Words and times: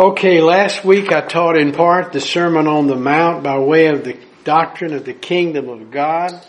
Okay, 0.00 0.40
last 0.40 0.82
week 0.82 1.12
I 1.12 1.20
taught 1.20 1.58
in 1.58 1.72
part 1.72 2.14
the 2.14 2.22
Sermon 2.22 2.66
on 2.66 2.86
the 2.86 2.96
Mount 2.96 3.42
by 3.42 3.58
way 3.58 3.88
of 3.88 4.02
the 4.02 4.16
doctrine 4.44 4.94
of 4.94 5.04
the 5.04 5.12
kingdom 5.12 5.68
of 5.68 5.90
God. 5.90 6.42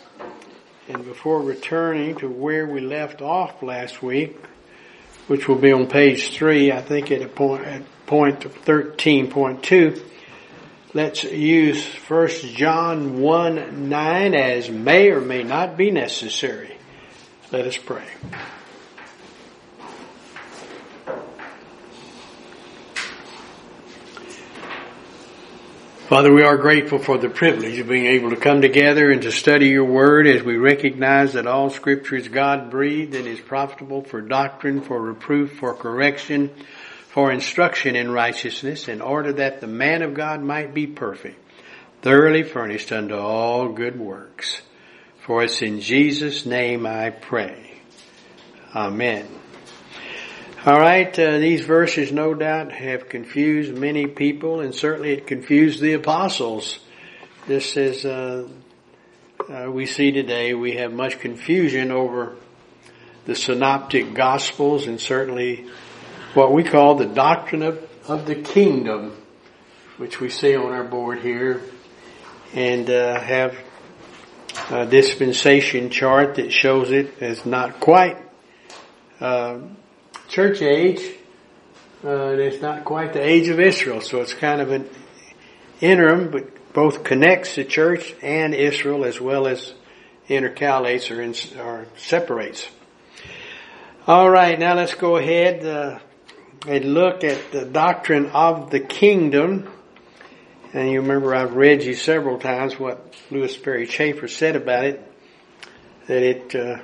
And 0.87 1.03
before 1.03 1.41
returning 1.41 2.15
to 2.19 2.29
where 2.29 2.65
we 2.65 2.79
left 2.79 3.21
off 3.21 3.61
last 3.61 4.01
week, 4.01 4.37
which 5.27 5.49
will 5.49 5.57
be 5.57 5.73
on 5.73 5.87
page 5.87 6.33
three, 6.33 6.71
I 6.71 6.81
think 6.81 7.11
at 7.11 7.21
a 7.21 7.27
point, 7.27 7.65
at 7.65 7.81
point 8.05 8.39
13.2, 8.39 10.01
let's 10.93 11.25
use 11.25 11.85
1 12.07 12.27
John 12.55 13.19
1 13.19 13.89
9 13.89 14.33
as 14.33 14.69
may 14.69 15.09
or 15.09 15.19
may 15.19 15.43
not 15.43 15.75
be 15.75 15.91
necessary. 15.91 16.77
Let 17.51 17.67
us 17.67 17.75
pray. 17.75 18.05
Father, 26.11 26.33
we 26.33 26.43
are 26.43 26.57
grateful 26.57 26.99
for 26.99 27.17
the 27.17 27.29
privilege 27.29 27.79
of 27.79 27.87
being 27.87 28.07
able 28.07 28.31
to 28.31 28.35
come 28.35 28.59
together 28.59 29.11
and 29.11 29.21
to 29.21 29.31
study 29.31 29.69
your 29.69 29.85
word 29.85 30.27
as 30.27 30.43
we 30.43 30.57
recognize 30.57 31.31
that 31.31 31.47
all 31.47 31.69
scripture 31.69 32.17
is 32.17 32.27
God 32.27 32.69
breathed 32.69 33.15
and 33.15 33.25
is 33.25 33.39
profitable 33.39 34.03
for 34.03 34.19
doctrine, 34.19 34.81
for 34.81 35.01
reproof, 35.01 35.53
for 35.57 35.73
correction, 35.73 36.51
for 37.07 37.31
instruction 37.31 37.95
in 37.95 38.11
righteousness, 38.11 38.89
in 38.89 38.99
order 38.99 39.31
that 39.31 39.61
the 39.61 39.67
man 39.67 40.01
of 40.01 40.13
God 40.13 40.41
might 40.41 40.73
be 40.73 40.85
perfect, 40.85 41.39
thoroughly 42.01 42.43
furnished 42.43 42.91
unto 42.91 43.15
all 43.15 43.69
good 43.69 43.97
works. 43.97 44.61
For 45.25 45.45
it's 45.45 45.61
in 45.61 45.79
Jesus' 45.79 46.45
name 46.45 46.85
I 46.85 47.11
pray. 47.11 47.79
Amen. 48.75 49.40
All 50.63 50.79
right, 50.79 51.17
uh, 51.17 51.39
these 51.39 51.61
verses 51.61 52.11
no 52.11 52.35
doubt 52.35 52.71
have 52.71 53.09
confused 53.09 53.73
many 53.73 54.05
people, 54.05 54.59
and 54.59 54.75
certainly 54.75 55.13
it 55.13 55.25
confused 55.25 55.81
the 55.81 55.93
apostles. 55.93 56.77
This 57.47 57.75
is 57.77 58.05
uh, 58.05 58.47
uh, 59.49 59.71
we 59.71 59.87
see 59.87 60.11
today. 60.11 60.53
We 60.53 60.73
have 60.73 60.93
much 60.93 61.17
confusion 61.17 61.89
over 61.89 62.35
the 63.25 63.33
synoptic 63.33 64.13
gospels, 64.13 64.85
and 64.85 65.01
certainly 65.01 65.65
what 66.35 66.53
we 66.53 66.63
call 66.63 66.93
the 66.93 67.07
doctrine 67.07 67.63
of, 67.63 67.89
of 68.07 68.27
the 68.27 68.35
kingdom, 68.35 69.17
which 69.97 70.19
we 70.19 70.29
see 70.29 70.55
on 70.55 70.71
our 70.71 70.83
board 70.83 71.21
here, 71.21 71.63
and 72.53 72.87
uh, 72.87 73.19
have 73.19 73.57
a 74.69 74.85
dispensation 74.85 75.89
chart 75.89 76.35
that 76.35 76.53
shows 76.53 76.91
it 76.91 77.19
as 77.19 77.47
not 77.47 77.79
quite 77.79 78.19
uh, 79.19 79.57
church 80.31 80.61
age. 80.61 81.01
Uh, 82.03 82.29
it's 82.29 82.61
not 82.61 82.85
quite 82.85 83.11
the 83.11 83.21
age 83.21 83.49
of 83.49 83.59
Israel, 83.59 83.99
so 83.99 84.21
it's 84.21 84.33
kind 84.33 84.61
of 84.61 84.71
an 84.71 84.89
interim, 85.81 86.31
but 86.31 86.73
both 86.73 87.03
connects 87.03 87.55
the 87.55 87.65
church 87.65 88.15
and 88.21 88.55
Israel 88.55 89.03
as 89.03 89.19
well 89.19 89.45
as 89.45 89.73
intercalates 90.29 91.11
or, 91.11 91.21
in, 91.21 91.35
or 91.59 91.85
separates. 91.97 92.65
All 94.07 94.29
right, 94.29 94.57
now 94.57 94.75
let's 94.75 94.95
go 94.95 95.17
ahead 95.17 95.65
uh, 95.65 95.99
and 96.65 96.93
look 96.93 97.25
at 97.25 97.51
the 97.51 97.65
doctrine 97.65 98.27
of 98.27 98.71
the 98.71 98.79
kingdom. 98.79 99.69
And 100.73 100.89
you 100.89 101.01
remember 101.01 101.35
I've 101.35 101.55
read 101.55 101.83
you 101.83 101.93
several 101.93 102.39
times 102.39 102.79
what 102.79 103.13
Lewis 103.31 103.53
Sperry 103.53 103.85
Chafer 103.85 104.29
said 104.29 104.55
about 104.55 104.85
it, 104.85 105.13
that 106.07 106.23
it 106.23 106.55
uh, 106.55 106.77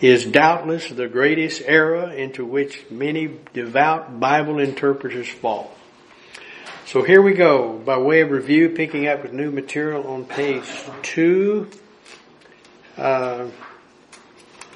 is 0.00 0.24
doubtless 0.24 0.88
the 0.90 1.08
greatest 1.08 1.62
error 1.64 2.10
into 2.10 2.44
which 2.44 2.84
many 2.90 3.30
devout 3.54 4.20
Bible 4.20 4.58
interpreters 4.58 5.28
fall. 5.28 5.72
So 6.86 7.02
here 7.02 7.22
we 7.22 7.32
go, 7.32 7.78
by 7.78 7.98
way 7.98 8.20
of 8.20 8.30
review, 8.30 8.70
picking 8.70 9.08
up 9.08 9.22
with 9.22 9.32
new 9.32 9.50
material 9.50 10.06
on 10.06 10.24
page 10.24 10.68
two, 11.02 11.68
uh, 12.96 13.48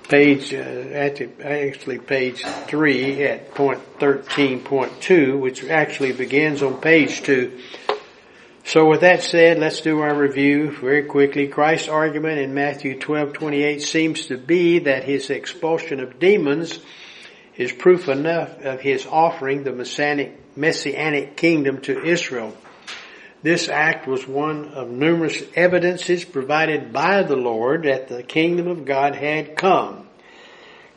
page, 0.09 0.53
uh, 0.53 0.57
actually 0.59 1.99
page 1.99 2.45
three 2.67 3.23
at 3.23 3.55
point 3.55 3.81
13.2, 4.01 5.39
which 5.39 5.65
actually 5.65 6.13
begins 6.13 6.63
on 6.63 6.81
page 6.81 7.23
two 7.23 7.61
so 8.65 8.87
with 8.87 9.01
that 9.01 9.23
said, 9.23 9.59
let's 9.59 9.81
do 9.81 10.01
our 10.01 10.15
review 10.15 10.71
very 10.71 11.05
quickly. 11.05 11.49
Christ's 11.49 11.89
argument 11.89 12.39
in 12.39 12.55
Matthew 12.55 12.99
12:28 12.99 13.81
seems 13.81 14.27
to 14.27 14.37
be 14.37 14.81
that 14.81 15.05
his 15.05 15.31
expulsion 15.31 16.01
of 16.01 16.19
demons 16.19 16.79
is 17.57 17.73
proof 17.73 18.09
enough 18.09 18.61
of 18.61 18.81
his 18.81 19.07
offering 19.07 19.65
the 19.65 19.73
messianic, 19.73 20.57
messianic 20.57 21.37
kingdom 21.37 21.81
to 21.83 22.05
Israel. 22.05 22.57
This 23.43 23.69
act 23.69 24.07
was 24.07 24.29
one 24.29 24.69
of 24.69 24.91
numerous 24.91 25.43
evidences 25.55 26.25
provided 26.25 26.93
by 26.93 27.23
the 27.23 27.37
Lord 27.37 27.85
that 27.85 28.09
the 28.09 28.23
kingdom 28.23 28.69
of 28.69 28.85
God 28.85 29.15
had 29.15 29.57
come. 29.57 30.07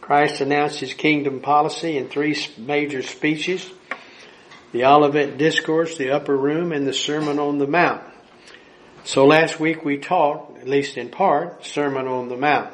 Christ 0.01 0.41
announced 0.41 0.81
his 0.81 0.93
kingdom 0.93 1.39
policy 1.39 1.97
in 1.97 2.09
three 2.09 2.37
major 2.57 3.01
speeches 3.01 3.71
the 4.73 4.85
Olivet 4.85 5.37
Discourse, 5.37 5.97
the 5.97 6.09
Upper 6.09 6.35
Room, 6.35 6.71
and 6.71 6.85
the 6.85 6.93
Sermon 6.93 7.39
on 7.39 7.59
the 7.59 7.67
Mount. 7.67 8.01
So 9.05 9.25
last 9.25 9.59
week 9.59 9.85
we 9.85 9.97
taught, 9.97 10.57
at 10.59 10.67
least 10.67 10.97
in 10.97 11.09
part, 11.09 11.63
Sermon 11.63 12.07
on 12.07 12.27
the 12.27 12.37
Mount. 12.37 12.73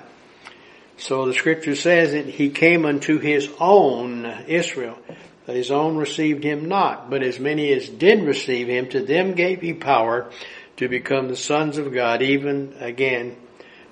So 0.98 1.26
the 1.26 1.34
scripture 1.34 1.76
says 1.76 2.14
that 2.14 2.26
he 2.26 2.50
came 2.50 2.86
unto 2.86 3.20
his 3.20 3.50
own 3.60 4.26
Israel, 4.48 4.98
that 5.46 5.56
his 5.58 5.72
own 5.72 5.98
received 5.98 6.44
him 6.44 6.70
not, 6.70 7.10
but 7.10 7.22
as 7.22 7.38
many 7.38 7.74
as 7.74 7.90
did 7.90 8.24
receive 8.24 8.70
him, 8.70 8.88
to 8.90 9.02
them 9.02 9.34
gave 9.34 9.60
he 9.62 9.74
power 9.74 10.32
to 10.78 10.88
become 10.88 11.28
the 11.28 11.36
sons 11.36 11.78
of 11.78 11.94
God, 11.94 12.22
even 12.22 12.76
again 12.80 13.36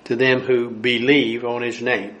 to 0.04 0.16
them 0.16 0.40
who 0.40 0.70
believe 0.70 1.44
on 1.44 1.60
his 1.60 1.82
name. 1.82 2.16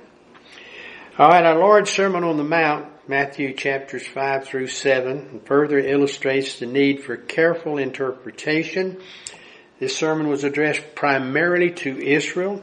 Alright, 1.18 1.46
our 1.46 1.58
Lord's 1.58 1.90
Sermon 1.90 2.24
on 2.24 2.36
the 2.36 2.44
Mount 2.44 2.86
Matthew 3.08 3.54
chapters 3.54 4.06
5 4.06 4.44
through 4.44 4.66
7 4.66 5.40
further 5.46 5.78
illustrates 5.78 6.58
the 6.58 6.66
need 6.66 7.02
for 7.02 7.16
careful 7.16 7.78
interpretation. 7.78 9.00
This 9.80 9.96
sermon 9.96 10.28
was 10.28 10.44
addressed 10.44 10.94
primarily 10.94 11.70
to 11.70 11.98
Israel. 11.98 12.62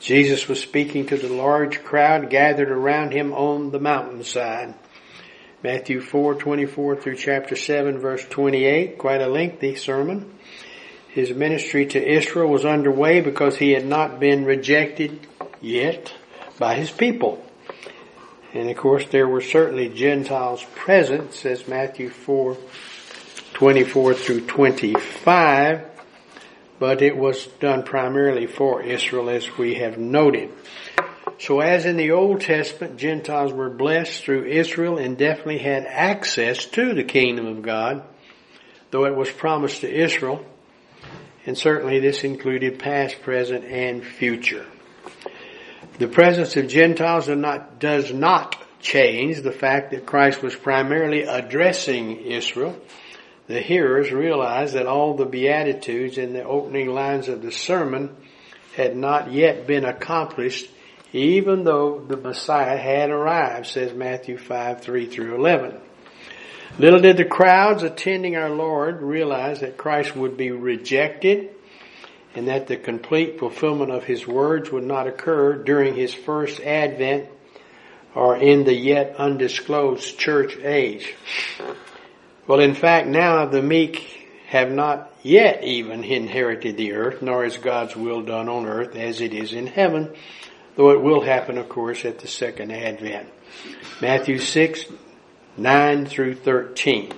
Jesus 0.00 0.48
was 0.48 0.58
speaking 0.58 1.06
to 1.06 1.16
the 1.16 1.28
large 1.28 1.84
crowd 1.84 2.30
gathered 2.30 2.72
around 2.72 3.12
him 3.12 3.32
on 3.32 3.70
the 3.70 3.78
mountainside. 3.78 4.74
Matthew 5.62 6.00
4:24 6.00 7.00
through 7.00 7.14
chapter 7.14 7.54
7 7.54 8.00
verse 8.00 8.26
28, 8.28 8.98
quite 8.98 9.20
a 9.20 9.28
lengthy 9.28 9.76
sermon. 9.76 10.32
His 11.10 11.30
ministry 11.32 11.86
to 11.86 12.04
Israel 12.04 12.48
was 12.48 12.64
underway 12.64 13.20
because 13.20 13.58
he 13.58 13.70
had 13.70 13.86
not 13.86 14.18
been 14.18 14.46
rejected 14.46 15.28
yet 15.60 16.12
by 16.58 16.74
his 16.74 16.90
people. 16.90 17.45
And 18.56 18.70
of 18.70 18.76
course, 18.78 19.04
there 19.10 19.28
were 19.28 19.42
certainly 19.42 19.90
Gentiles 19.90 20.64
present, 20.74 21.34
says 21.34 21.68
Matthew 21.68 22.08
4, 22.08 22.56
24 23.52 24.14
through 24.14 24.46
25, 24.46 25.84
but 26.78 27.02
it 27.02 27.16
was 27.16 27.46
done 27.60 27.82
primarily 27.82 28.46
for 28.46 28.82
Israel 28.82 29.28
as 29.28 29.58
we 29.58 29.74
have 29.74 29.98
noted. 29.98 30.50
So 31.38 31.60
as 31.60 31.84
in 31.84 31.98
the 31.98 32.12
Old 32.12 32.40
Testament, 32.40 32.96
Gentiles 32.96 33.52
were 33.52 33.68
blessed 33.68 34.24
through 34.24 34.44
Israel 34.46 34.96
and 34.96 35.18
definitely 35.18 35.58
had 35.58 35.84
access 35.84 36.64
to 36.66 36.94
the 36.94 37.04
kingdom 37.04 37.46
of 37.46 37.60
God, 37.60 38.04
though 38.90 39.04
it 39.04 39.14
was 39.14 39.30
promised 39.30 39.82
to 39.82 39.90
Israel. 39.92 40.42
And 41.44 41.58
certainly 41.58 42.00
this 42.00 42.24
included 42.24 42.78
past, 42.78 43.20
present, 43.20 43.66
and 43.66 44.02
future. 44.02 44.64
The 45.98 46.08
presence 46.08 46.56
of 46.56 46.68
Gentiles 46.68 47.28
not, 47.28 47.78
does 47.78 48.12
not 48.12 48.56
change 48.80 49.40
the 49.40 49.52
fact 49.52 49.92
that 49.92 50.04
Christ 50.04 50.42
was 50.42 50.54
primarily 50.54 51.22
addressing 51.22 52.20
Israel. 52.20 52.78
The 53.46 53.60
hearers 53.60 54.12
realized 54.12 54.74
that 54.74 54.86
all 54.86 55.14
the 55.14 55.24
Beatitudes 55.24 56.18
in 56.18 56.34
the 56.34 56.44
opening 56.44 56.88
lines 56.88 57.28
of 57.28 57.40
the 57.40 57.50
sermon 57.50 58.14
had 58.76 58.94
not 58.94 59.32
yet 59.32 59.66
been 59.66 59.86
accomplished, 59.86 60.68
even 61.14 61.64
though 61.64 62.04
the 62.06 62.18
Messiah 62.18 62.76
had 62.76 63.08
arrived, 63.10 63.66
says 63.66 63.94
Matthew 63.94 64.36
5, 64.36 64.82
3 64.82 65.06
through 65.06 65.36
11. 65.36 65.80
Little 66.78 67.00
did 67.00 67.16
the 67.16 67.24
crowds 67.24 67.82
attending 67.82 68.36
our 68.36 68.50
Lord 68.50 69.00
realize 69.00 69.60
that 69.60 69.78
Christ 69.78 70.14
would 70.14 70.36
be 70.36 70.50
rejected 70.50 71.55
and 72.36 72.48
that 72.48 72.66
the 72.66 72.76
complete 72.76 73.38
fulfillment 73.38 73.90
of 73.90 74.04
his 74.04 74.26
words 74.26 74.70
would 74.70 74.84
not 74.84 75.06
occur 75.06 75.54
during 75.54 75.94
his 75.94 76.12
first 76.12 76.60
advent 76.60 77.30
or 78.14 78.36
in 78.36 78.64
the 78.64 78.74
yet 78.74 79.16
undisclosed 79.16 80.18
church 80.18 80.58
age. 80.58 81.14
Well, 82.46 82.60
in 82.60 82.74
fact, 82.74 83.08
now 83.08 83.46
the 83.46 83.62
meek 83.62 84.28
have 84.48 84.70
not 84.70 85.12
yet 85.22 85.64
even 85.64 86.04
inherited 86.04 86.76
the 86.76 86.92
earth, 86.92 87.22
nor 87.22 87.44
is 87.44 87.56
God's 87.56 87.96
will 87.96 88.22
done 88.22 88.50
on 88.50 88.66
earth 88.66 88.94
as 88.96 89.22
it 89.22 89.32
is 89.32 89.54
in 89.54 89.66
heaven, 89.66 90.14
though 90.76 90.90
it 90.90 91.00
will 91.00 91.22
happen, 91.22 91.56
of 91.56 91.70
course, 91.70 92.04
at 92.04 92.18
the 92.18 92.28
second 92.28 92.70
advent. 92.70 93.28
Matthew 94.02 94.38
6, 94.38 94.84
9 95.56 96.06
through 96.06 96.34
13. 96.34 97.12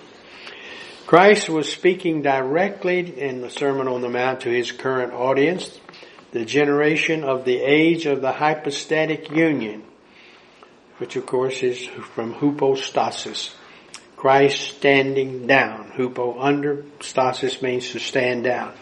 Christ 1.08 1.48
was 1.48 1.72
speaking 1.72 2.20
directly 2.20 3.18
in 3.18 3.40
the 3.40 3.48
Sermon 3.48 3.88
on 3.88 4.02
the 4.02 4.10
Mount 4.10 4.42
to 4.42 4.50
his 4.50 4.72
current 4.72 5.14
audience, 5.14 5.80
the 6.32 6.44
generation 6.44 7.24
of 7.24 7.46
the 7.46 7.56
age 7.56 8.04
of 8.04 8.20
the 8.20 8.30
hypostatic 8.30 9.30
union, 9.30 9.84
which 10.98 11.16
of 11.16 11.24
course 11.24 11.62
is 11.62 11.82
from 11.86 12.34
hypostasis. 12.34 13.56
Christ 14.18 14.76
standing 14.76 15.46
down. 15.46 15.92
Hupo 15.96 16.36
under, 16.38 16.84
stasis 17.00 17.62
means 17.62 17.88
to 17.92 18.00
stand 18.00 18.44
down. 18.44 18.74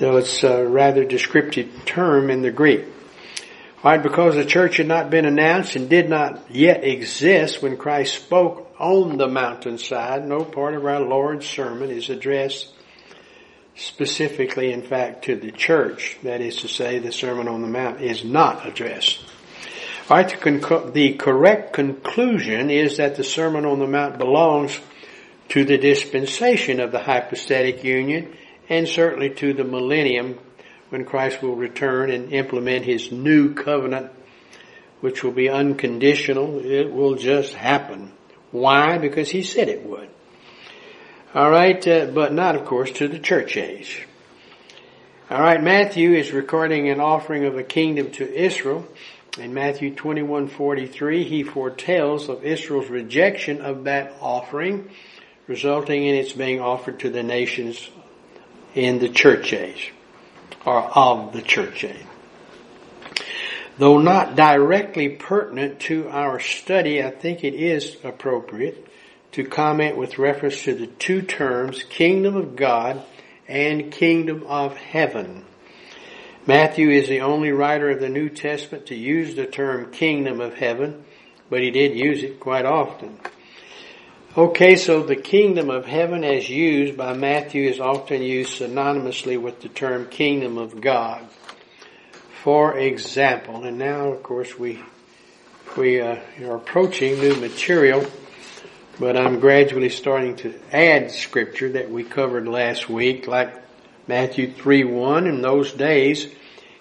So 0.00 0.16
it's 0.16 0.42
a 0.42 0.66
rather 0.66 1.04
descriptive 1.04 1.70
term 1.84 2.30
in 2.30 2.42
the 2.42 2.50
Greek. 2.50 2.84
Right, 3.84 4.02
because 4.02 4.34
the 4.34 4.44
church 4.44 4.78
had 4.78 4.88
not 4.88 5.10
been 5.10 5.24
announced 5.24 5.76
and 5.76 5.88
did 5.88 6.10
not 6.10 6.50
yet 6.50 6.82
exist 6.82 7.62
when 7.62 7.76
Christ 7.76 8.24
spoke 8.24 8.65
on 8.78 9.16
the 9.16 9.28
mountainside, 9.28 10.26
no 10.26 10.44
part 10.44 10.74
of 10.74 10.84
our 10.84 11.00
Lord's 11.00 11.46
sermon 11.46 11.90
is 11.90 12.10
addressed 12.10 12.72
specifically, 13.74 14.72
in 14.72 14.82
fact, 14.82 15.26
to 15.26 15.36
the 15.36 15.52
church. 15.52 16.18
That 16.22 16.40
is 16.40 16.56
to 16.56 16.68
say, 16.68 16.98
the 16.98 17.12
Sermon 17.12 17.48
on 17.48 17.62
the 17.62 17.68
Mount 17.68 18.00
is 18.00 18.24
not 18.24 18.66
addressed. 18.66 19.20
All 20.08 20.16
right, 20.16 20.28
the 20.92 21.14
correct 21.18 21.72
conclusion 21.72 22.70
is 22.70 22.98
that 22.98 23.16
the 23.16 23.24
Sermon 23.24 23.66
on 23.66 23.78
the 23.78 23.86
Mount 23.86 24.18
belongs 24.18 24.78
to 25.48 25.64
the 25.64 25.78
dispensation 25.78 26.80
of 26.80 26.92
the 26.92 26.98
hypostatic 26.98 27.84
union 27.84 28.34
and 28.68 28.88
certainly 28.88 29.30
to 29.30 29.52
the 29.52 29.64
millennium 29.64 30.38
when 30.88 31.04
Christ 31.04 31.42
will 31.42 31.56
return 31.56 32.10
and 32.10 32.32
implement 32.32 32.84
his 32.84 33.12
new 33.12 33.54
covenant, 33.54 34.10
which 35.00 35.22
will 35.22 35.32
be 35.32 35.48
unconditional. 35.48 36.64
It 36.64 36.92
will 36.92 37.16
just 37.16 37.54
happen. 37.54 38.12
Why? 38.50 38.98
Because 38.98 39.28
he 39.28 39.42
said 39.42 39.68
it 39.68 39.84
would. 39.84 40.08
All 41.34 41.50
right, 41.50 41.86
uh, 41.86 42.06
but 42.06 42.32
not, 42.32 42.56
of 42.56 42.64
course, 42.64 42.90
to 42.92 43.08
the 43.08 43.18
church 43.18 43.56
age. 43.56 44.06
All 45.28 45.40
right, 45.40 45.62
Matthew 45.62 46.12
is 46.12 46.32
recording 46.32 46.88
an 46.88 47.00
offering 47.00 47.44
of 47.44 47.58
a 47.58 47.64
kingdom 47.64 48.10
to 48.12 48.32
Israel. 48.32 48.86
In 49.38 49.52
Matthew 49.52 49.94
21:43, 49.94 51.24
he 51.24 51.42
foretells 51.42 52.28
of 52.28 52.44
Israel's 52.44 52.88
rejection 52.88 53.60
of 53.60 53.84
that 53.84 54.14
offering, 54.20 54.88
resulting 55.46 56.06
in 56.06 56.14
its 56.14 56.32
being 56.32 56.60
offered 56.60 57.00
to 57.00 57.10
the 57.10 57.22
nations 57.22 57.90
in 58.74 58.98
the 58.98 59.08
church 59.08 59.52
age 59.52 59.92
or 60.64 60.80
of 60.80 61.32
the 61.32 61.42
church 61.42 61.84
age. 61.84 61.96
Though 63.78 63.98
not 63.98 64.36
directly 64.36 65.10
pertinent 65.10 65.80
to 65.80 66.08
our 66.08 66.40
study, 66.40 67.02
I 67.02 67.10
think 67.10 67.44
it 67.44 67.54
is 67.54 67.96
appropriate 68.02 68.86
to 69.32 69.44
comment 69.44 69.98
with 69.98 70.18
reference 70.18 70.62
to 70.64 70.74
the 70.74 70.86
two 70.86 71.20
terms 71.20 71.82
kingdom 71.82 72.36
of 72.36 72.56
God 72.56 73.02
and 73.46 73.92
kingdom 73.92 74.44
of 74.48 74.76
heaven. 74.78 75.44
Matthew 76.46 76.90
is 76.90 77.08
the 77.08 77.20
only 77.20 77.50
writer 77.50 77.90
of 77.90 78.00
the 78.00 78.08
New 78.08 78.30
Testament 78.30 78.86
to 78.86 78.94
use 78.94 79.34
the 79.34 79.46
term 79.46 79.90
kingdom 79.92 80.40
of 80.40 80.54
heaven, 80.54 81.04
but 81.50 81.60
he 81.60 81.70
did 81.70 81.96
use 81.96 82.22
it 82.22 82.40
quite 82.40 82.64
often. 82.64 83.18
Okay, 84.38 84.76
so 84.76 85.02
the 85.02 85.16
kingdom 85.16 85.70
of 85.70 85.86
heaven 85.86 86.22
as 86.22 86.48
used 86.48 86.96
by 86.96 87.14
Matthew 87.14 87.68
is 87.68 87.80
often 87.80 88.22
used 88.22 88.60
synonymously 88.60 89.40
with 89.40 89.60
the 89.60 89.68
term 89.68 90.06
kingdom 90.06 90.56
of 90.56 90.80
God. 90.80 91.26
For 92.46 92.78
example, 92.78 93.64
and 93.64 93.76
now 93.76 94.12
of 94.12 94.22
course 94.22 94.56
we 94.56 94.80
we 95.76 96.00
uh, 96.00 96.20
are 96.44 96.54
approaching 96.54 97.18
new 97.18 97.34
material, 97.34 98.06
but 99.00 99.16
I'm 99.16 99.40
gradually 99.40 99.88
starting 99.88 100.36
to 100.36 100.54
add 100.70 101.10
scripture 101.10 101.70
that 101.70 101.90
we 101.90 102.04
covered 102.04 102.46
last 102.46 102.88
week, 102.88 103.26
like 103.26 103.52
Matthew 104.06 104.52
3 104.52 104.84
1. 104.84 105.26
In 105.26 105.42
those 105.42 105.72
days 105.72 106.28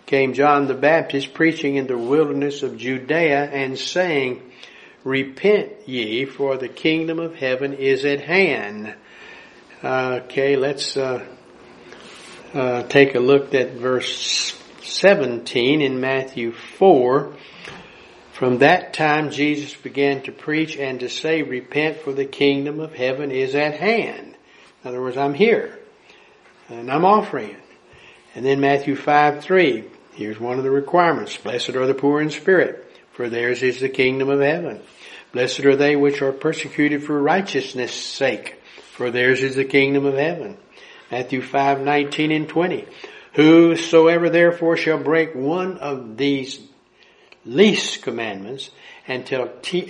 came 0.05 0.35
John 0.35 0.67
the 0.67 0.75
Baptist 0.75 1.33
preaching 1.33 1.77
in 1.77 1.87
the 1.87 1.97
wilderness 1.97 2.61
of 2.61 2.77
Judea 2.77 3.45
and 3.45 3.75
saying, 3.75 4.43
Repent 5.03 5.87
ye, 5.87 6.25
for 6.25 6.57
the 6.57 6.69
kingdom 6.69 7.17
of 7.17 7.33
heaven 7.33 7.73
is 7.73 8.05
at 8.05 8.21
hand. 8.21 8.93
Uh, 9.81 10.19
okay, 10.25 10.57
let's 10.57 10.95
uh, 10.95 11.25
uh, 12.53 12.83
take 12.83 13.15
a 13.15 13.19
look 13.19 13.55
at 13.55 13.71
verse 13.71 14.55
17 14.85 15.81
in 15.81 15.99
Matthew 15.99 16.51
4. 16.51 17.33
From 18.33 18.59
that 18.59 18.93
time 18.93 19.31
Jesus 19.31 19.73
began 19.75 20.21
to 20.23 20.31
preach 20.31 20.77
and 20.77 20.99
to 20.99 21.09
say, 21.09 21.41
Repent, 21.41 21.97
for 21.97 22.13
the 22.13 22.25
kingdom 22.25 22.79
of 22.79 22.93
heaven 22.93 23.31
is 23.31 23.55
at 23.55 23.75
hand. 23.75 24.35
In 24.83 24.89
other 24.89 25.01
words, 25.01 25.17
I'm 25.17 25.33
here, 25.33 25.79
and 26.69 26.91
I'm 26.91 27.05
offering 27.05 27.51
it. 27.51 27.63
And 28.35 28.45
then 28.45 28.59
Matthew 28.59 28.95
5 28.95 29.41
3, 29.41 29.85
here's 30.13 30.39
one 30.39 30.57
of 30.57 30.63
the 30.63 30.71
requirements. 30.71 31.37
Blessed 31.37 31.69
are 31.69 31.87
the 31.87 31.93
poor 31.93 32.21
in 32.21 32.29
spirit, 32.29 32.91
for 33.13 33.29
theirs 33.29 33.63
is 33.63 33.79
the 33.79 33.89
kingdom 33.89 34.29
of 34.29 34.41
heaven. 34.41 34.81
Blessed 35.31 35.61
are 35.61 35.75
they 35.75 35.95
which 35.95 36.21
are 36.21 36.31
persecuted 36.31 37.03
for 37.03 37.21
righteousness' 37.21 37.93
sake, 37.93 38.61
for 38.91 39.11
theirs 39.11 39.41
is 39.41 39.55
the 39.55 39.65
kingdom 39.65 40.05
of 40.05 40.15
heaven. 40.15 40.57
Matthew 41.11 41.41
5, 41.41 41.81
19 41.81 42.31
and 42.31 42.49
20. 42.49 42.85
Whosoever 43.35 44.29
therefore 44.29 44.77
shall 44.77 44.97
break 44.97 45.35
one 45.35 45.77
of 45.77 46.15
these 46.17 46.61
least 47.45 48.01
commandments 48.01 48.71
and, 49.07 49.29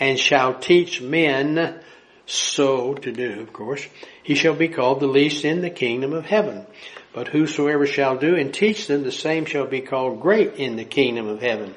and 0.02 0.20
shall 0.20 0.56
teach 0.56 1.02
men 1.02 1.80
so 2.26 2.96
to 2.96 3.12
do, 3.12 3.42
of 3.42 3.54
course, 3.54 3.86
he 4.24 4.34
shall 4.34 4.56
be 4.56 4.68
called 4.68 5.00
the 5.00 5.08
least 5.08 5.46
in 5.46 5.62
the 5.62 5.70
kingdom 5.70 6.12
of 6.12 6.26
heaven. 6.26 6.66
But 7.14 7.28
whosoever 7.28 7.86
shall 7.86 8.18
do 8.18 8.36
and 8.36 8.52
teach 8.52 8.88
them, 8.88 9.04
the 9.04 9.12
same 9.12 9.46
shall 9.46 9.68
be 9.68 9.82
called 9.82 10.22
great 10.22 10.56
in 10.56 10.76
the 10.76 10.86
kingdom 10.86 11.28
of 11.28 11.42
heaven. 11.42 11.76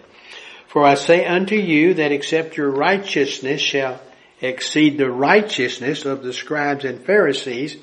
For 0.69 0.85
I 0.85 0.95
say 0.95 1.27
unto 1.27 1.55
you 1.55 1.95
that 1.95 2.13
except 2.13 2.57
your 2.57 2.71
righteousness 2.71 3.61
shall 3.61 4.01
exceed 4.41 4.97
the 4.97 5.11
righteousness 5.11 6.07
of 6.07 6.23
the 6.23 6.33
scribes 6.33 6.85
and 6.85 7.05
Pharisees, 7.05 7.77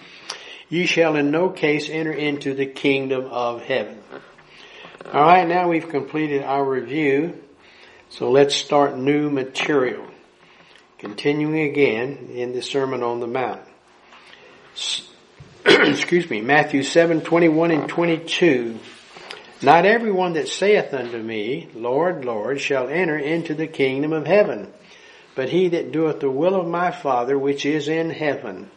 ye 0.69 0.85
shall 0.85 1.15
in 1.15 1.31
no 1.31 1.49
case 1.49 1.89
enter 1.89 2.11
into 2.11 2.53
the 2.53 2.65
kingdom 2.65 3.25
of 3.25 3.61
heaven. 3.61 3.97
Alright, 5.05 5.47
now 5.47 5.69
we've 5.69 5.89
completed 5.89 6.41
our 6.43 6.63
review. 6.63 7.41
So 8.09 8.31
let's 8.31 8.55
start 8.55 8.97
new 8.97 9.29
material. 9.29 10.05
Continuing 10.97 11.69
again 11.69 12.29
in 12.33 12.53
the 12.53 12.61
Sermon 12.61 13.03
on 13.03 13.19
the 13.19 13.27
Mount. 13.27 13.61
Excuse 15.65 16.29
me, 16.29 16.41
Matthew 16.41 16.83
7, 16.83 17.21
21 17.21 17.71
and 17.71 17.89
22. 17.89 18.79
Not 19.61 19.85
everyone 19.85 20.33
that 20.33 20.47
saith 20.47 20.93
unto 20.93 21.17
me, 21.17 21.69
Lord, 21.73 22.25
Lord, 22.25 22.59
shall 22.59 22.87
enter 22.87 23.17
into 23.17 23.53
the 23.53 23.67
kingdom 23.67 24.13
of 24.13 24.27
heaven, 24.27 24.71
but 25.35 25.49
he 25.49 25.69
that 25.69 25.91
doeth 25.91 26.19
the 26.19 26.29
will 26.29 26.55
of 26.55 26.67
my 26.67 26.91
Father 26.91 27.37
which 27.37 27.65
is 27.65 27.87
in 27.87 28.09
heaven. 28.09 28.69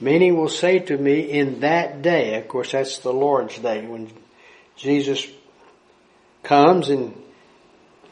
Many 0.00 0.32
will 0.32 0.48
say 0.48 0.80
to 0.80 0.96
me 0.96 1.20
in 1.20 1.60
that 1.60 2.02
day, 2.02 2.34
of 2.36 2.48
course 2.48 2.72
that's 2.72 2.98
the 2.98 3.12
Lord's 3.12 3.58
day, 3.58 3.86
when 3.86 4.10
Jesus 4.76 5.26
comes 6.42 6.88
and 6.88 7.14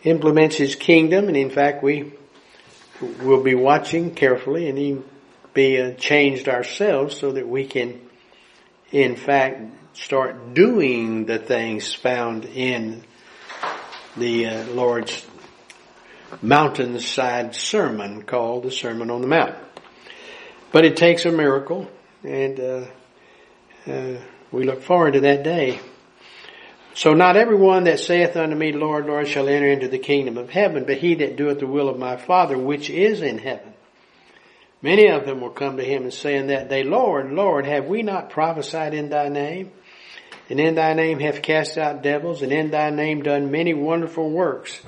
implements 0.04 0.56
his 0.56 0.74
kingdom, 0.74 1.28
and 1.28 1.36
in 1.36 1.50
fact 1.50 1.82
we 1.82 2.12
will 3.20 3.42
be 3.42 3.54
watching 3.54 4.14
carefully 4.14 4.68
and 4.68 5.04
be 5.54 5.80
uh, 5.80 5.92
changed 5.94 6.48
ourselves 6.48 7.16
so 7.16 7.32
that 7.32 7.48
we 7.48 7.66
can 7.66 8.00
in 8.90 9.16
fact 9.16 9.60
start 9.94 10.54
doing 10.54 11.26
the 11.26 11.38
things 11.38 11.94
found 11.94 12.44
in 12.44 13.04
the 14.16 14.46
uh, 14.46 14.66
Lord's 14.68 15.26
mountainside 16.40 17.54
sermon 17.54 18.22
called 18.22 18.64
the 18.64 18.70
Sermon 18.70 19.10
on 19.10 19.20
the 19.20 19.26
Mount. 19.26 19.54
But 20.72 20.84
it 20.84 20.96
takes 20.96 21.24
a 21.24 21.32
miracle, 21.32 21.88
and 22.24 22.58
uh, 22.58 22.84
uh, 23.86 24.16
we 24.50 24.64
look 24.64 24.82
forward 24.82 25.12
to 25.12 25.20
that 25.20 25.42
day. 25.42 25.80
So 26.94 27.14
not 27.14 27.36
everyone 27.36 27.84
that 27.84 28.00
saith 28.00 28.36
unto 28.36 28.56
me, 28.56 28.72
Lord, 28.72 29.06
Lord, 29.06 29.28
shall 29.28 29.48
enter 29.48 29.68
into 29.68 29.88
the 29.88 29.98
kingdom 29.98 30.36
of 30.38 30.50
heaven, 30.50 30.84
but 30.84 30.98
he 30.98 31.14
that 31.16 31.36
doeth 31.36 31.60
the 31.60 31.66
will 31.66 31.88
of 31.88 31.98
my 31.98 32.16
Father 32.16 32.56
which 32.58 32.90
is 32.90 33.22
in 33.22 33.38
heaven. 33.38 33.72
Many 34.82 35.08
of 35.08 35.24
them 35.24 35.40
will 35.40 35.50
come 35.50 35.76
to 35.76 35.84
him 35.84 36.02
and 36.02 36.12
say 36.12 36.36
in 36.36 36.48
that 36.48 36.68
day, 36.68 36.82
Lord, 36.82 37.30
Lord, 37.32 37.66
have 37.66 37.86
we 37.86 38.02
not 38.02 38.30
prophesied 38.30 38.94
in 38.94 39.10
thy 39.10 39.28
name? 39.28 39.72
and 40.52 40.60
in 40.60 40.74
thy 40.74 40.92
name 40.92 41.20
have 41.20 41.42
cast 41.42 41.78
out 41.78 42.02
devils, 42.02 42.42
and 42.42 42.52
in 42.52 42.70
thy 42.70 42.90
name 42.90 43.22
done 43.22 43.50
many 43.50 43.74
wonderful 43.74 44.30
works. 44.30 44.80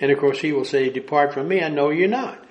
And 0.00 0.10
of 0.10 0.18
course 0.18 0.38
he 0.38 0.52
will 0.52 0.64
say, 0.64 0.90
depart 0.90 1.34
from 1.34 1.48
me, 1.48 1.62
I 1.62 1.68
know 1.68 1.90
you 1.90 2.08
not, 2.08 2.42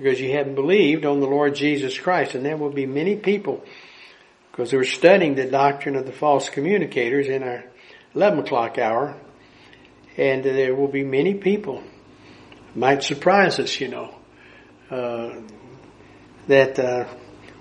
because 0.00 0.18
you 0.18 0.32
haven't 0.32 0.54
believed 0.54 1.04
on 1.04 1.20
the 1.20 1.26
Lord 1.26 1.54
Jesus 1.54 1.98
Christ. 1.98 2.34
And 2.34 2.44
there 2.44 2.56
will 2.56 2.70
be 2.70 2.86
many 2.86 3.16
people, 3.16 3.62
because 4.50 4.72
we're 4.72 4.84
studying 4.84 5.34
the 5.34 5.44
doctrine 5.44 5.94
of 5.94 6.06
the 6.06 6.12
false 6.12 6.48
communicators 6.48 7.28
in 7.28 7.42
our 7.42 7.64
11 8.14 8.40
o'clock 8.40 8.78
hour, 8.78 9.20
and 10.16 10.42
there 10.42 10.74
will 10.74 10.88
be 10.88 11.04
many 11.04 11.34
people, 11.34 11.82
might 12.74 13.02
surprise 13.02 13.58
us, 13.58 13.78
you 13.78 13.88
know, 13.88 14.14
uh, 14.90 15.40
that 16.48 16.78
uh, 16.78 17.06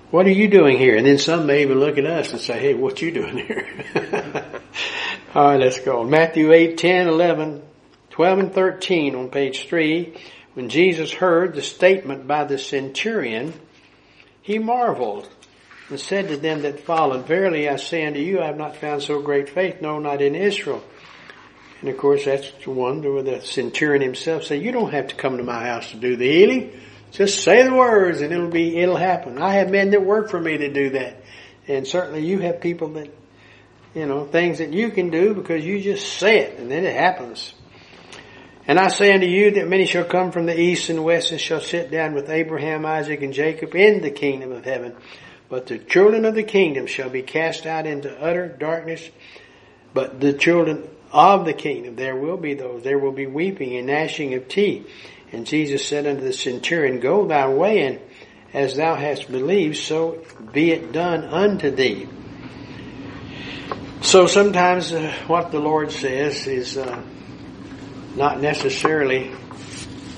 what 0.10 0.25
are 0.25 0.31
you 0.31 0.48
doing 0.48 0.77
here? 0.77 0.96
And 0.96 1.05
then 1.05 1.17
some 1.17 1.46
may 1.46 1.63
even 1.63 1.79
look 1.79 1.98
at 1.98 2.05
us 2.05 2.31
and 2.31 2.39
say, 2.39 2.58
hey, 2.58 2.74
what 2.74 3.01
you 3.01 3.12
doing 3.12 3.38
here? 3.38 3.67
All 5.36 5.50
right, 5.50 5.60
let's 5.60 5.79
go. 5.79 6.05
Matthew 6.05 6.53
8, 6.53 6.77
10, 6.77 7.08
11, 7.10 7.62
12 8.12 8.39
and 8.39 8.53
13 8.53 9.15
on 9.15 9.29
page 9.29 9.67
3. 9.67 10.15
When 10.53 10.70
Jesus 10.70 11.12
heard 11.12 11.56
the 11.56 11.62
statement 11.62 12.27
by 12.27 12.44
the 12.44 12.58
centurion, 12.58 13.53
he 14.41 14.60
marveled 14.60 15.29
and 15.89 16.00
said 16.00 16.27
to 16.29 16.38
them 16.38 16.63
that 16.63 16.82
followed, 16.82 17.27
Verily 17.27 17.70
I 17.70 17.77
say 17.77 18.06
unto 18.06 18.20
you, 18.20 18.41
I 18.41 18.48
have 18.48 18.58
not 18.58 18.75
found 18.75 19.03
so 19.03 19.22
great 19.22 19.50
faith, 19.50 19.82
no, 19.82 20.00
not 20.00 20.22
in 20.22 20.36
Israel. 20.36 20.84
And 21.82 21.89
of 21.89 21.98
course, 21.98 22.25
that's 22.25 22.51
the 22.63 22.72
one 22.72 23.01
where 23.01 23.24
the 23.24 23.41
centurion 23.41 24.01
himself 24.01 24.44
said, 24.44 24.62
you 24.62 24.72
don't 24.72 24.91
have 24.91 25.08
to 25.08 25.15
come 25.15 25.38
to 25.38 25.44
my 25.44 25.65
house 25.65 25.91
to 25.91 25.98
do 25.98 26.15
the 26.15 26.29
healing. 26.29 26.79
Just 27.12 27.44
say 27.44 27.63
the 27.63 27.74
words 27.74 28.22
and 28.22 28.34
it'll 28.34 28.50
be, 28.50 28.77
it'll 28.77 28.98
happen. 28.98 29.38
I 29.41 29.53
have 29.53 29.70
men 29.70 29.91
that 29.91 30.03
work 30.03 30.29
for 30.29 30.39
me 30.39 30.58
to 30.58 30.70
do 30.72 30.91
that. 30.91 31.24
And 31.68 31.88
certainly 31.88 32.25
you 32.25 32.39
have 32.39 32.62
people 32.62 32.89
that, 32.89 33.10
you 33.96 34.06
know, 34.06 34.25
things 34.25 34.58
that 34.58 34.74
you 34.74 34.89
can 34.91 35.10
do 35.10 35.34
because 35.34 35.65
you 35.65 35.82
just 35.82 36.18
say 36.18 36.39
it 36.39 36.60
and 36.60 36.70
then 36.70 36.86
it 36.86 36.96
happens. 36.96 37.53
And 38.70 38.78
I 38.78 38.90
say 38.90 39.12
unto 39.12 39.26
you 39.26 39.50
that 39.54 39.68
many 39.68 39.88
shall 39.88 40.04
come 40.04 40.32
from 40.32 40.46
the 40.46 40.58
east 40.58 40.90
and 40.90 41.04
west 41.04 41.32
and 41.32 41.42
shall 41.42 41.60
sit 41.60 41.90
down 41.90 42.14
with 42.14 42.30
Abraham, 42.30 42.86
Isaac, 42.86 43.24
and 43.24 43.34
Jacob 43.34 43.74
in 43.74 44.04
the 44.04 44.12
kingdom 44.12 44.52
of 44.52 44.64
heaven. 44.64 44.96
But 45.50 45.66
the 45.66 45.80
children 45.80 46.24
of 46.24 46.36
the 46.36 46.44
kingdom 46.44 46.86
shall 46.86 47.10
be 47.10 47.24
cast 47.24 47.66
out 47.66 47.88
into 47.88 48.16
utter 48.22 48.48
darkness. 48.48 49.10
But 49.96 50.20
the 50.20 50.34
children 50.34 50.88
of 51.12 51.46
the 51.46 51.54
kingdom, 51.54 51.96
there 51.96 52.16
will 52.16 52.38
be 52.38 52.54
those, 52.54 52.84
there 52.84 53.00
will 53.00 53.12
be 53.12 53.26
weeping 53.26 53.76
and 53.76 53.88
gnashing 53.88 54.36
of 54.36 54.48
teeth. 54.48 54.88
And 55.32 55.48
Jesus 55.48 55.84
said 55.84 56.06
unto 56.06 56.22
the 56.22 56.32
centurion, 56.32 57.00
Go 57.00 57.26
thy 57.26 57.50
way, 57.50 57.88
and 57.88 58.00
as 58.54 58.76
thou 58.76 58.94
hast 58.94 59.32
believed, 59.32 59.78
so 59.78 60.24
be 60.54 60.70
it 60.70 60.92
done 60.92 61.24
unto 61.24 61.72
thee. 61.72 62.08
So 64.02 64.28
sometimes 64.28 64.94
uh, 64.94 65.12
what 65.26 65.50
the 65.50 65.60
Lord 65.60 65.92
says 65.92 66.46
is 66.46 66.78
uh, 66.78 67.02
not 68.16 68.42
necessarily 68.42 69.32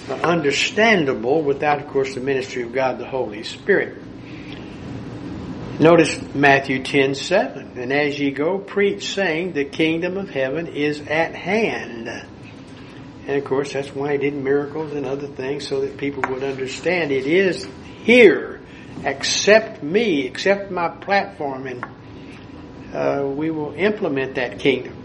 understandable 0.09 1.41
without, 1.41 1.79
of 1.79 1.87
course, 1.87 2.15
the 2.15 2.21
ministry 2.21 2.63
of 2.63 2.73
God 2.73 2.97
the 2.97 3.07
Holy 3.07 3.43
Spirit. 3.43 4.01
Notice 5.79 6.21
Matthew 6.35 6.83
10, 6.83 7.15
7. 7.15 7.79
And 7.79 7.91
as 7.91 8.19
ye 8.19 8.31
go, 8.31 8.59
preach, 8.59 9.13
saying, 9.13 9.53
the 9.53 9.65
kingdom 9.65 10.17
of 10.17 10.29
heaven 10.29 10.67
is 10.67 11.01
at 11.01 11.33
hand. 11.33 12.07
And 12.07 13.37
of 13.37 13.45
course, 13.45 13.73
that's 13.73 13.89
why 13.89 14.13
he 14.13 14.17
did 14.17 14.33
miracles 14.33 14.93
and 14.93 15.05
other 15.05 15.27
things 15.27 15.67
so 15.67 15.81
that 15.81 15.97
people 15.97 16.23
would 16.31 16.43
understand 16.43 17.11
it 17.11 17.25
is 17.25 17.67
here. 18.03 18.61
Accept 19.05 19.81
me, 19.81 20.27
accept 20.27 20.69
my 20.69 20.89
platform, 20.89 21.65
and 21.65 21.85
uh, 22.93 23.25
we 23.25 23.49
will 23.49 23.73
implement 23.73 24.35
that 24.35 24.59
kingdom. 24.59 24.95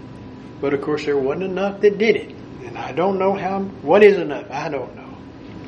But 0.60 0.74
of 0.74 0.82
course, 0.82 1.04
there 1.04 1.16
wasn't 1.16 1.44
enough 1.44 1.80
that 1.80 1.96
did 1.98 2.16
it. 2.16 2.35
And 2.66 2.76
I 2.76 2.92
don't 2.92 3.18
know 3.18 3.34
how, 3.34 3.60
what 3.60 4.02
is 4.02 4.18
enough? 4.18 4.50
I 4.50 4.68
don't 4.68 4.96
know. 4.96 5.16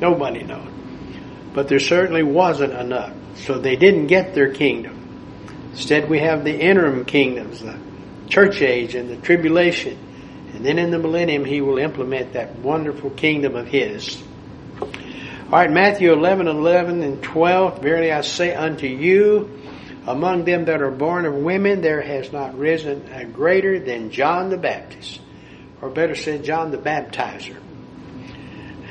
Nobody 0.01 0.43
knows. 0.43 0.69
But 1.53 1.69
there 1.69 1.79
certainly 1.79 2.23
wasn't 2.23 2.73
enough. 2.73 3.13
So 3.35 3.57
they 3.57 3.77
didn't 3.77 4.07
get 4.07 4.35
their 4.35 4.53
kingdom. 4.53 4.97
Instead, 5.71 6.09
we 6.09 6.19
have 6.19 6.43
the 6.43 6.59
interim 6.59 7.05
kingdoms, 7.05 7.61
the 7.61 7.79
church 8.27 8.61
age 8.61 8.95
and 8.95 9.09
the 9.09 9.15
tribulation. 9.15 9.97
And 10.53 10.65
then 10.65 10.77
in 10.77 10.91
the 10.91 10.99
millennium, 10.99 11.45
he 11.45 11.61
will 11.61 11.77
implement 11.77 12.33
that 12.33 12.59
wonderful 12.59 13.11
kingdom 13.11 13.55
of 13.55 13.67
his. 13.67 14.21
All 14.81 14.87
right, 15.51 15.71
Matthew 15.71 16.11
11, 16.11 16.47
11 16.47 17.01
and 17.01 17.23
12. 17.23 17.81
Verily 17.81 18.11
I 18.11 18.21
say 18.21 18.53
unto 18.53 18.87
you, 18.87 19.61
among 20.05 20.43
them 20.43 20.65
that 20.65 20.81
are 20.81 20.91
born 20.91 21.25
of 21.25 21.33
women, 21.33 21.81
there 21.81 22.01
has 22.01 22.31
not 22.33 22.57
risen 22.57 23.07
a 23.13 23.25
greater 23.25 23.79
than 23.79 24.11
John 24.11 24.49
the 24.49 24.57
Baptist. 24.57 25.21
Or 25.81 25.89
better 25.89 26.15
said, 26.15 26.43
John 26.43 26.71
the 26.71 26.77
Baptizer. 26.77 27.57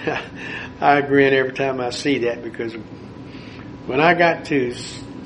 I 0.80 1.00
grin 1.02 1.34
every 1.34 1.52
time 1.52 1.80
I 1.80 1.90
see 1.90 2.18
that 2.20 2.42
because 2.42 2.74
when 3.86 4.00
I 4.00 4.14
got 4.14 4.46
to 4.46 4.74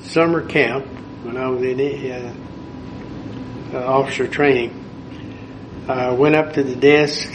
summer 0.02 0.46
camp, 0.46 0.86
when 1.24 1.36
I 1.36 1.48
was 1.48 1.62
in 1.62 2.10
uh, 2.10 2.34
uh, 3.74 3.84
officer 3.84 4.26
training, 4.26 4.78
I 5.88 6.10
went 6.10 6.34
up 6.36 6.54
to 6.54 6.62
the 6.62 6.76
desk 6.76 7.30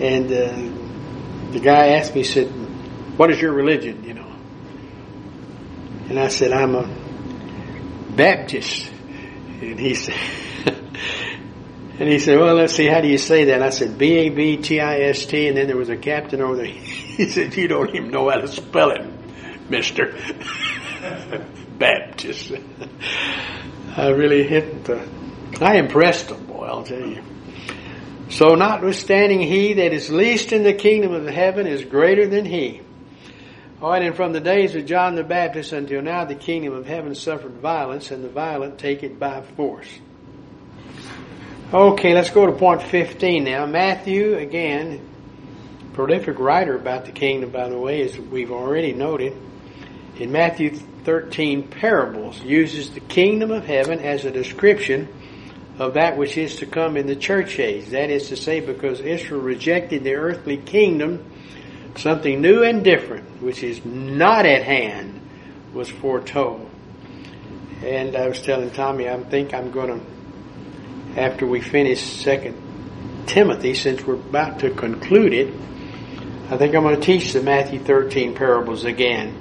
and 0.00 0.26
uh, 0.26 1.52
the 1.52 1.60
guy 1.60 1.88
asked 1.88 2.14
me, 2.14 2.22
said, 2.22 2.46
what 3.16 3.30
is 3.30 3.40
your 3.40 3.52
religion, 3.52 4.02
you 4.04 4.14
know? 4.14 4.32
And 6.08 6.18
I 6.18 6.28
said, 6.28 6.52
I'm 6.52 6.74
a 6.74 6.88
Baptist. 8.16 8.90
And 9.60 9.78
he 9.78 9.94
said, 10.06 10.16
and 12.00 12.08
he 12.08 12.18
said, 12.18 12.38
well, 12.38 12.54
let's 12.54 12.74
see, 12.74 12.86
how 12.86 13.02
do 13.02 13.08
you 13.08 13.18
say 13.18 13.44
that? 13.44 13.62
I 13.62 13.68
said, 13.68 13.98
B-A-B-T-I-S-T, 13.98 15.48
and 15.48 15.54
then 15.54 15.66
there 15.66 15.76
was 15.76 15.90
a 15.90 15.98
captain 15.98 16.40
over 16.40 16.56
there. 16.56 16.66
He 17.20 17.28
said, 17.28 17.54
you 17.54 17.68
don't 17.68 17.94
even 17.94 18.10
know 18.10 18.30
how 18.30 18.36
to 18.38 18.48
spell 18.48 18.92
it, 18.92 19.06
mister. 19.68 20.16
Baptist. 21.78 22.52
I 23.94 24.08
really 24.08 24.42
hit 24.44 24.84
the, 24.84 25.06
I 25.60 25.76
impressed 25.76 26.30
them, 26.30 26.46
boy, 26.46 26.64
I'll 26.64 26.84
tell 26.84 27.06
you. 27.06 27.22
So 28.30 28.54
notwithstanding 28.54 29.40
he 29.40 29.74
that 29.74 29.92
is 29.92 30.08
least 30.08 30.52
in 30.54 30.62
the 30.62 30.72
kingdom 30.72 31.12
of 31.12 31.26
heaven 31.26 31.66
is 31.66 31.84
greater 31.84 32.26
than 32.26 32.46
he. 32.46 32.80
All 33.82 33.90
right, 33.90 34.02
and 34.02 34.16
from 34.16 34.32
the 34.32 34.40
days 34.40 34.74
of 34.74 34.86
John 34.86 35.16
the 35.16 35.24
Baptist 35.24 35.72
until 35.72 36.00
now, 36.00 36.24
the 36.24 36.34
kingdom 36.34 36.72
of 36.72 36.86
heaven 36.86 37.14
suffered 37.14 37.56
violence, 37.56 38.10
and 38.10 38.24
the 38.24 38.30
violent 38.30 38.78
take 38.78 39.02
it 39.02 39.18
by 39.18 39.42
force. 39.42 39.88
Okay, 41.72 42.14
let's 42.14 42.30
go 42.30 42.46
to 42.46 42.52
point 42.52 42.82
15 42.82 43.44
now. 43.44 43.64
Matthew, 43.64 44.36
again, 44.36 45.08
prolific 45.92 46.40
writer 46.40 46.74
about 46.74 47.04
the 47.04 47.12
kingdom, 47.12 47.50
by 47.50 47.68
the 47.68 47.78
way, 47.78 48.02
as 48.02 48.18
we've 48.18 48.50
already 48.50 48.92
noted. 48.92 49.36
In 50.18 50.32
Matthew 50.32 50.74
13 51.04 51.68
parables 51.68 52.42
uses 52.42 52.90
the 52.90 52.98
kingdom 52.98 53.52
of 53.52 53.66
heaven 53.66 54.00
as 54.00 54.24
a 54.24 54.32
description 54.32 55.06
of 55.78 55.94
that 55.94 56.16
which 56.16 56.36
is 56.36 56.56
to 56.56 56.66
come 56.66 56.96
in 56.96 57.06
the 57.06 57.14
church 57.14 57.60
age. 57.60 57.86
That 57.90 58.10
is 58.10 58.30
to 58.30 58.36
say, 58.36 58.58
because 58.58 59.00
Israel 59.00 59.40
rejected 59.40 60.02
the 60.02 60.14
earthly 60.14 60.56
kingdom, 60.56 61.24
something 61.94 62.40
new 62.40 62.64
and 62.64 62.82
different, 62.82 63.40
which 63.40 63.62
is 63.62 63.84
not 63.84 64.44
at 64.44 64.64
hand, 64.64 65.20
was 65.72 65.88
foretold. 65.88 66.68
And 67.84 68.16
I 68.16 68.26
was 68.26 68.42
telling 68.42 68.72
Tommy, 68.72 69.08
I 69.08 69.22
think 69.22 69.54
I'm 69.54 69.70
going 69.70 70.00
to, 70.00 70.06
after 71.16 71.46
we 71.46 71.60
finish 71.60 72.00
Second 72.00 72.56
Timothy, 73.26 73.74
since 73.74 74.04
we're 74.04 74.14
about 74.14 74.60
to 74.60 74.70
conclude 74.70 75.32
it, 75.32 75.54
I 76.50 76.56
think 76.56 76.74
I'm 76.74 76.82
going 76.82 76.96
to 76.96 77.00
teach 77.00 77.32
the 77.32 77.42
Matthew 77.42 77.78
13 77.78 78.34
parables 78.34 78.84
again. 78.84 79.36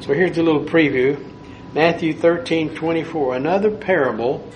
So 0.00 0.12
here's 0.12 0.36
a 0.38 0.42
little 0.42 0.64
preview. 0.64 1.26
Matthew 1.72 2.14
13, 2.14 2.74
24. 2.74 3.36
Another 3.36 3.70
parable 3.70 4.50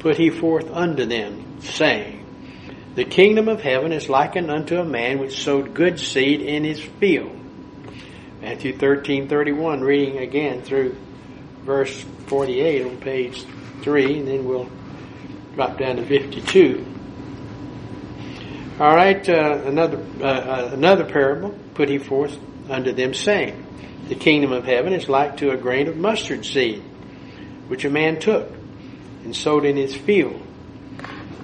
put 0.00 0.16
he 0.16 0.30
forth 0.30 0.70
unto 0.70 1.04
them, 1.04 1.60
saying, 1.60 2.24
The 2.94 3.04
kingdom 3.04 3.48
of 3.48 3.60
heaven 3.60 3.92
is 3.92 4.08
likened 4.08 4.50
unto 4.50 4.78
a 4.78 4.84
man 4.84 5.18
which 5.18 5.42
sowed 5.42 5.74
good 5.74 6.00
seed 6.00 6.40
in 6.40 6.64
his 6.64 6.80
field. 6.80 7.32
Matthew 8.40 8.76
13, 8.76 9.28
31, 9.28 9.80
reading 9.80 10.18
again 10.18 10.62
through 10.62 10.96
verse 11.64 12.04
48 12.26 12.86
on 12.86 12.96
page 12.98 13.44
3, 13.82 14.20
and 14.20 14.28
then 14.28 14.44
we'll 14.44 14.68
drop 15.56 15.78
down 15.78 15.96
to 15.96 16.04
52. 16.04 16.86
All 18.78 18.94
right, 18.94 19.26
uh, 19.26 19.62
another 19.64 20.04
uh, 20.20 20.24
uh, 20.24 20.70
another 20.74 21.06
parable 21.06 21.58
put 21.72 21.88
he 21.88 21.96
forth 21.96 22.38
unto 22.68 22.92
them, 22.92 23.14
saying, 23.14 23.66
the 24.08 24.14
kingdom 24.14 24.52
of 24.52 24.64
heaven 24.64 24.92
is 24.92 25.08
like 25.08 25.38
to 25.38 25.52
a 25.52 25.56
grain 25.56 25.88
of 25.88 25.96
mustard 25.96 26.44
seed, 26.44 26.82
which 27.68 27.86
a 27.86 27.90
man 27.90 28.20
took 28.20 28.52
and 29.24 29.34
sowed 29.34 29.64
in 29.64 29.76
his 29.76 29.96
field, 29.96 30.42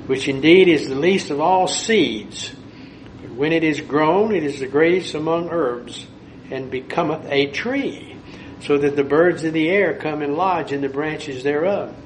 which 0.06 0.28
indeed 0.28 0.68
is 0.68 0.88
the 0.88 0.94
least 0.94 1.30
of 1.30 1.40
all 1.40 1.66
seeds. 1.66 2.54
But 3.22 3.30
when 3.30 3.52
it 3.52 3.64
is 3.64 3.80
grown, 3.80 4.34
it 4.34 4.44
is 4.44 4.60
the 4.60 4.68
greatest 4.68 5.14
among 5.14 5.48
herbs, 5.48 6.06
and 6.50 6.70
becometh 6.70 7.24
a 7.30 7.46
tree, 7.46 8.14
so 8.60 8.76
that 8.76 8.94
the 8.94 9.04
birds 9.04 9.42
of 9.44 9.54
the 9.54 9.70
air 9.70 9.96
come 9.96 10.20
and 10.20 10.34
lodge 10.34 10.70
in 10.70 10.82
the 10.82 10.90
branches 10.90 11.42
thereof. 11.42 11.96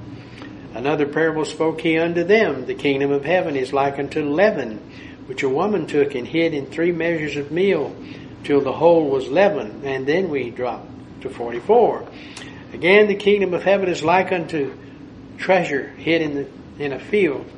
Another 0.76 1.06
parable 1.06 1.46
spoke 1.46 1.80
he 1.80 1.96
unto 1.96 2.22
them, 2.22 2.66
The 2.66 2.74
kingdom 2.74 3.10
of 3.10 3.24
heaven 3.24 3.56
is 3.56 3.72
like 3.72 3.98
unto 3.98 4.22
leaven, 4.22 4.78
which 5.24 5.42
a 5.42 5.48
woman 5.48 5.86
took 5.86 6.14
and 6.14 6.28
hid 6.28 6.52
in 6.52 6.66
three 6.66 6.92
measures 6.92 7.36
of 7.36 7.50
meal 7.50 7.96
till 8.44 8.60
the 8.60 8.74
whole 8.74 9.08
was 9.08 9.26
leavened, 9.26 9.86
and 9.86 10.06
then 10.06 10.28
we 10.28 10.50
drop 10.50 10.86
to 11.22 11.30
44. 11.30 12.06
Again, 12.74 13.08
the 13.08 13.14
kingdom 13.14 13.54
of 13.54 13.62
heaven 13.62 13.88
is 13.88 14.04
like 14.04 14.32
unto 14.32 14.76
treasure 15.38 15.88
hid 15.96 16.20
in, 16.20 16.34
the, 16.34 16.48
in 16.84 16.92
a 16.92 17.00
field, 17.00 17.50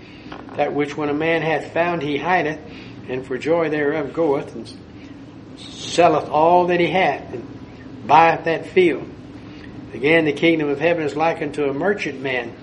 that 0.55 0.73
which 0.73 0.97
when 0.97 1.09
a 1.09 1.15
man 1.15 1.43
hath 1.43 1.73
found 1.73 2.03
he 2.03 2.19
hideth, 2.19 2.61
and 3.09 3.27
for 3.27 3.37
joy 3.37 3.69
thereof 3.69 4.13
goeth 4.13 4.55
and 4.55 4.73
selleth 5.59 6.29
all 6.29 6.69
that 6.69 6.79
he 6.79 6.87
hath, 6.87 7.35
and 7.35 7.45
buyeth 8.07 8.45
that 8.45 8.67
field, 8.67 9.11
Again, 9.93 10.27
the 10.27 10.33
kingdom 10.33 10.69
of 10.69 10.79
heaven 10.79 11.03
is 11.03 11.17
like 11.17 11.43
unto 11.43 11.65
a 11.65 11.75
merchant 11.75 12.21
man 12.21 12.55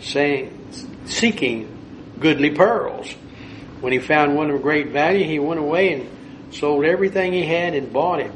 saying, 0.00 0.70
seeking 1.06 2.14
goodly 2.20 2.50
pearls. 2.50 3.12
When 3.80 3.92
he 3.92 3.98
found 3.98 4.36
one 4.36 4.50
of 4.50 4.62
great 4.62 4.88
value, 4.88 5.24
he 5.24 5.38
went 5.38 5.60
away 5.60 5.92
and 5.92 6.54
sold 6.54 6.84
everything 6.84 7.32
he 7.32 7.44
had 7.44 7.74
and 7.74 7.92
bought 7.92 8.20
it. 8.20 8.32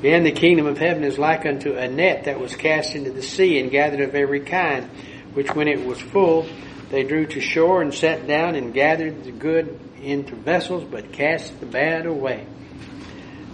Again, 0.00 0.24
the 0.24 0.32
kingdom 0.32 0.66
of 0.66 0.78
heaven 0.78 1.04
is 1.04 1.18
like 1.18 1.44
unto 1.44 1.76
a 1.76 1.86
net 1.86 2.24
that 2.24 2.40
was 2.40 2.54
cast 2.56 2.94
into 2.94 3.10
the 3.10 3.22
sea 3.22 3.60
and 3.60 3.70
gathered 3.70 4.00
of 4.00 4.14
every 4.14 4.40
kind, 4.40 4.88
which 5.34 5.54
when 5.54 5.68
it 5.68 5.84
was 5.84 6.00
full, 6.00 6.46
they 6.90 7.04
drew 7.04 7.26
to 7.26 7.40
shore 7.40 7.82
and 7.82 7.94
sat 7.94 8.26
down 8.26 8.54
and 8.56 8.72
gathered 8.72 9.24
the 9.24 9.30
good 9.30 9.78
into 10.02 10.34
vessels, 10.34 10.84
but 10.84 11.12
cast 11.12 11.60
the 11.60 11.66
bad 11.66 12.06
away. 12.06 12.46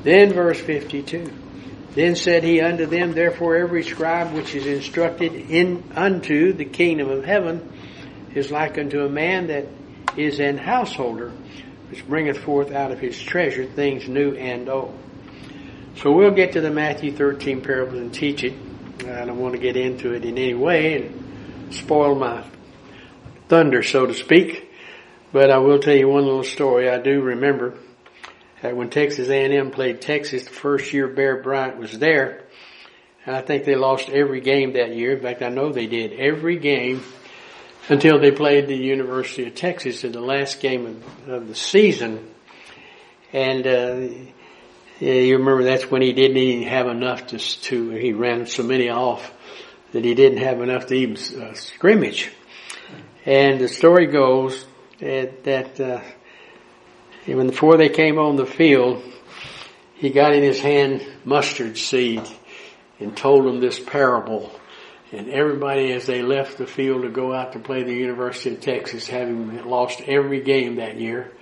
Then 0.05 0.33
verse 0.33 0.61
52. 0.61 1.33
Then 1.97 2.15
said 2.15 2.45
he 2.45 2.61
unto 2.61 2.85
them, 2.85 3.15
Therefore 3.15 3.57
every 3.57 3.83
scribe 3.83 4.35
which 4.35 4.55
is 4.55 4.67
instructed 4.67 5.33
in 5.33 5.83
unto 5.97 6.53
the 6.53 6.67
kingdom 6.67 7.09
of 7.09 7.25
heaven 7.25 7.73
is 8.35 8.51
like 8.51 8.77
unto 8.77 9.01
a 9.01 9.09
man 9.09 9.47
that 9.47 9.65
is 10.15 10.39
an 10.39 10.59
householder, 10.59 11.33
which 11.89 12.07
bringeth 12.07 12.37
forth 12.37 12.71
out 12.71 12.93
of 12.93 12.99
his 12.99 13.19
treasure 13.19 13.65
things 13.65 14.07
new 14.09 14.35
and 14.35 14.69
old. 14.69 14.95
So 15.97 16.13
we'll 16.13 16.33
get 16.35 16.53
to 16.53 16.61
the 16.61 16.71
Matthew 16.71 17.13
13 17.13 17.63
parable 17.63 17.97
and 17.97 18.13
teach 18.13 18.45
it. 18.45 18.53
I 19.01 19.25
don't 19.25 19.39
want 19.39 19.55
to 19.55 19.61
get 19.61 19.79
into 19.79 20.13
it 20.13 20.23
in 20.23 20.37
any 20.37 20.53
way 20.53 21.01
and 21.01 21.75
spoil 21.75 22.15
my 22.15 22.45
thunder, 23.49 23.83
so 23.83 24.05
to 24.05 24.13
speak. 24.13 24.71
But 25.33 25.51
I 25.51 25.57
will 25.57 25.79
tell 25.79 25.97
you 25.97 26.09
one 26.09 26.27
little 26.27 26.45
story. 26.45 26.91
I 26.91 26.99
do 26.99 27.23
remember 27.23 27.79
that 28.67 28.77
when 28.77 28.91
Texas 28.91 29.29
A&M 29.29 29.71
played 29.71 30.01
Texas 30.01 30.43
the 30.43 30.51
first 30.51 30.93
year 30.93 31.07
Bear 31.07 31.41
Bryant 31.41 31.79
was 31.79 31.97
there, 32.01 32.43
and 33.25 33.37
I 33.37 33.41
think 33.41 33.65
they 33.65 33.77
lost 33.77 34.09
every 34.09 34.41
game 34.41 34.73
that 34.73 34.93
year. 34.93 35.17
In 35.17 35.23
fact, 35.23 35.41
I 35.41 35.51
know 35.51 35.73
they 35.73 35.87
did 35.87 36.13
every 36.15 36.59
game 36.59 37.05
until 37.89 38.19
they 38.19 38.33
played 38.33 38.67
the 38.67 38.77
University 38.77 39.47
of 39.47 39.55
Texas 39.55 40.03
in 40.03 40.11
the 40.11 40.21
last 40.21 40.59
game 40.59 40.85
of, 40.85 41.29
of 41.29 41.49
the 41.49 41.55
season. 41.55 42.29
And 43.33 43.67
uh, 43.69 44.09
you 44.99 45.39
remember 45.39 45.63
that's 45.63 45.89
when 45.89 46.03
he 46.03 46.13
didn't 46.13 46.37
even 46.37 46.67
have 46.67 46.89
enough 46.89 47.29
to, 47.29 47.39
to 47.39 47.91
he 47.91 48.13
ran 48.15 48.47
so 48.47 48.65
many 48.65 48.89
off 48.89 49.33
that 49.93 50.05
he 50.05 50.15
didn't 50.15 50.39
have 50.39 50.61
enough 50.61 50.87
to 50.87 50.95
even 50.95 51.41
uh, 51.41 51.55
scrimmage. 51.55 52.33
And 53.25 53.61
the 53.61 53.69
story 53.69 54.07
goes 54.07 54.67
that, 54.99 55.45
that 55.45 55.81
uh, 55.81 56.01
when 57.35 57.49
before 57.49 57.77
they 57.77 57.89
came 57.89 58.19
on 58.19 58.37
the 58.37 58.47
field, 58.47 59.03
he 59.95 60.11
got 60.11 60.35
in 60.35 60.43
his 60.43 60.61
hand 60.61 61.05
mustard 61.25 61.77
seed 61.77 62.23
and 63.01 63.17
told 63.17 63.47
them 63.47 63.61
this 63.61 63.81
parable. 63.81 64.53
And 65.13 65.29
everybody, 65.29 65.93
as 65.93 66.07
they 66.07 66.23
left 66.23 66.59
the 66.59 66.67
field 66.67 67.03
to 67.03 67.11
go 67.11 67.33
out 67.33 67.53
to 67.53 67.59
play 67.59 67.83
the 67.83 67.95
University 67.95 68.55
of 68.55 68.61
Texas, 68.61 69.07
having 69.07 69.65
lost 69.65 70.01
every 70.03 70.41
game 70.43 70.77
that 70.77 71.01
year, 71.01 71.33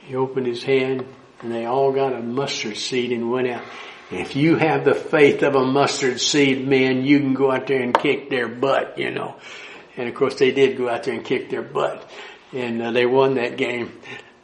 he 0.00 0.14
opened 0.16 0.46
his 0.46 0.62
hand 0.62 1.06
and 1.40 1.52
they 1.52 1.64
all 1.64 1.92
got 1.92 2.12
a 2.12 2.20
mustard 2.20 2.76
seed 2.76 3.12
and 3.12 3.30
went 3.30 3.48
out. 3.48 3.64
If 4.10 4.34
you 4.34 4.56
have 4.56 4.84
the 4.84 4.94
faith 4.94 5.42
of 5.42 5.54
a 5.54 5.64
mustard 5.64 6.20
seed, 6.20 6.66
man, 6.66 7.04
you 7.04 7.20
can 7.20 7.34
go 7.34 7.50
out 7.50 7.68
there 7.68 7.80
and 7.80 7.96
kick 7.96 8.28
their 8.28 8.48
butt, 8.48 8.98
you 8.98 9.10
know. 9.12 9.36
And 9.96 10.08
of 10.08 10.14
course 10.14 10.34
they 10.34 10.50
did 10.50 10.76
go 10.76 10.88
out 10.88 11.04
there 11.04 11.14
and 11.14 11.24
kick 11.24 11.48
their 11.48 11.62
butt. 11.62 12.08
And 12.52 12.82
uh, 12.82 12.90
they 12.90 13.06
won 13.06 13.34
that 13.34 13.56
game. 13.56 14.00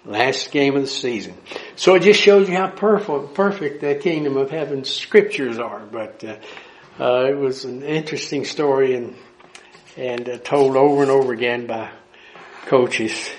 Last 0.07 0.53
game 0.53 0.77
of 0.77 0.83
the 0.83 0.89
season. 0.89 1.35
So 1.75 1.97
it 1.97 2.03
just 2.03 2.21
shows 2.21 2.49
you 2.49 2.55
how 2.55 2.69
perfect, 2.69 3.35
perfect 3.35 3.81
the 3.81 3.97
kingdom 3.97 4.37
of 4.37 4.51
heaven 4.51 4.85
scriptures 4.85 5.59
are. 5.59 5.81
But, 5.81 6.23
uh, 6.23 6.37
uh, 6.99 7.27
it 7.29 7.37
was 7.37 7.65
an 7.65 7.83
interesting 7.83 8.45
story 8.45 8.95
and, 8.95 9.15
and 9.97 10.29
uh, 10.29 10.39
told 10.39 10.77
over 10.77 11.03
and 11.03 11.11
over 11.11 11.33
again 11.33 11.67
by 11.67 11.91
coaches. 12.67 13.31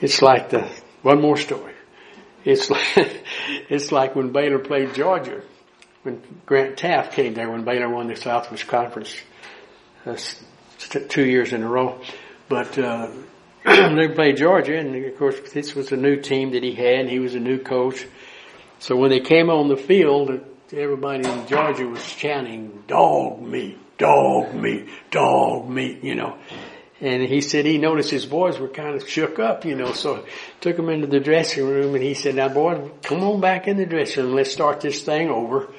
It's 0.00 0.20
like 0.20 0.50
the, 0.50 0.68
one 1.02 1.22
more 1.22 1.36
story. 1.36 1.74
It's 2.44 2.68
like, 2.68 3.22
it's 3.68 3.92
like 3.92 4.14
when 4.14 4.32
Baylor 4.32 4.58
played 4.58 4.94
Georgia, 4.94 5.42
when 6.02 6.22
Grant 6.44 6.76
Teaff 6.76 7.12
came 7.12 7.34
there 7.34 7.50
when 7.50 7.64
Baylor 7.64 7.88
won 7.88 8.08
the 8.08 8.16
Southwest 8.16 8.66
Conference 8.68 9.16
uh, 10.04 10.16
two 11.08 11.24
years 11.24 11.52
in 11.52 11.62
a 11.62 11.68
row. 11.68 12.00
But 12.48 12.78
uh, 12.78 13.10
they 13.96 14.08
played 14.08 14.36
Georgia, 14.36 14.78
and 14.78 14.94
of 14.94 15.18
course 15.18 15.40
this 15.52 15.74
was 15.74 15.90
a 15.90 15.96
new 15.96 16.20
team 16.20 16.52
that 16.52 16.62
he 16.62 16.72
had. 16.72 17.00
And 17.00 17.10
he 17.10 17.18
was 17.18 17.34
a 17.34 17.40
new 17.40 17.58
coach. 17.58 18.06
So 18.78 18.94
when 18.94 19.10
they 19.10 19.20
came 19.20 19.50
on 19.50 19.66
the 19.66 19.76
field, 19.76 20.40
everybody 20.72 21.28
in 21.28 21.46
Georgia 21.48 21.86
was 21.86 22.04
chanting, 22.14 22.84
"Dog 22.86 23.42
meat, 23.42 23.76
dog 23.98 24.54
meat, 24.54 24.88
dog 25.10 25.68
meat," 25.68 26.04
you 26.04 26.14
know. 26.14 26.38
And 27.00 27.22
he 27.22 27.40
said 27.40 27.66
he 27.66 27.76
noticed 27.76 28.10
his 28.10 28.24
boys 28.24 28.58
were 28.58 28.68
kind 28.68 28.94
of 28.94 29.08
shook 29.08 29.38
up, 29.38 29.64
you 29.66 29.74
know, 29.74 29.92
so 29.92 30.24
took 30.60 30.76
them 30.76 30.88
into 30.88 31.06
the 31.06 31.20
dressing 31.20 31.68
room 31.68 31.94
and 31.94 32.02
he 32.02 32.14
said, 32.14 32.36
now 32.36 32.48
boys, 32.48 32.90
come 33.02 33.22
on 33.22 33.40
back 33.40 33.68
in 33.68 33.76
the 33.76 33.84
dressing 33.84 34.24
room. 34.24 34.34
Let's 34.34 34.50
start 34.50 34.80
this 34.80 35.02
thing 35.02 35.28
over. 35.28 35.74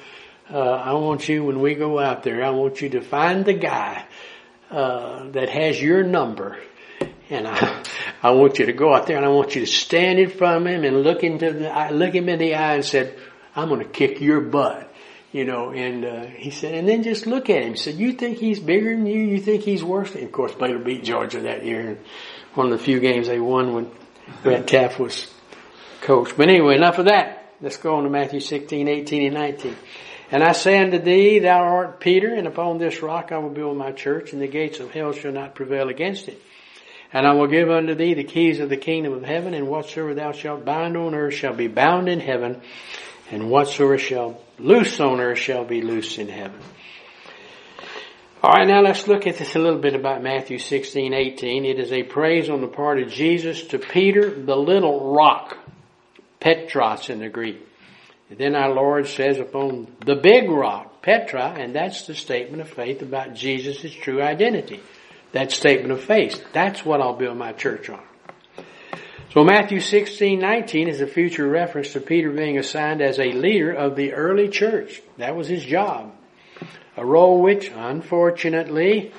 Uh, 0.48 0.60
I 0.60 0.92
want 0.92 1.28
you, 1.28 1.44
when 1.44 1.58
we 1.58 1.74
go 1.74 1.98
out 1.98 2.22
there, 2.22 2.44
I 2.44 2.50
want 2.50 2.80
you 2.80 2.90
to 2.90 3.00
find 3.00 3.44
the 3.44 3.54
guy, 3.54 4.04
uh, 4.70 5.30
that 5.30 5.48
has 5.48 5.82
your 5.82 6.04
number. 6.04 6.58
And 7.30 7.46
I, 7.46 7.84
I 8.22 8.30
want 8.30 8.58
you 8.58 8.66
to 8.66 8.72
go 8.72 8.94
out 8.94 9.06
there 9.06 9.16
and 9.16 9.26
I 9.26 9.28
want 9.28 9.54
you 9.54 9.60
to 9.60 9.66
stand 9.66 10.18
in 10.18 10.30
front 10.30 10.66
of 10.66 10.72
him 10.72 10.84
and 10.84 11.02
look 11.02 11.22
into 11.22 11.52
the, 11.52 11.88
look 11.92 12.14
him 12.14 12.28
in 12.28 12.38
the 12.38 12.54
eye 12.54 12.74
and 12.74 12.84
said, 12.84 13.18
I'm 13.54 13.68
going 13.68 13.80
to 13.80 13.88
kick 13.88 14.20
your 14.20 14.40
butt 14.40 14.88
you 15.30 15.44
know, 15.44 15.70
and 15.70 16.04
uh, 16.04 16.24
he 16.24 16.50
said, 16.50 16.74
and 16.74 16.88
then 16.88 17.02
just 17.02 17.26
look 17.26 17.50
at 17.50 17.62
him. 17.62 17.72
He 17.72 17.76
said, 17.76 17.96
you 17.96 18.12
think 18.12 18.38
he's 18.38 18.60
bigger 18.60 18.94
than 18.96 19.06
you? 19.06 19.20
You 19.20 19.40
think 19.40 19.62
he's 19.62 19.84
worse? 19.84 20.14
And 20.14 20.24
of 20.24 20.32
course, 20.32 20.54
Baylor 20.54 20.78
beat 20.78 21.04
Georgia 21.04 21.40
that 21.42 21.64
year, 21.66 21.80
and 21.80 21.98
one 22.54 22.72
of 22.72 22.78
the 22.78 22.82
few 22.84 22.98
games 22.98 23.28
they 23.28 23.38
won 23.38 23.74
when 23.74 23.90
Grant 24.42 24.66
Teaff 24.66 24.98
was 24.98 25.32
coach. 26.00 26.34
But 26.36 26.48
anyway, 26.48 26.76
enough 26.76 26.98
of 26.98 27.06
that. 27.06 27.52
Let's 27.60 27.76
go 27.76 27.96
on 27.96 28.04
to 28.04 28.10
Matthew 28.10 28.40
16, 28.40 28.88
18, 28.88 29.26
and 29.26 29.34
19. 29.34 29.76
And 30.30 30.42
I 30.42 30.52
say 30.52 30.78
unto 30.78 30.98
thee, 30.98 31.40
thou 31.40 31.60
art 31.60 32.00
Peter, 32.00 32.32
and 32.34 32.46
upon 32.46 32.78
this 32.78 33.02
rock 33.02 33.32
I 33.32 33.38
will 33.38 33.50
build 33.50 33.76
my 33.76 33.92
church, 33.92 34.32
and 34.32 34.40
the 34.40 34.46
gates 34.46 34.80
of 34.80 34.92
hell 34.92 35.12
shall 35.12 35.32
not 35.32 35.54
prevail 35.54 35.88
against 35.88 36.28
it. 36.28 36.40
And 37.12 37.26
I 37.26 37.32
will 37.32 37.46
give 37.46 37.70
unto 37.70 37.94
thee 37.94 38.14
the 38.14 38.24
keys 38.24 38.60
of 38.60 38.68
the 38.68 38.76
kingdom 38.76 39.14
of 39.14 39.24
heaven, 39.24 39.54
and 39.54 39.68
whatsoever 39.68 40.14
thou 40.14 40.32
shalt 40.32 40.64
bind 40.64 40.96
on 40.96 41.14
earth 41.14 41.34
shall 41.34 41.54
be 41.54 41.68
bound 41.68 42.08
in 42.08 42.20
heaven, 42.20 42.60
and 43.30 43.50
whatsoever 43.50 43.98
shall 43.98 44.40
loose 44.58 45.00
on 45.00 45.20
earth 45.20 45.38
shall 45.38 45.64
be 45.64 45.80
loose 45.80 46.18
in 46.18 46.28
heaven. 46.28 46.60
All 48.40 48.52
right, 48.52 48.68
now 48.68 48.82
let's 48.82 49.08
look 49.08 49.26
at 49.26 49.38
this 49.38 49.56
a 49.56 49.58
little 49.58 49.80
bit 49.80 49.94
about 49.94 50.22
Matthew 50.22 50.58
16, 50.58 51.12
18. 51.12 51.64
It 51.64 51.80
is 51.80 51.90
a 51.90 52.04
praise 52.04 52.48
on 52.48 52.60
the 52.60 52.68
part 52.68 53.00
of 53.00 53.08
Jesus 53.08 53.66
to 53.68 53.80
Peter, 53.80 54.30
the 54.30 54.54
little 54.54 55.12
rock, 55.12 55.58
Petros 56.38 57.10
in 57.10 57.18
the 57.18 57.28
Greek. 57.28 57.66
And 58.30 58.38
then 58.38 58.54
our 58.54 58.72
Lord 58.72 59.08
says 59.08 59.38
upon 59.40 59.88
the 60.04 60.14
big 60.14 60.48
rock, 60.50 61.02
Petra, 61.02 61.54
and 61.58 61.74
that's 61.74 62.06
the 62.06 62.14
statement 62.14 62.60
of 62.60 62.68
faith 62.68 63.02
about 63.02 63.34
Jesus' 63.34 63.92
true 63.92 64.22
identity. 64.22 64.80
That 65.32 65.52
statement 65.52 65.92
of 65.92 66.02
faith. 66.02 66.44
That's 66.52 66.84
what 66.84 67.00
I'll 67.00 67.16
build 67.16 67.36
my 67.36 67.52
church 67.52 67.90
on. 67.90 68.02
So 69.34 69.44
Matthew 69.44 69.80
16, 69.80 70.38
19 70.38 70.88
is 70.88 71.02
a 71.02 71.06
future 71.06 71.46
reference 71.46 71.92
to 71.92 72.00
Peter 72.00 72.30
being 72.30 72.58
assigned 72.58 73.02
as 73.02 73.18
a 73.18 73.32
leader 73.32 73.72
of 73.72 73.94
the 73.94 74.14
early 74.14 74.48
church. 74.48 75.02
That 75.18 75.36
was 75.36 75.48
his 75.48 75.62
job. 75.62 76.14
A 76.96 77.04
role 77.04 77.42
which, 77.42 77.70
unfortunately, 77.74 79.12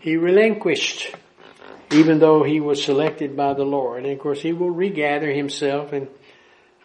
he 0.00 0.16
relinquished, 0.16 1.14
even 1.92 2.18
though 2.18 2.42
he 2.42 2.60
was 2.60 2.82
selected 2.82 3.36
by 3.36 3.54
the 3.54 3.64
Lord. 3.64 4.02
And 4.02 4.12
of 4.12 4.18
course, 4.18 4.42
he 4.42 4.52
will 4.52 4.70
regather 4.70 5.30
himself 5.30 5.92
and 5.92 6.08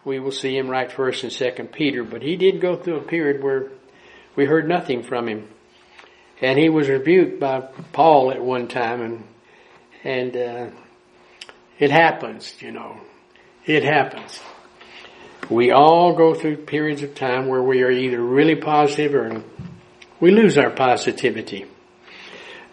we 0.05 0.19
will 0.19 0.31
see 0.31 0.55
him 0.55 0.69
write 0.69 0.91
first 0.91 1.23
and 1.23 1.33
second 1.33 1.71
Peter. 1.71 2.03
But 2.03 2.21
he 2.21 2.37
did 2.37 2.61
go 2.61 2.75
through 2.75 2.97
a 2.97 3.03
period 3.03 3.43
where 3.43 3.71
we 4.35 4.45
heard 4.45 4.69
nothing 4.69 5.01
from 5.01 5.27
him. 5.27 5.49
And 6.41 6.60
he 6.60 6.69
was 6.69 6.88
rebuked 6.88 7.39
by 7.39 7.62
Paul 7.93 8.32
at 8.32 8.43
one 8.43 8.67
time 8.67 9.02
and, 9.02 9.23
and, 10.04 10.38
uh, 10.38 10.67
it 11.80 11.91
happens, 11.91 12.56
you 12.60 12.71
know. 12.71 12.97
It 13.65 13.84
happens. 13.84 14.39
We 15.50 15.71
all 15.71 16.13
go 16.13 16.34
through 16.34 16.58
periods 16.58 17.04
of 17.04 17.15
time 17.15 17.47
where 17.47 17.62
we 17.62 17.84
are 17.84 17.91
either 17.91 18.21
really 18.21 18.56
positive 18.56 19.13
or 19.13 19.43
we 20.19 20.32
lose 20.32 20.58
our 20.58 20.71
positivity. 20.71 21.65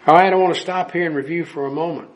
Alright, 0.07 0.33
I 0.33 0.35
want 0.35 0.55
to 0.55 0.61
stop 0.61 0.91
here 0.91 1.05
and 1.05 1.15
review 1.15 1.45
for 1.45 1.65
a 1.65 1.71
moment. 1.71 2.09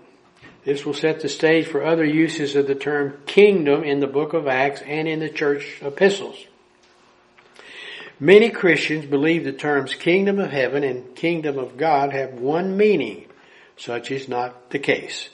This 0.65 0.85
will 0.85 0.93
set 0.93 1.21
the 1.21 1.29
stage 1.29 1.67
for 1.67 1.83
other 1.83 2.05
uses 2.05 2.55
of 2.55 2.67
the 2.67 2.75
term 2.75 3.17
kingdom 3.25 3.83
in 3.83 3.99
the 3.99 4.07
book 4.07 4.33
of 4.33 4.47
Acts 4.47 4.81
and 4.81 5.07
in 5.07 5.19
the 5.19 5.29
church 5.29 5.79
epistles. 5.81 6.37
Many 8.21 8.49
Christians 8.49 9.05
believe 9.05 9.45
the 9.45 9.53
terms 9.53 9.95
kingdom 9.95 10.39
of 10.39 10.51
heaven 10.51 10.83
and 10.83 11.15
kingdom 11.15 11.57
of 11.57 11.77
God 11.77 12.11
have 12.11 12.33
one 12.33 12.75
meaning. 12.75 13.25
Such 13.77 14.11
is 14.11 14.27
not 14.27 14.71
the 14.71 14.79
case. 14.79 15.29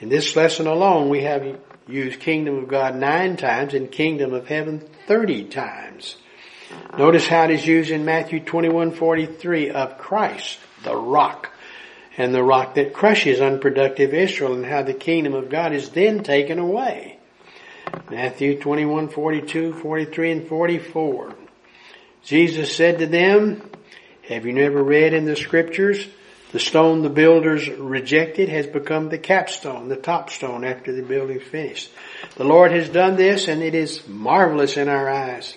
In 0.00 0.08
this 0.08 0.34
lesson 0.34 0.66
alone, 0.66 1.08
we 1.08 1.22
have 1.22 1.60
used 1.86 2.18
kingdom 2.18 2.58
of 2.58 2.66
God 2.66 2.96
nine 2.96 3.36
times 3.36 3.74
and 3.74 3.92
kingdom 3.92 4.34
of 4.34 4.48
heaven 4.48 4.82
30 5.06 5.44
times. 5.44 6.16
Notice 6.98 7.28
how 7.28 7.44
it 7.44 7.52
is 7.52 7.64
used 7.64 7.92
in 7.92 8.04
Matthew 8.04 8.40
21:43 8.40 9.70
of 9.70 9.96
Christ, 9.96 10.58
the 10.82 10.96
rock, 10.96 11.52
and 12.18 12.34
the 12.34 12.42
rock 12.42 12.74
that 12.74 12.92
crushes 12.92 13.40
unproductive 13.40 14.12
Israel 14.12 14.54
and 14.54 14.66
how 14.66 14.82
the 14.82 14.94
kingdom 14.94 15.32
of 15.32 15.48
God 15.48 15.72
is 15.72 15.90
then 15.90 16.24
taken 16.24 16.58
away. 16.58 17.18
Matthew 18.10 18.58
21:42, 18.58 19.72
43 19.72 20.32
and 20.32 20.48
44. 20.48 21.36
Jesus 22.26 22.74
said 22.74 22.98
to 22.98 23.06
them, 23.06 23.70
have 24.22 24.44
you 24.44 24.52
never 24.52 24.82
read 24.82 25.14
in 25.14 25.24
the 25.24 25.36
scriptures 25.36 26.06
the 26.50 26.58
stone 26.58 27.02
the 27.02 27.08
builders 27.08 27.68
rejected 27.68 28.48
has 28.48 28.66
become 28.66 29.08
the 29.08 29.18
capstone, 29.18 29.88
the 29.88 29.96
top 29.96 30.30
stone 30.30 30.64
after 30.64 30.92
the 30.92 31.02
building's 31.02 31.44
finished. 31.44 31.90
The 32.36 32.44
Lord 32.44 32.72
has 32.72 32.88
done 32.88 33.16
this 33.16 33.46
and 33.46 33.62
it 33.62 33.74
is 33.74 34.06
marvelous 34.08 34.76
in 34.76 34.88
our 34.88 35.08
eyes. 35.08 35.56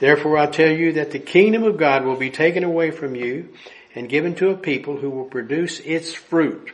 Therefore 0.00 0.38
I 0.38 0.46
tell 0.46 0.70
you 0.70 0.94
that 0.94 1.12
the 1.12 1.20
kingdom 1.20 1.62
of 1.62 1.76
God 1.76 2.04
will 2.04 2.16
be 2.16 2.30
taken 2.30 2.64
away 2.64 2.90
from 2.90 3.14
you 3.14 3.50
and 3.94 4.08
given 4.08 4.34
to 4.36 4.50
a 4.50 4.56
people 4.56 4.96
who 4.96 5.10
will 5.10 5.26
produce 5.26 5.78
its 5.80 6.12
fruit. 6.12 6.72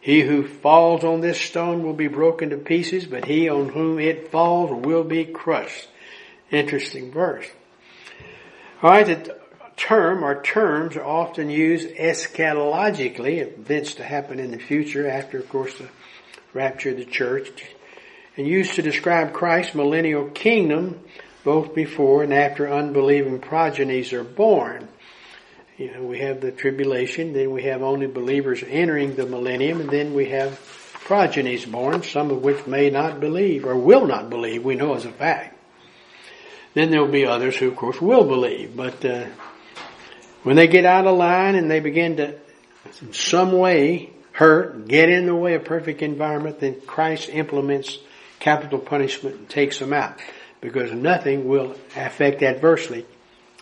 He 0.00 0.22
who 0.22 0.46
falls 0.46 1.02
on 1.02 1.20
this 1.20 1.40
stone 1.40 1.82
will 1.82 1.94
be 1.94 2.08
broken 2.08 2.50
to 2.50 2.56
pieces, 2.56 3.06
but 3.06 3.24
he 3.24 3.48
on 3.48 3.70
whom 3.70 3.98
it 3.98 4.30
falls 4.30 4.70
will 4.84 5.04
be 5.04 5.24
crushed. 5.24 5.88
Interesting 6.50 7.10
verse. 7.10 7.46
Alright, 8.82 9.08
the 9.08 9.36
term 9.76 10.24
or 10.24 10.42
terms 10.42 10.96
are 10.96 11.04
often 11.04 11.50
used 11.50 11.90
eschatologically, 11.96 13.38
events 13.42 13.96
to 13.96 14.02
happen 14.02 14.38
in 14.38 14.52
the 14.52 14.58
future 14.58 15.06
after, 15.06 15.38
of 15.38 15.50
course, 15.50 15.76
the 15.76 15.90
rapture 16.54 16.88
of 16.88 16.96
the 16.96 17.04
church, 17.04 17.62
and 18.38 18.46
used 18.46 18.76
to 18.76 18.82
describe 18.82 19.34
Christ's 19.34 19.74
millennial 19.74 20.30
kingdom 20.30 20.98
both 21.44 21.74
before 21.74 22.22
and 22.22 22.32
after 22.32 22.72
unbelieving 22.72 23.38
progenies 23.40 24.14
are 24.14 24.24
born. 24.24 24.88
You 25.76 25.92
know, 25.92 26.04
we 26.04 26.20
have 26.20 26.40
the 26.40 26.50
tribulation, 26.50 27.34
then 27.34 27.50
we 27.50 27.64
have 27.64 27.82
only 27.82 28.06
believers 28.06 28.64
entering 28.66 29.14
the 29.14 29.26
millennium, 29.26 29.82
and 29.82 29.90
then 29.90 30.14
we 30.14 30.30
have 30.30 30.58
progenies 31.04 31.66
born, 31.66 32.02
some 32.02 32.30
of 32.30 32.40
which 32.42 32.66
may 32.66 32.88
not 32.88 33.20
believe 33.20 33.66
or 33.66 33.76
will 33.76 34.06
not 34.06 34.30
believe, 34.30 34.64
we 34.64 34.74
know 34.74 34.94
as 34.94 35.04
a 35.04 35.12
fact. 35.12 35.39
Then 36.74 36.90
there 36.90 37.00
will 37.00 37.10
be 37.10 37.26
others 37.26 37.56
who, 37.56 37.68
of 37.68 37.76
course, 37.76 38.00
will 38.00 38.24
believe, 38.24 38.76
but 38.76 39.04
uh, 39.04 39.26
when 40.42 40.56
they 40.56 40.68
get 40.68 40.84
out 40.84 41.06
of 41.06 41.16
line 41.16 41.56
and 41.56 41.70
they 41.70 41.80
begin 41.80 42.16
to, 42.16 42.38
in 43.02 43.12
some 43.12 43.52
way, 43.52 44.10
hurt, 44.32 44.86
get 44.86 45.08
in 45.08 45.26
the 45.26 45.34
way 45.34 45.54
of 45.54 45.64
perfect 45.64 46.00
environment, 46.00 46.60
then 46.60 46.80
Christ 46.80 47.28
implements 47.28 47.98
capital 48.38 48.78
punishment 48.78 49.36
and 49.36 49.48
takes 49.48 49.78
them 49.78 49.92
out. 49.92 50.18
Because 50.60 50.92
nothing 50.92 51.48
will 51.48 51.74
affect 51.96 52.42
adversely 52.42 53.06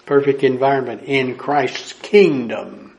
perfect 0.04 0.42
environment 0.42 1.02
in 1.04 1.36
Christ's 1.36 1.92
kingdom. 1.92 2.96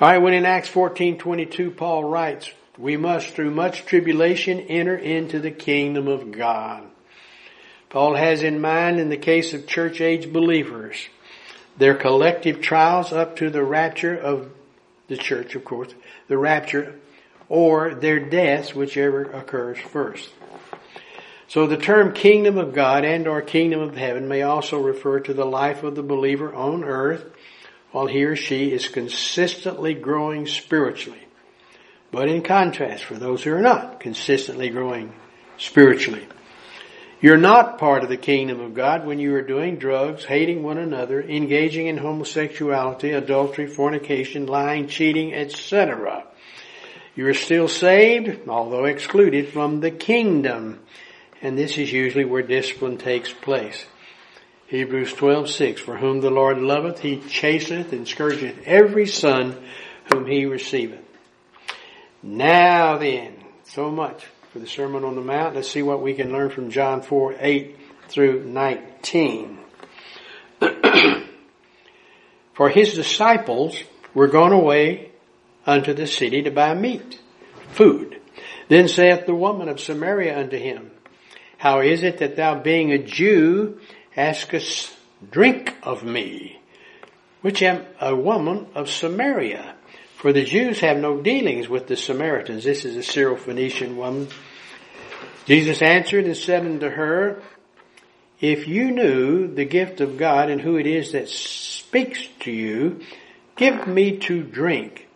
Alright, 0.00 0.22
when 0.22 0.32
in 0.32 0.46
Acts 0.46 0.68
14:22 0.68 1.76
Paul 1.76 2.04
writes, 2.04 2.50
we 2.78 2.96
must 2.96 3.30
through 3.30 3.50
much 3.50 3.84
tribulation 3.84 4.60
enter 4.60 4.96
into 4.96 5.40
the 5.40 5.50
kingdom 5.50 6.06
of 6.06 6.30
God. 6.30 6.87
Paul 7.90 8.14
has 8.16 8.42
in 8.42 8.60
mind 8.60 9.00
in 9.00 9.08
the 9.08 9.16
case 9.16 9.54
of 9.54 9.66
church 9.66 10.00
age 10.00 10.32
believers 10.32 10.96
their 11.78 11.94
collective 11.94 12.60
trials 12.60 13.12
up 13.12 13.36
to 13.36 13.50
the 13.50 13.62
rapture 13.62 14.16
of 14.16 14.50
the 15.06 15.16
church, 15.16 15.54
of 15.54 15.64
course, 15.64 15.94
the 16.26 16.36
rapture, 16.36 16.96
or 17.48 17.94
their 17.94 18.20
deaths, 18.20 18.74
whichever 18.74 19.22
occurs 19.22 19.78
first. 19.78 20.28
So 21.46 21.66
the 21.66 21.78
term 21.78 22.12
kingdom 22.12 22.58
of 22.58 22.74
God 22.74 23.04
and 23.04 23.26
or 23.26 23.40
kingdom 23.40 23.80
of 23.80 23.96
heaven 23.96 24.28
may 24.28 24.42
also 24.42 24.78
refer 24.78 25.20
to 25.20 25.32
the 25.32 25.46
life 25.46 25.82
of 25.82 25.94
the 25.94 26.02
believer 26.02 26.54
on 26.54 26.84
earth 26.84 27.24
while 27.90 28.06
he 28.06 28.24
or 28.24 28.36
she 28.36 28.70
is 28.70 28.88
consistently 28.88 29.94
growing 29.94 30.46
spiritually. 30.46 31.22
But 32.10 32.28
in 32.28 32.42
contrast, 32.42 33.04
for 33.04 33.14
those 33.14 33.42
who 33.42 33.52
are 33.54 33.62
not 33.62 34.00
consistently 34.00 34.68
growing 34.68 35.14
spiritually. 35.56 36.26
You're 37.20 37.36
not 37.36 37.78
part 37.78 38.04
of 38.04 38.08
the 38.08 38.16
kingdom 38.16 38.60
of 38.60 38.74
God 38.74 39.04
when 39.04 39.18
you 39.18 39.34
are 39.34 39.42
doing 39.42 39.76
drugs, 39.76 40.24
hating 40.24 40.62
one 40.62 40.78
another, 40.78 41.20
engaging 41.20 41.88
in 41.88 41.96
homosexuality, 41.96 43.10
adultery, 43.10 43.66
fornication, 43.66 44.46
lying, 44.46 44.86
cheating, 44.86 45.34
etc. 45.34 46.24
You 47.16 47.26
are 47.26 47.34
still 47.34 47.66
saved, 47.66 48.48
although 48.48 48.84
excluded 48.84 49.48
from 49.48 49.80
the 49.80 49.90
kingdom. 49.90 50.78
And 51.42 51.58
this 51.58 51.76
is 51.76 51.92
usually 51.92 52.24
where 52.24 52.42
discipline 52.42 52.98
takes 52.98 53.32
place. 53.32 53.84
Hebrews 54.68 55.12
12:6 55.14 55.80
For 55.80 55.96
whom 55.96 56.20
the 56.20 56.30
Lord 56.30 56.58
loveth 56.58 57.00
he 57.00 57.16
chasteneth 57.16 57.92
and 57.92 58.06
scourgeth 58.06 58.62
every 58.64 59.06
son 59.06 59.56
whom 60.12 60.24
he 60.26 60.46
receiveth. 60.46 61.04
Now 62.22 62.98
then, 62.98 63.34
so 63.64 63.90
much 63.90 64.24
for 64.58 64.64
the 64.64 64.70
Sermon 64.70 65.04
on 65.04 65.14
the 65.14 65.20
Mount. 65.20 65.54
Let's 65.54 65.70
see 65.70 65.82
what 65.82 66.02
we 66.02 66.14
can 66.14 66.32
learn 66.32 66.50
from 66.50 66.70
John 66.70 67.00
4, 67.00 67.36
8 67.38 67.76
through 68.08 68.42
19. 68.44 69.58
for 72.54 72.68
his 72.68 72.94
disciples 72.94 73.80
were 74.14 74.26
gone 74.26 74.50
away 74.50 75.12
unto 75.64 75.94
the 75.94 76.08
city 76.08 76.42
to 76.42 76.50
buy 76.50 76.74
meat, 76.74 77.20
food. 77.70 78.20
Then 78.68 78.88
saith 78.88 79.26
the 79.26 79.34
woman 79.34 79.68
of 79.68 79.78
Samaria 79.78 80.36
unto 80.36 80.56
him, 80.56 80.90
How 81.56 81.80
is 81.80 82.02
it 82.02 82.18
that 82.18 82.34
thou 82.34 82.58
being 82.60 82.90
a 82.90 82.98
Jew 82.98 83.78
askest 84.16 84.92
drink 85.30 85.72
of 85.84 86.02
me, 86.02 86.60
which 87.42 87.62
am 87.62 87.84
a 88.00 88.16
woman 88.16 88.66
of 88.74 88.90
Samaria? 88.90 89.76
For 90.16 90.32
the 90.32 90.42
Jews 90.42 90.80
have 90.80 90.96
no 90.96 91.20
dealings 91.20 91.68
with 91.68 91.86
the 91.86 91.94
Samaritans. 91.94 92.64
This 92.64 92.84
is 92.84 92.96
a 92.96 93.08
Syrophoenician 93.08 93.94
woman. 93.94 94.26
Jesus 95.48 95.80
answered 95.80 96.26
and 96.26 96.36
said 96.36 96.66
unto 96.66 96.90
her, 96.90 97.40
If 98.38 98.68
you 98.68 98.90
knew 98.90 99.46
the 99.46 99.64
gift 99.64 100.02
of 100.02 100.18
God 100.18 100.50
and 100.50 100.60
who 100.60 100.76
it 100.76 100.86
is 100.86 101.12
that 101.12 101.30
speaks 101.30 102.28
to 102.40 102.50
you, 102.50 103.00
give 103.56 103.86
me 103.86 104.18
to 104.18 104.42
drink. 104.42 105.08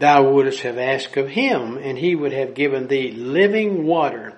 Thou 0.00 0.28
wouldst 0.28 0.62
have 0.62 0.76
asked 0.76 1.16
of 1.16 1.28
him, 1.28 1.76
and 1.76 1.96
he 1.96 2.16
would 2.16 2.32
have 2.32 2.54
given 2.54 2.88
thee 2.88 3.12
living 3.12 3.86
water. 3.86 4.36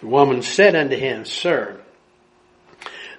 The 0.00 0.08
woman 0.08 0.42
said 0.42 0.74
unto 0.74 0.96
him, 0.96 1.24
Sir, 1.24 1.80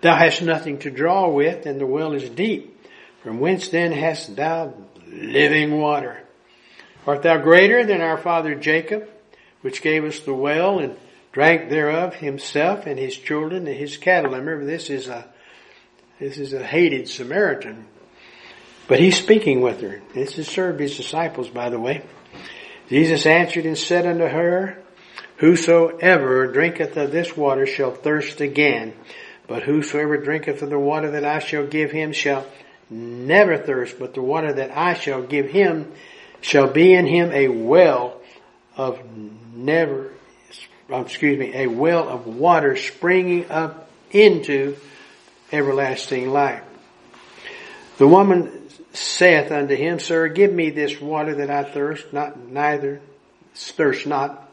thou 0.02 0.18
hast 0.18 0.42
nothing 0.42 0.80
to 0.80 0.92
draw 0.92 1.30
with, 1.30 1.68
and 1.68 1.80
the 1.80 1.86
well 1.86 2.12
is 2.12 2.30
deep. 2.30 2.86
From 3.24 3.40
whence 3.40 3.70
then 3.70 3.94
hast 3.94 4.36
thou 4.36 4.74
living 5.08 5.80
water. 5.80 6.22
Art 7.08 7.22
thou 7.22 7.38
greater 7.38 7.86
than 7.86 8.02
our 8.02 8.18
father 8.18 8.56
Jacob, 8.56 9.08
which 9.62 9.82
gave 9.82 10.04
us 10.04 10.20
the 10.22 10.34
well 10.34 10.80
and 10.80 10.96
drank 11.32 11.70
thereof 11.70 12.16
himself 12.16 12.86
and 12.86 13.00
his 13.00 13.18
children 13.18 13.68
and 13.68 13.78
his 13.78 13.98
cattle? 13.98 14.36
I 14.36 14.40
remember 14.40 14.66
this 14.66 14.90
is 14.90 15.08
a, 15.08 15.26
this 16.20 16.38
is 16.38 16.54
a 16.54 16.64
hated 16.64 17.08
Samaritan. 17.08 17.86
But 18.88 19.00
he's 19.00 19.18
speaking 19.18 19.62
with 19.62 19.82
her. 19.82 20.02
This 20.14 20.38
is 20.38 20.48
served 20.48 20.80
his 20.80 20.98
disciples, 20.98 21.50
by 21.50 21.70
the 21.70 21.80
way. 21.80 22.04
Jesus 22.90 23.26
answered 23.26 23.66
and 23.66 23.78
said 23.78 24.06
unto 24.06 24.26
her, 24.26 24.78
Whosoever 25.38 26.52
drinketh 26.52 26.98
of 26.98 27.12
this 27.12 27.36
water 27.36 27.66
shall 27.66 27.92
thirst 27.92 28.42
again, 28.42 28.94
but 29.48 29.64
whosoever 29.64 30.18
drinketh 30.18 30.62
of 30.62 30.70
the 30.70 30.78
water 30.78 31.12
that 31.12 31.26
I 31.26 31.40
shall 31.40 31.66
give 31.66 31.92
him 31.92 32.12
shall 32.12 32.46
never 32.90 33.58
thirst, 33.58 33.98
but 33.98 34.14
the 34.14 34.22
water 34.22 34.54
that 34.54 34.78
I 34.78 34.94
shall 34.94 35.24
give 35.24 35.50
him 35.50 35.92
shall 36.42 36.68
be 36.68 36.94
in 36.94 37.08
him 37.08 37.32
a 37.32 37.48
well 37.48 38.22
of 38.76 39.00
never, 39.54 40.12
excuse 40.90 41.38
me, 41.38 41.52
a 41.54 41.68
well 41.68 42.08
of 42.08 42.28
water 42.28 42.76
springing 42.76 43.50
up 43.50 43.90
into 44.12 44.78
everlasting 45.52 46.30
life. 46.30 46.64
The 47.98 48.08
woman 48.08 48.70
saith 48.94 49.52
unto 49.52 49.76
him, 49.76 50.00
Sir, 50.00 50.28
give 50.28 50.52
me 50.52 50.70
this 50.70 51.00
water 51.00 51.36
that 51.36 51.50
I 51.50 51.64
thirst, 51.64 52.12
not 52.14 52.40
neither 52.40 53.02
thirst 53.54 54.08
not, 54.08 54.50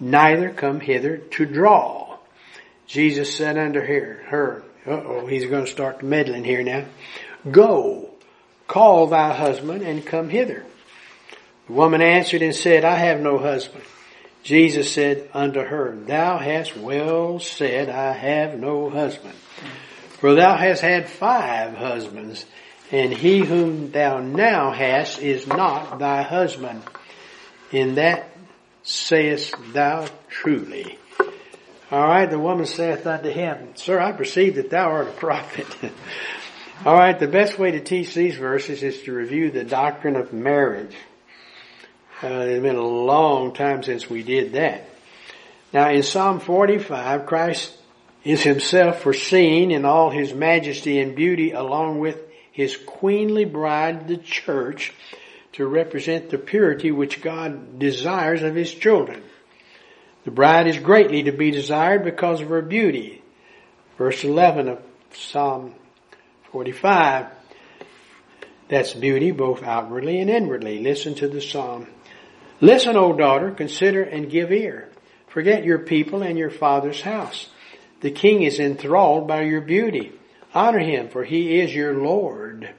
neither 0.00 0.50
come 0.50 0.80
hither 0.80 1.18
to 1.18 1.44
draw. 1.44 2.16
Jesus 2.86 3.34
said 3.34 3.58
unto 3.58 3.80
her, 3.80 4.22
her, 4.28 4.62
uh 4.86 4.90
oh, 4.90 5.26
he's 5.26 5.46
going 5.46 5.64
to 5.64 5.70
start 5.70 6.02
meddling 6.02 6.44
here 6.44 6.62
now. 6.62 6.84
Go, 7.50 8.10
call 8.66 9.08
thy 9.08 9.34
husband 9.34 9.82
and 9.82 10.04
come 10.04 10.28
hither. 10.28 10.64
The 11.66 11.72
woman 11.72 12.00
answered 12.00 12.42
and 12.42 12.54
said, 12.54 12.84
I 12.84 12.96
have 12.96 13.20
no 13.20 13.38
husband. 13.38 13.84
Jesus 14.42 14.92
said 14.92 15.28
unto 15.34 15.60
her, 15.60 15.96
Thou 16.06 16.38
hast 16.38 16.76
well 16.76 17.38
said, 17.38 17.88
I 17.88 18.12
have 18.12 18.58
no 18.58 18.88
husband. 18.90 19.34
For 20.20 20.34
thou 20.34 20.56
hast 20.56 20.80
had 20.80 21.08
five 21.08 21.76
husbands, 21.76 22.44
and 22.90 23.12
he 23.12 23.40
whom 23.40 23.90
thou 23.90 24.18
now 24.20 24.72
hast 24.72 25.20
is 25.20 25.46
not 25.46 25.98
thy 25.98 26.22
husband. 26.22 26.82
In 27.70 27.96
that 27.96 28.30
sayest 28.82 29.54
thou 29.72 30.06
truly. 30.28 30.98
All 31.90 32.06
right, 32.06 32.28
the 32.28 32.38
woman 32.38 32.66
saith 32.66 33.06
unto 33.06 33.30
him, 33.30 33.74
Sir, 33.74 33.98
I 33.98 34.12
perceive 34.12 34.56
that 34.56 34.70
thou 34.70 34.90
art 34.90 35.08
a 35.08 35.12
prophet. 35.12 35.66
All 36.84 36.94
right, 36.94 37.18
the 37.18 37.26
best 37.26 37.58
way 37.58 37.72
to 37.72 37.80
teach 37.80 38.14
these 38.14 38.36
verses 38.36 38.82
is 38.82 39.02
to 39.02 39.12
review 39.12 39.50
the 39.50 39.64
doctrine 39.64 40.16
of 40.16 40.32
marriage. 40.32 40.94
Uh, 42.20 42.26
it's 42.26 42.62
been 42.62 42.74
a 42.74 42.82
long 42.82 43.54
time 43.54 43.84
since 43.84 44.10
we 44.10 44.24
did 44.24 44.54
that. 44.54 44.88
Now 45.72 45.90
in 45.90 46.02
Psalm 46.02 46.40
45, 46.40 47.26
Christ 47.26 47.72
is 48.24 48.42
himself 48.42 49.02
foreseen 49.02 49.70
in 49.70 49.84
all 49.84 50.10
his 50.10 50.34
majesty 50.34 50.98
and 50.98 51.14
beauty 51.14 51.52
along 51.52 52.00
with 52.00 52.18
his 52.50 52.76
queenly 52.76 53.44
bride, 53.44 54.08
the 54.08 54.16
church, 54.16 54.92
to 55.52 55.64
represent 55.64 56.30
the 56.30 56.38
purity 56.38 56.90
which 56.90 57.22
God 57.22 57.78
desires 57.78 58.42
of 58.42 58.56
his 58.56 58.74
children. 58.74 59.22
The 60.24 60.32
bride 60.32 60.66
is 60.66 60.78
greatly 60.78 61.22
to 61.24 61.32
be 61.32 61.52
desired 61.52 62.02
because 62.02 62.40
of 62.40 62.48
her 62.48 62.62
beauty. 62.62 63.22
Verse 63.96 64.24
11 64.24 64.68
of 64.68 64.82
Psalm 65.12 65.72
45. 66.50 67.26
That's 68.66 68.92
beauty 68.92 69.30
both 69.30 69.62
outwardly 69.62 70.20
and 70.20 70.28
inwardly. 70.28 70.80
Listen 70.80 71.14
to 71.16 71.28
the 71.28 71.40
psalm. 71.40 71.86
Listen, 72.60 72.96
O 72.96 73.12
daughter, 73.12 73.50
consider 73.52 74.02
and 74.02 74.30
give 74.30 74.52
ear. 74.52 74.88
Forget 75.28 75.64
your 75.64 75.78
people 75.78 76.22
and 76.22 76.38
your 76.38 76.50
father's 76.50 77.00
house. 77.00 77.48
The 78.00 78.10
king 78.10 78.42
is 78.42 78.58
enthralled 78.58 79.28
by 79.28 79.42
your 79.42 79.60
beauty. 79.60 80.12
Honor 80.54 80.78
him, 80.78 81.08
for 81.08 81.24
he 81.24 81.60
is 81.60 81.74
your 81.74 81.94
Lord. 81.94 82.70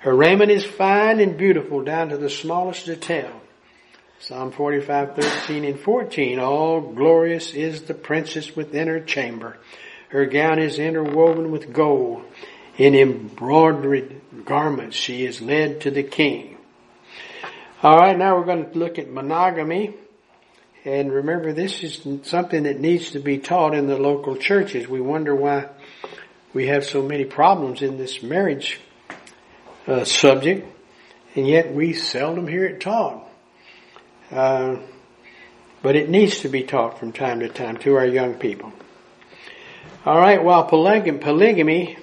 Her 0.00 0.14
raiment 0.14 0.50
is 0.50 0.64
fine 0.64 1.18
and 1.18 1.36
beautiful 1.36 1.82
down 1.82 2.10
to 2.10 2.16
the 2.16 2.30
smallest 2.30 2.86
detail. 2.86 3.40
Psalm 4.20 4.52
45, 4.52 5.16
13 5.16 5.64
and 5.64 5.80
14. 5.80 6.38
All 6.38 6.80
glorious 6.80 7.52
is 7.52 7.82
the 7.82 7.94
princess 7.94 8.54
within 8.54 8.88
her 8.88 9.00
chamber. 9.00 9.58
Her 10.08 10.26
gown 10.26 10.58
is 10.58 10.78
interwoven 10.78 11.50
with 11.50 11.72
gold. 11.72 12.24
In 12.76 12.94
embroidered 12.94 14.20
garments 14.44 14.96
she 14.96 15.24
is 15.24 15.40
led 15.40 15.80
to 15.82 15.90
the 15.90 16.02
king. 16.02 16.57
Alright, 17.82 18.18
now 18.18 18.36
we're 18.36 18.44
going 18.44 18.72
to 18.72 18.76
look 18.76 18.98
at 18.98 19.08
monogamy. 19.08 19.94
And 20.84 21.12
remember, 21.12 21.52
this 21.52 21.84
is 21.84 22.00
something 22.24 22.64
that 22.64 22.80
needs 22.80 23.12
to 23.12 23.20
be 23.20 23.38
taught 23.38 23.72
in 23.72 23.86
the 23.86 23.96
local 23.96 24.34
churches. 24.34 24.88
We 24.88 25.00
wonder 25.00 25.32
why 25.32 25.68
we 26.52 26.66
have 26.66 26.84
so 26.84 27.02
many 27.02 27.24
problems 27.24 27.80
in 27.80 27.96
this 27.96 28.20
marriage 28.20 28.80
uh, 29.86 30.02
subject, 30.02 30.66
and 31.36 31.46
yet 31.46 31.72
we 31.72 31.92
seldom 31.92 32.48
hear 32.48 32.64
it 32.64 32.80
taught. 32.80 33.30
Uh, 34.32 34.78
but 35.80 35.94
it 35.94 36.10
needs 36.10 36.40
to 36.40 36.48
be 36.48 36.64
taught 36.64 36.98
from 36.98 37.12
time 37.12 37.38
to 37.40 37.48
time 37.48 37.76
to 37.76 37.94
our 37.94 38.06
young 38.06 38.34
people. 38.34 38.72
All 40.04 40.18
right, 40.18 40.42
while 40.42 40.64
polygamy 40.64 41.96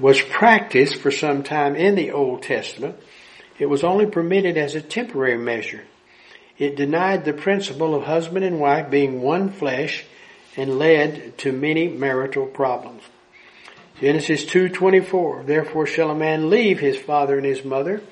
was 0.00 0.18
practiced 0.22 0.96
for 0.96 1.10
some 1.10 1.42
time 1.42 1.76
in 1.76 1.94
the 1.94 2.12
Old 2.12 2.42
Testament, 2.42 2.96
it 3.58 3.66
was 3.66 3.84
only 3.84 4.06
permitted 4.06 4.56
as 4.56 4.74
a 4.74 4.80
temporary 4.80 5.38
measure. 5.38 5.82
It 6.58 6.76
denied 6.76 7.24
the 7.24 7.32
principle 7.32 7.94
of 7.94 8.04
husband 8.04 8.44
and 8.44 8.60
wife 8.60 8.90
being 8.90 9.22
one 9.22 9.50
flesh 9.50 10.04
and 10.56 10.78
led 10.78 11.36
to 11.38 11.52
many 11.52 11.88
marital 11.88 12.46
problems. 12.46 13.02
Genesis 14.00 14.44
2:24 14.44 15.46
Therefore 15.46 15.86
shall 15.86 16.10
a 16.10 16.14
man 16.14 16.50
leave 16.50 16.80
his 16.80 16.96
father 16.96 17.36
and 17.36 17.46
his 17.46 17.64
mother 17.64 18.02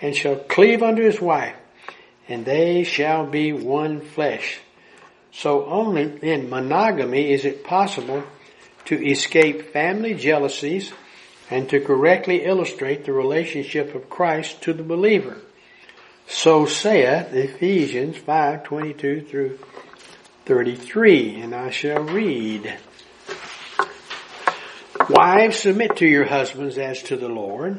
and 0.00 0.14
shall 0.14 0.36
cleave 0.36 0.82
unto 0.82 1.02
his 1.02 1.20
wife 1.20 1.54
and 2.28 2.44
they 2.44 2.84
shall 2.84 3.26
be 3.26 3.52
one 3.52 4.00
flesh. 4.00 4.60
So 5.32 5.66
only 5.66 6.18
in 6.22 6.50
monogamy 6.50 7.32
is 7.32 7.44
it 7.44 7.64
possible 7.64 8.22
to 8.86 9.06
escape 9.06 9.72
family 9.72 10.14
jealousies 10.14 10.92
and 11.50 11.68
to 11.68 11.80
correctly 11.80 12.44
illustrate 12.44 13.04
the 13.04 13.12
relationship 13.12 13.94
of 13.94 14.10
Christ 14.10 14.62
to 14.62 14.72
the 14.72 14.82
believer. 14.82 15.38
So 16.26 16.66
saith 16.66 17.32
Ephesians 17.32 18.18
5:22 18.18 19.22
through 19.22 19.58
33, 20.44 21.40
and 21.40 21.54
I 21.54 21.70
shall 21.70 22.02
read. 22.02 22.74
Wives, 25.08 25.58
submit 25.58 25.96
to 25.96 26.06
your 26.06 26.26
husbands 26.26 26.76
as 26.76 27.02
to 27.04 27.16
the 27.16 27.28
Lord. 27.28 27.78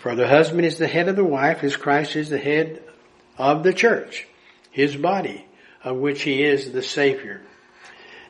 For 0.00 0.16
the 0.16 0.26
husband 0.26 0.66
is 0.66 0.78
the 0.78 0.88
head 0.88 1.08
of 1.08 1.16
the 1.16 1.24
wife, 1.24 1.62
as 1.62 1.76
Christ 1.76 2.16
is 2.16 2.30
the 2.30 2.38
head 2.38 2.82
of 3.38 3.62
the 3.62 3.72
church, 3.72 4.26
his 4.70 4.96
body, 4.96 5.46
of 5.82 5.96
which 5.96 6.22
he 6.22 6.42
is 6.42 6.72
the 6.72 6.82
Savior. 6.82 7.40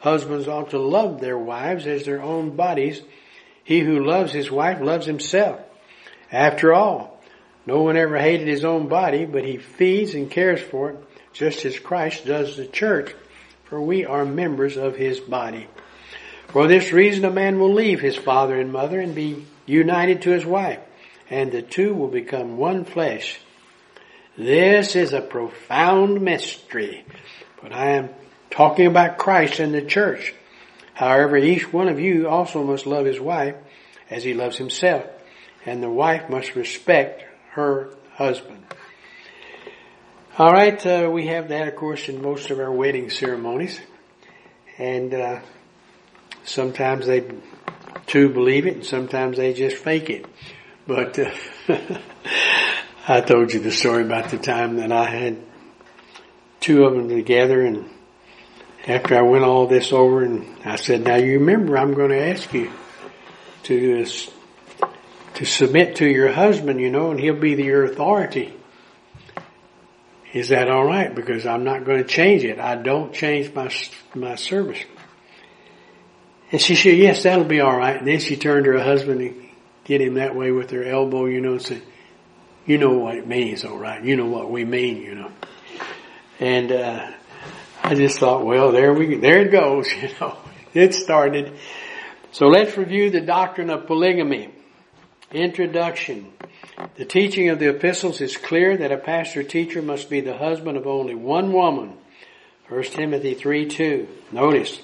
husbands 0.00 0.48
ought 0.48 0.70
to 0.70 0.78
love 0.78 1.20
their 1.20 1.38
wives 1.38 1.86
as 1.86 2.04
their 2.04 2.22
own 2.22 2.56
bodies. 2.56 3.00
He 3.62 3.80
who 3.80 4.04
loves 4.04 4.32
his 4.32 4.50
wife 4.50 4.80
loves 4.80 5.06
himself. 5.06 5.60
After 6.32 6.74
all, 6.74 7.20
no 7.66 7.82
one 7.82 7.96
ever 7.96 8.18
hated 8.18 8.48
his 8.48 8.64
own 8.64 8.88
body, 8.88 9.26
but 9.26 9.44
he 9.44 9.58
feeds 9.58 10.14
and 10.14 10.30
cares 10.30 10.60
for 10.60 10.90
it, 10.90 10.96
just 11.32 11.64
as 11.64 11.78
Christ 11.78 12.26
does 12.26 12.56
the 12.56 12.66
church, 12.66 13.14
for 13.64 13.80
we 13.80 14.04
are 14.04 14.24
members 14.24 14.76
of 14.76 14.96
his 14.96 15.20
body. 15.20 15.68
For 16.48 16.66
this 16.66 16.92
reason 16.92 17.24
a 17.24 17.30
man 17.30 17.60
will 17.60 17.72
leave 17.72 18.00
his 18.00 18.16
father 18.16 18.58
and 18.58 18.72
mother 18.72 18.98
and 18.98 19.14
be 19.14 19.46
united 19.66 20.22
to 20.22 20.30
his 20.30 20.44
wife, 20.44 20.80
and 21.28 21.52
the 21.52 21.62
two 21.62 21.94
will 21.94 22.08
become 22.08 22.56
one 22.56 22.84
flesh. 22.84 23.38
This 24.36 24.96
is 24.96 25.12
a 25.12 25.20
profound 25.20 26.22
mystery, 26.22 27.04
but 27.62 27.72
I 27.72 27.90
am 27.90 28.08
talking 28.50 28.86
about 28.86 29.18
Christ 29.18 29.60
and 29.60 29.72
the 29.72 29.82
church. 29.82 30.34
However, 30.94 31.36
each 31.36 31.72
one 31.72 31.88
of 31.88 31.98
you 31.98 32.28
also 32.28 32.62
must 32.62 32.86
love 32.86 33.06
his 33.06 33.20
wife 33.20 33.54
as 34.10 34.24
he 34.24 34.34
loves 34.34 34.58
himself, 34.58 35.06
and 35.64 35.82
the 35.82 35.88
wife 35.88 36.28
must 36.28 36.56
respect 36.56 37.24
her 37.52 37.94
husband. 38.14 38.62
All 40.36 40.52
right, 40.52 40.84
uh, 40.86 41.08
we 41.12 41.26
have 41.26 41.48
that, 41.48 41.68
of 41.68 41.76
course, 41.76 42.08
in 42.08 42.22
most 42.22 42.50
of 42.50 42.58
our 42.58 42.72
wedding 42.72 43.10
ceremonies, 43.10 43.80
and 44.78 45.14
uh, 45.14 45.40
sometimes 46.44 47.06
they 47.06 47.30
too 48.06 48.28
believe 48.28 48.66
it, 48.66 48.74
and 48.74 48.86
sometimes 48.86 49.36
they 49.36 49.52
just 49.52 49.76
fake 49.76 50.10
it. 50.10 50.26
But 50.86 51.18
uh, 51.18 51.30
I 53.08 53.20
told 53.20 53.52
you 53.52 53.60
the 53.60 53.70
story 53.70 54.02
about 54.02 54.30
the 54.30 54.38
time 54.38 54.76
that 54.76 54.92
I 54.92 55.04
had 55.04 55.38
two 56.60 56.84
of 56.84 56.94
them 56.94 57.08
together 57.08 57.62
and 57.62 57.88
after 58.86 59.16
I 59.16 59.22
went 59.22 59.44
all 59.44 59.66
this 59.66 59.92
over 59.92 60.22
and 60.24 60.56
I 60.64 60.76
said, 60.76 61.04
now 61.04 61.16
you 61.16 61.38
remember 61.38 61.76
I'm 61.76 61.94
going 61.94 62.10
to 62.10 62.30
ask 62.30 62.52
you 62.52 62.70
to, 63.64 64.06
to 65.34 65.44
submit 65.44 65.96
to 65.96 66.06
your 66.06 66.32
husband, 66.32 66.80
you 66.80 66.90
know, 66.90 67.10
and 67.10 67.20
he'll 67.20 67.34
be 67.34 67.50
your 67.50 67.84
authority. 67.84 68.54
Is 70.32 70.50
that 70.50 70.70
all 70.70 70.84
right? 70.84 71.14
Because 71.14 71.44
I'm 71.44 71.64
not 71.64 71.84
going 71.84 71.98
to 71.98 72.08
change 72.08 72.44
it. 72.44 72.58
I 72.58 72.76
don't 72.76 73.12
change 73.12 73.52
my, 73.52 73.70
my 74.14 74.36
service. 74.36 74.82
And 76.52 76.60
she 76.60 76.74
said, 76.74 76.96
yes, 76.96 77.24
that'll 77.24 77.44
be 77.44 77.60
all 77.60 77.76
right. 77.76 77.96
And 77.96 78.06
then 78.06 78.20
she 78.20 78.36
turned 78.36 78.64
to 78.64 78.72
her 78.72 78.82
husband 78.82 79.20
and 79.20 79.48
get 79.84 80.00
him 80.00 80.14
that 80.14 80.34
way 80.34 80.52
with 80.52 80.70
her 80.70 80.84
elbow, 80.84 81.26
you 81.26 81.40
know, 81.40 81.52
and 81.52 81.62
said, 81.62 81.82
you 82.66 82.78
know 82.78 82.98
what 82.98 83.16
it 83.16 83.26
means, 83.26 83.64
all 83.64 83.78
right. 83.78 84.02
You 84.04 84.16
know 84.16 84.26
what 84.26 84.50
we 84.50 84.64
mean, 84.64 84.98
you 84.98 85.14
know. 85.14 85.32
And 86.38 86.72
uh, 86.72 87.10
I 87.90 87.96
just 87.96 88.20
thought, 88.20 88.46
well, 88.46 88.70
there 88.70 88.94
we 88.94 89.16
there 89.16 89.40
it 89.40 89.50
goes. 89.50 89.88
You 90.00 90.10
know, 90.20 90.36
it 90.74 90.94
started. 90.94 91.58
So 92.30 92.46
let's 92.46 92.76
review 92.76 93.10
the 93.10 93.20
doctrine 93.20 93.68
of 93.68 93.88
polygamy. 93.88 94.50
Introduction. 95.32 96.32
The 96.94 97.04
teaching 97.04 97.48
of 97.48 97.58
the 97.58 97.70
epistles 97.70 98.20
is 98.20 98.36
clear 98.36 98.76
that 98.76 98.92
a 98.92 98.96
pastor 98.96 99.42
teacher 99.42 99.82
must 99.82 100.08
be 100.08 100.20
the 100.20 100.38
husband 100.38 100.76
of 100.78 100.86
only 100.86 101.16
one 101.16 101.52
woman. 101.52 101.94
1 102.68 102.82
Timothy 102.84 103.34
3 103.34 103.66
2. 103.66 104.06
Notice. 104.30 104.78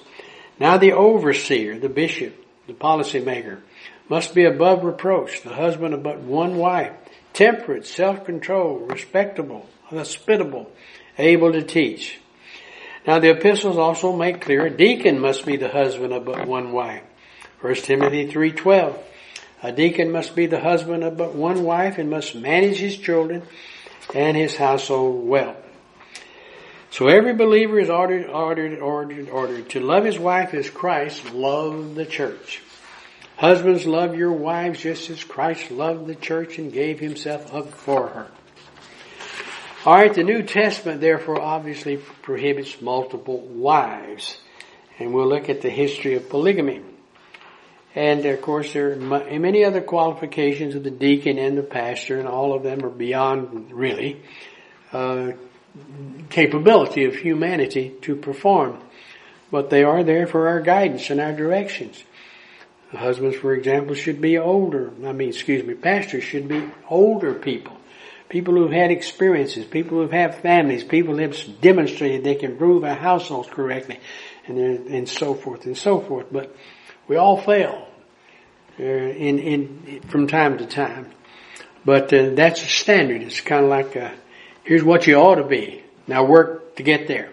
Now 0.59 0.77
the 0.77 0.95
overseer, 0.95 1.79
the 1.79 1.89
bishop, 1.89 2.35
the 2.67 2.73
policymaker, 2.73 3.61
must 4.09 4.35
be 4.35 4.47
above 4.47 4.83
reproach, 4.83 5.43
the 5.43 5.55
husband 5.55 5.95
of 5.95 6.03
but 6.03 6.19
one 6.19 6.57
wife 6.57 6.91
temperate, 7.35 7.87
self-controlled, 7.87 8.91
respectable, 8.91 9.65
hospitable, 9.85 10.73
able 11.19 11.53
to 11.53 11.63
teach. 11.63 12.19
Now 13.07 13.21
the 13.21 13.31
epistles 13.31 13.79
also 13.79 14.15
make 14.15 14.41
clear 14.41 14.67
a 14.67 14.71
deacon 14.71 15.21
must 15.21 15.47
be 15.47 15.57
the 15.57 15.69
husband 15.69 16.13
of 16.13 16.25
but 16.25 16.47
one 16.47 16.73
wife. 16.73 17.03
1 17.61 17.75
Timothy 17.77 18.27
3.12. 18.27 18.99
A 19.63 19.73
deacon 19.73 20.11
must 20.11 20.35
be 20.35 20.47
the 20.47 20.61
husband 20.61 21.05
of 21.05 21.17
but 21.17 21.35
one 21.35 21.63
wife 21.63 21.99
and 21.99 22.11
must 22.11 22.35
manage 22.35 22.79
his 22.79 22.97
children 22.97 23.43
and 24.15 24.37
his 24.37 24.57
household 24.57 25.27
well. 25.27 25.57
So 26.91 27.09
every 27.09 27.35
believer 27.35 27.79
is 27.79 27.91
ordered, 27.91 28.27
ordered, 28.27 28.79
ordered, 28.79 29.29
ordered 29.29 29.69
to 29.71 29.81
love 29.81 30.05
his 30.05 30.19
wife 30.19 30.55
as 30.55 30.71
Christ 30.71 31.33
loved 31.33 31.95
the 31.95 32.07
church. 32.07 32.63
Husbands, 33.37 33.87
love 33.87 34.17
your 34.17 34.33
wives 34.33 34.81
just 34.81 35.11
as 35.11 35.23
Christ 35.23 35.71
loved 35.71 36.07
the 36.07 36.15
church 36.15 36.59
and 36.59 36.73
gave 36.73 37.01
himself 37.01 37.53
up 37.53 37.71
for 37.71 38.09
her. 38.09 38.31
Alright, 39.87 40.15
the 40.15 40.25
New 40.25 40.43
Testament 40.43 41.01
therefore 41.01 41.41
obviously 41.41 41.99
prohibits 41.99 42.83
multiple 42.83 43.39
wives. 43.39 44.37
And 44.99 45.15
we'll 45.15 45.29
look 45.29 45.49
at 45.49 45.61
the 45.61 45.71
history 45.71 46.17
of 46.17 46.29
polygamy. 46.29 46.81
And 47.95 48.27
of 48.27 48.43
course 48.43 48.73
there 48.73 48.95
are 48.95 48.97
many 49.39 49.65
other 49.65 49.81
qualifications 49.81 50.75
of 50.75 50.83
the 50.83 50.91
deacon 50.91 51.39
and 51.39 51.57
the 51.57 51.63
pastor 51.63 52.19
and 52.19 52.27
all 52.27 52.53
of 52.53 52.65
them 52.65 52.85
are 52.85 52.91
beyond 52.91 53.71
really 53.71 54.21
uh, 54.93 55.33
capability 56.31 57.05
of 57.05 57.15
humanity 57.15 57.95
to 58.03 58.17
perform. 58.17 58.81
But 59.53 59.71
they 59.71 59.85
are 59.85 60.03
there 60.03 60.27
for 60.27 60.49
our 60.49 60.63
guidance 60.63 61.11
and 61.11 61.21
our 61.21 61.33
directions. 61.33 62.03
Husbands, 62.91 63.37
for 63.37 63.55
example, 63.55 63.95
should 63.95 64.21
be 64.21 64.37
older. 64.37 64.91
I 65.05 65.13
mean, 65.13 65.29
excuse 65.29 65.63
me, 65.63 65.75
pastors 65.75 66.25
should 66.25 66.49
be 66.49 66.69
older 66.89 67.35
people. 67.35 67.77
People 68.29 68.55
who've 68.55 68.73
had 68.73 68.91
experiences, 68.91 69.65
people 69.65 69.99
who've 69.99 70.11
had 70.11 70.35
families, 70.43 70.83
people 70.83 71.17
who've 71.17 71.61
demonstrated 71.61 72.25
they 72.25 72.35
can 72.35 72.59
rule 72.59 72.81
their 72.81 72.95
households 72.95 73.49
correctly, 73.49 74.01
and, 74.47 74.59
and 74.59 75.09
so 75.09 75.35
forth 75.35 75.67
and 75.67 75.77
so 75.77 76.01
forth. 76.01 76.27
But 76.31 76.55
we 77.09 77.17
all 77.17 77.41
fail 77.41 77.87
uh, 78.79 78.83
in, 78.83 79.39
in, 79.39 80.01
from 80.09 80.27
time 80.27 80.59
to 80.59 80.67
time. 80.67 81.13
But 81.85 82.13
uh, 82.13 82.31
that's 82.35 82.63
a 82.63 82.67
standard. 82.67 83.23
It's 83.23 83.41
kind 83.41 83.65
of 83.65 83.71
like 83.71 83.95
a, 83.95 84.13
here's 84.65 84.83
what 84.83 85.07
you 85.07 85.15
ought 85.17 85.37
to 85.37 85.45
be. 85.45 85.85
Now 86.09 86.25
work 86.25 86.77
to 86.77 86.83
get 86.83 87.07
there. 87.07 87.31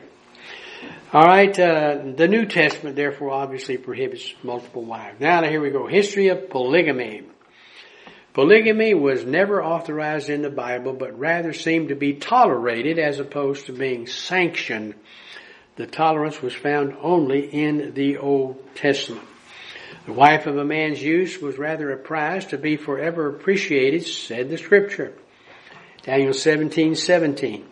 All 1.12 1.26
right, 1.26 1.60
uh, 1.60 2.02
the 2.16 2.28
New 2.28 2.46
Testament 2.46 2.96
therefore 2.96 3.32
obviously 3.32 3.78
prohibits 3.78 4.34
multiple 4.42 4.84
wives. 4.84 5.20
Now 5.20 5.44
here 5.44 5.62
we 5.62 5.70
go. 5.70 5.86
History 5.86 6.30
of 6.30 6.50
polygamy. 6.50 7.24
Polygamy 8.34 8.96
was 8.96 9.26
never 9.26 9.64
authorized 9.64 10.30
in 10.30 10.42
the 10.42 10.50
Bible, 10.50 10.94
but 10.94 11.20
rather 11.20 11.54
seemed 11.54 11.90
to 11.90 11.96
be 11.96 12.14
tolerated 12.14 12.98
as 12.98 13.20
opposed 13.20 13.68
to 13.68 13.74
being 13.74 14.08
sanctioned. 14.08 14.96
The 15.76 15.86
tolerance 15.86 16.42
was 16.42 16.54
found 16.54 16.96
only 17.02 17.46
in 17.46 17.94
the 17.94 18.18
Old 18.18 18.76
Testament. 18.76 19.28
The 20.08 20.14
wife 20.14 20.48
of 20.48 20.58
a 20.58 20.66
man's 20.66 21.02
youth 21.02 21.42
was 21.42 21.60
rather 21.60 21.92
a 21.92 21.98
prize 21.98 22.48
to 22.48 22.58
be 22.58 22.76
forever 22.76 23.30
appreciated, 23.30 24.06
said 24.06 24.50
the 24.50 24.58
scripture. 24.58 25.14
Daniel 26.02 26.34
17, 26.34 26.96
17. 26.96 27.66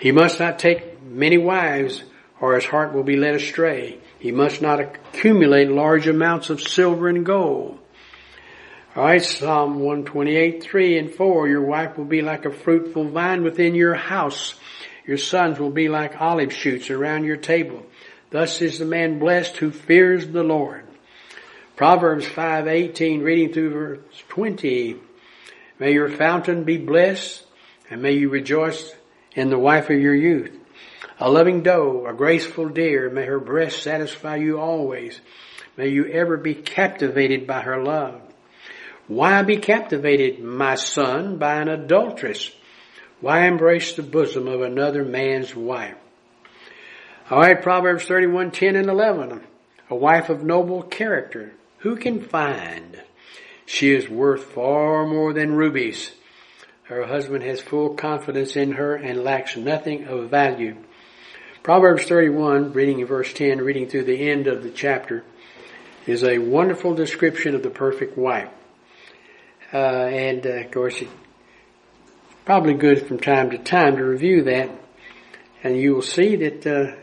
He 0.00 0.12
must 0.12 0.38
not 0.38 0.58
take 0.58 1.02
many 1.02 1.38
wives 1.38 2.04
or 2.40 2.54
his 2.54 2.64
heart 2.64 2.94
will 2.94 3.02
be 3.02 3.16
led 3.16 3.34
astray. 3.34 3.98
He 4.18 4.32
must 4.32 4.62
not 4.62 4.80
accumulate 4.80 5.70
large 5.70 6.06
amounts 6.06 6.50
of 6.50 6.60
silver 6.60 7.08
and 7.08 7.24
gold. 7.24 7.77
Alright, 8.98 9.22
Psalm 9.22 9.78
128, 9.78 10.60
3 10.60 10.98
and 10.98 11.14
4, 11.14 11.46
your 11.46 11.62
wife 11.62 11.96
will 11.96 12.04
be 12.04 12.20
like 12.20 12.46
a 12.46 12.50
fruitful 12.50 13.04
vine 13.04 13.44
within 13.44 13.76
your 13.76 13.94
house. 13.94 14.56
Your 15.06 15.18
sons 15.18 15.60
will 15.60 15.70
be 15.70 15.88
like 15.88 16.20
olive 16.20 16.52
shoots 16.52 16.90
around 16.90 17.22
your 17.22 17.36
table. 17.36 17.86
Thus 18.30 18.60
is 18.60 18.80
the 18.80 18.84
man 18.84 19.20
blessed 19.20 19.56
who 19.58 19.70
fears 19.70 20.26
the 20.26 20.42
Lord. 20.42 20.84
Proverbs 21.76 22.26
5:18 22.26 23.22
reading 23.22 23.52
through 23.52 23.70
verse 23.70 24.24
20. 24.30 24.96
May 25.78 25.92
your 25.92 26.08
fountain 26.08 26.64
be 26.64 26.76
blessed 26.76 27.46
and 27.90 28.02
may 28.02 28.14
you 28.14 28.28
rejoice 28.28 28.96
in 29.36 29.48
the 29.48 29.60
wife 29.60 29.90
of 29.90 30.00
your 30.00 30.16
youth. 30.16 30.58
A 31.20 31.30
loving 31.30 31.62
doe, 31.62 32.04
a 32.04 32.12
graceful 32.12 32.68
deer, 32.68 33.10
may 33.10 33.26
her 33.26 33.38
breast 33.38 33.80
satisfy 33.80 34.34
you 34.34 34.58
always. 34.58 35.20
May 35.76 35.90
you 35.90 36.06
ever 36.06 36.36
be 36.36 36.56
captivated 36.56 37.46
by 37.46 37.60
her 37.60 37.80
love. 37.80 38.27
Why 39.08 39.42
be 39.42 39.56
captivated, 39.56 40.44
my 40.44 40.74
son, 40.74 41.38
by 41.38 41.56
an 41.62 41.68
adulteress? 41.68 42.54
Why 43.22 43.46
embrace 43.46 43.94
the 43.94 44.02
bosom 44.02 44.46
of 44.46 44.60
another 44.60 45.02
man's 45.02 45.56
wife? 45.56 45.96
Alright, 47.32 47.62
Proverbs 47.62 48.04
31, 48.04 48.50
10 48.50 48.76
and 48.76 48.88
11. 48.88 49.40
A 49.88 49.94
wife 49.96 50.28
of 50.28 50.44
noble 50.44 50.82
character. 50.82 51.52
Who 51.78 51.96
can 51.96 52.20
find? 52.20 53.02
She 53.64 53.94
is 53.94 54.10
worth 54.10 54.44
far 54.44 55.06
more 55.06 55.32
than 55.32 55.54
rubies. 55.54 56.12
Her 56.84 57.06
husband 57.06 57.44
has 57.44 57.60
full 57.60 57.94
confidence 57.94 58.56
in 58.56 58.72
her 58.72 58.94
and 58.94 59.24
lacks 59.24 59.56
nothing 59.56 60.04
of 60.04 60.28
value. 60.28 60.76
Proverbs 61.62 62.04
31, 62.04 62.72
reading 62.72 63.00
in 63.00 63.06
verse 63.06 63.32
10, 63.32 63.58
reading 63.58 63.88
through 63.88 64.04
the 64.04 64.30
end 64.30 64.46
of 64.46 64.62
the 64.62 64.70
chapter, 64.70 65.24
is 66.06 66.24
a 66.24 66.38
wonderful 66.38 66.94
description 66.94 67.54
of 67.54 67.62
the 67.62 67.70
perfect 67.70 68.16
wife. 68.16 68.50
Uh, 69.72 69.76
and 69.76 70.46
uh, 70.46 70.50
of 70.50 70.70
course, 70.70 71.00
it's 71.00 71.10
probably 72.44 72.74
good 72.74 73.06
from 73.06 73.18
time 73.18 73.50
to 73.50 73.58
time 73.58 73.96
to 73.96 74.02
review 74.02 74.44
that, 74.44 74.70
and 75.62 75.76
you 75.76 75.94
will 75.94 76.02
see 76.02 76.36
that 76.36 76.66
uh, 76.66 76.96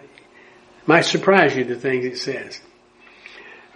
might 0.87 1.05
surprise 1.05 1.55
you 1.55 1.63
the 1.63 1.75
things 1.75 2.05
it 2.05 2.17
says. 2.17 2.59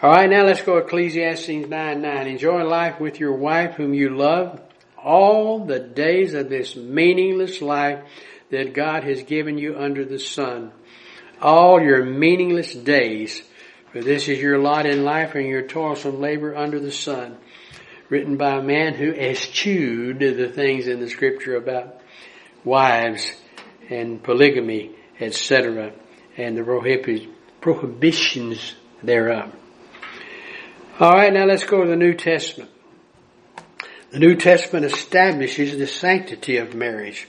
All 0.02 0.12
right, 0.12 0.30
now 0.30 0.46
let's 0.46 0.62
go 0.64 0.78
Ecclesiastes 0.78 1.50
9 1.50 2.02
9. 2.02 2.28
Enjoy 2.28 2.64
life 2.64 3.00
with 3.00 3.20
your 3.20 3.34
wife 3.34 3.76
whom 3.76 3.94
you 3.94 4.16
love 4.16 4.62
all 4.98 5.66
the 5.66 5.80
days 5.80 6.34
of 6.34 6.50
this 6.50 6.76
meaningless 6.76 7.62
life 7.62 8.04
that 8.50 8.74
God 8.74 9.04
has 9.04 9.24
given 9.24 9.58
you 9.58 9.78
under 9.78 10.06
the 10.06 10.20
sun. 10.20 10.72
All 11.42 11.82
your 11.82 12.04
meaningless 12.04 12.74
days, 12.74 13.44
for 13.92 14.02
this 14.02 14.28
is 14.28 14.40
your 14.40 14.58
lot 14.58 14.86
in 14.86 15.04
life 15.04 15.36
and 15.36 15.48
your 15.48 15.64
toilsome 15.64 16.20
labor 16.20 16.56
under 16.56 16.80
the 16.80 16.92
sun. 16.92 17.38
Written 18.10 18.38
by 18.38 18.58
a 18.58 18.62
man 18.62 18.96
who 18.96 19.14
eschewed 19.14 20.20
the 20.20 20.50
things 20.50 20.88
in 20.88 21.00
the 21.00 21.10
scripture 21.10 21.56
about 21.56 22.02
wives 22.64 23.32
and 23.90 24.22
polygamy, 24.22 24.92
etc., 25.20 25.94
and 26.36 26.58
the 26.58 27.28
prohibitions 27.62 28.76
thereof. 29.04 29.54
Alright, 31.00 31.34
now 31.34 31.46
let's 31.46 31.64
go 31.66 31.84
to 31.84 31.90
the 31.90 31.96
New 31.96 32.14
Testament. 32.14 32.72
The 34.12 34.20
New 34.20 34.36
Testament 34.36 34.86
establishes 34.86 35.78
the 35.78 35.86
sanctity 35.86 36.58
of 36.58 36.74
marriage. 36.74 37.28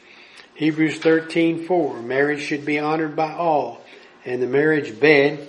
Hebrews 0.55 0.99
13:4 0.99 2.03
Marriage 2.03 2.41
should 2.41 2.65
be 2.65 2.79
honored 2.79 3.15
by 3.15 3.35
all, 3.35 3.83
and 4.25 4.43
the 4.43 4.47
marriage 4.47 4.99
bed 4.99 5.47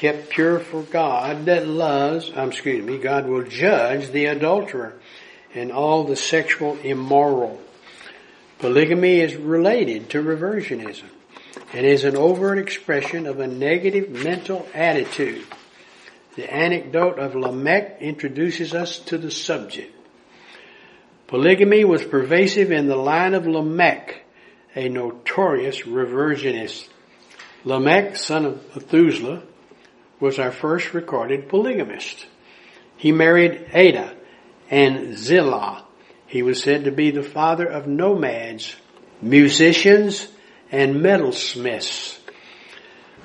kept 0.00 0.30
pure 0.30 0.58
for 0.58 0.80
God 0.80 1.44
that 1.44 1.68
loves, 1.68 2.32
um, 2.34 2.48
excuse 2.48 2.82
me, 2.82 2.96
God 2.96 3.26
will 3.28 3.42
judge 3.42 4.08
the 4.08 4.24
adulterer 4.26 4.94
and 5.54 5.70
all 5.70 6.04
the 6.04 6.16
sexual 6.16 6.78
immoral. 6.78 7.60
Polygamy 8.60 9.20
is 9.20 9.36
related 9.36 10.08
to 10.08 10.22
reversionism 10.22 11.04
and 11.74 11.84
is 11.84 12.04
an 12.04 12.16
overt 12.16 12.58
expression 12.58 13.26
of 13.26 13.40
a 13.40 13.46
negative 13.46 14.08
mental 14.08 14.66
attitude. 14.72 15.44
The 16.34 16.50
anecdote 16.50 17.18
of 17.18 17.34
Lamech 17.34 17.98
introduces 18.00 18.72
us 18.72 19.00
to 19.00 19.18
the 19.18 19.30
subject. 19.30 19.94
Polygamy 21.26 21.84
was 21.84 22.02
pervasive 22.02 22.72
in 22.72 22.88
the 22.88 22.96
line 22.96 23.34
of 23.34 23.46
Lamech, 23.46 24.22
a 24.74 24.88
notorious 24.88 25.82
reversionist. 25.82 26.88
Lamech, 27.66 28.16
son 28.16 28.46
of 28.46 28.74
Methuselah, 28.74 29.42
was 30.20 30.38
our 30.38 30.52
first 30.52 30.94
recorded 30.94 31.48
polygamist. 31.48 32.26
He 32.96 33.10
married 33.10 33.68
Ada 33.72 34.14
and 34.70 35.16
Zillah. 35.16 35.84
He 36.26 36.42
was 36.42 36.62
said 36.62 36.84
to 36.84 36.92
be 36.92 37.10
the 37.10 37.22
father 37.22 37.66
of 37.66 37.86
nomads, 37.86 38.76
musicians, 39.20 40.28
and 40.70 40.96
metalsmiths. 40.96 42.18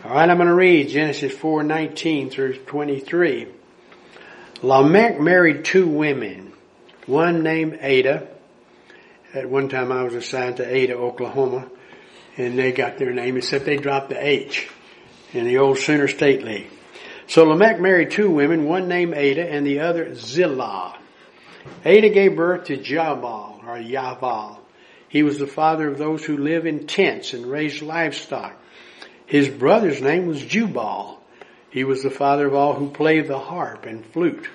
Alright, 0.04 0.30
I'm 0.30 0.38
going 0.38 0.48
to 0.48 0.56
read 0.56 0.90
Genesis 0.90 1.34
4:19 1.34 2.32
through 2.32 2.58
23. 2.60 3.48
Lamech 4.62 5.20
married 5.20 5.66
two 5.66 5.88
women. 5.88 6.54
One 7.06 7.44
named 7.44 7.80
Ada. 7.82 8.28
At 9.34 9.50
one 9.50 9.68
time 9.68 9.92
I 9.92 10.04
was 10.04 10.16
assigned 10.16 10.58
to 10.58 10.76
Ada, 10.76 10.96
Oklahoma, 10.96 11.70
and 12.38 12.58
they 12.58 12.72
got 12.72 12.98
their 12.98 13.12
name 13.12 13.36
except 13.38 13.66
they 13.66 13.76
dropped 13.76 14.10
the 14.10 14.26
H 14.26 14.70
in 15.34 15.46
the 15.46 15.58
old 15.58 15.78
Sooner 15.78 16.08
State 16.08 16.44
League. 16.44 16.70
So 17.28 17.44
Lamech 17.44 17.80
married 17.80 18.12
two 18.12 18.30
women, 18.30 18.66
one 18.66 18.88
named 18.88 19.14
Ada 19.16 19.50
and 19.50 19.66
the 19.66 19.80
other 19.80 20.14
Zillah. 20.16 20.98
Ada 21.84 22.10
gave 22.10 22.36
birth 22.36 22.66
to 22.66 22.78
Jabal 22.78 23.62
or 23.66 23.78
Yaval. 23.78 24.60
He 25.10 25.24
was 25.24 25.40
the 25.40 25.48
father 25.48 25.88
of 25.88 25.98
those 25.98 26.24
who 26.24 26.38
live 26.38 26.66
in 26.66 26.88
tents 26.88 27.34
and 27.34 27.46
raise 27.46 27.82
livestock. 27.82 28.56
His 29.26 29.50
brother's 29.50 30.02
name 30.02 30.28
was 30.28 30.44
Jubal. 30.44 31.20
He 31.72 31.84
was 31.84 32.04
the 32.04 32.12
father 32.12 32.48
of 32.48 32.54
all 32.54 32.74
who 32.74 32.90
play 32.90 33.22
the 33.22 33.40
harp 33.40 33.86
and 33.86 34.06
flute. 34.06 34.48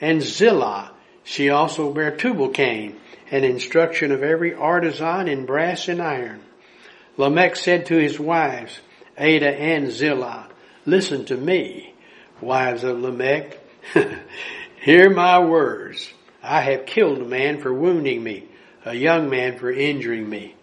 And 0.00 0.20
Zillah, 0.22 0.92
she 1.24 1.48
also 1.48 1.92
bare 1.92 2.16
Tubal-Cain, 2.16 2.96
an 3.30 3.44
instruction 3.44 4.12
of 4.12 4.22
every 4.22 4.54
artisan 4.54 5.26
in 5.28 5.46
brass 5.46 5.88
and 5.88 6.02
iron. 6.02 6.42
Lamech 7.16 7.56
said 7.56 7.86
to 7.86 7.96
his 7.96 8.20
wives, 8.20 8.78
Ada 9.16 9.48
and 9.48 9.90
Zillah, 9.90 10.48
listen 10.84 11.24
to 11.26 11.36
me, 11.36 11.93
wives 12.40 12.84
of 12.84 13.00
Lamech. 13.00 13.58
Hear 14.82 15.10
my 15.10 15.38
words. 15.38 16.12
I 16.42 16.60
have 16.60 16.86
killed 16.86 17.18
a 17.18 17.24
man 17.24 17.60
for 17.60 17.72
wounding 17.72 18.22
me, 18.22 18.48
a 18.84 18.94
young 18.94 19.30
man 19.30 19.58
for 19.58 19.70
injuring 19.70 20.28
me. 20.28 20.54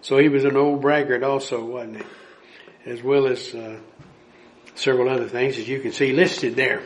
So 0.00 0.18
he 0.18 0.28
was 0.28 0.44
an 0.44 0.56
old 0.56 0.80
braggart 0.80 1.22
also, 1.22 1.64
wasn't 1.64 1.98
he? 1.98 2.04
As 2.90 3.02
well 3.02 3.26
as 3.26 3.54
uh, 3.54 3.78
several 4.74 5.08
other 5.08 5.28
things 5.28 5.58
as 5.58 5.68
you 5.68 5.80
can 5.80 5.92
see 5.92 6.12
listed 6.12 6.56
there. 6.56 6.82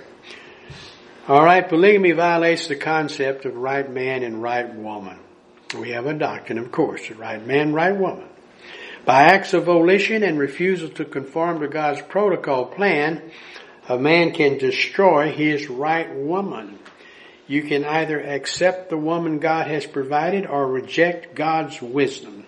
Alright, 1.28 1.68
polygamy 1.68 2.12
violates 2.12 2.68
the 2.68 2.76
concept 2.76 3.46
of 3.46 3.56
right 3.56 3.90
man 3.90 4.22
and 4.22 4.42
right 4.42 4.72
woman. 4.72 5.18
We 5.76 5.90
have 5.90 6.06
a 6.06 6.14
doctrine, 6.14 6.58
of 6.58 6.70
course, 6.70 7.10
right 7.10 7.44
man, 7.44 7.72
right 7.72 7.96
woman. 7.96 8.28
By 9.04 9.22
acts 9.22 9.54
of 9.54 9.64
volition 9.64 10.22
and 10.22 10.38
refusal 10.38 10.88
to 10.90 11.04
conform 11.04 11.60
to 11.60 11.68
God's 11.68 12.02
protocol 12.02 12.66
plan, 12.66 13.22
a 13.88 13.98
man 13.98 14.32
can 14.32 14.58
destroy 14.58 15.30
his 15.32 15.68
right 15.68 16.12
woman. 16.14 16.78
You 17.46 17.62
can 17.62 17.84
either 17.84 18.20
accept 18.20 18.90
the 18.90 18.96
woman 18.96 19.38
God 19.38 19.68
has 19.68 19.86
provided 19.86 20.46
or 20.46 20.66
reject 20.66 21.34
God's 21.34 21.80
wisdom. 21.80 22.44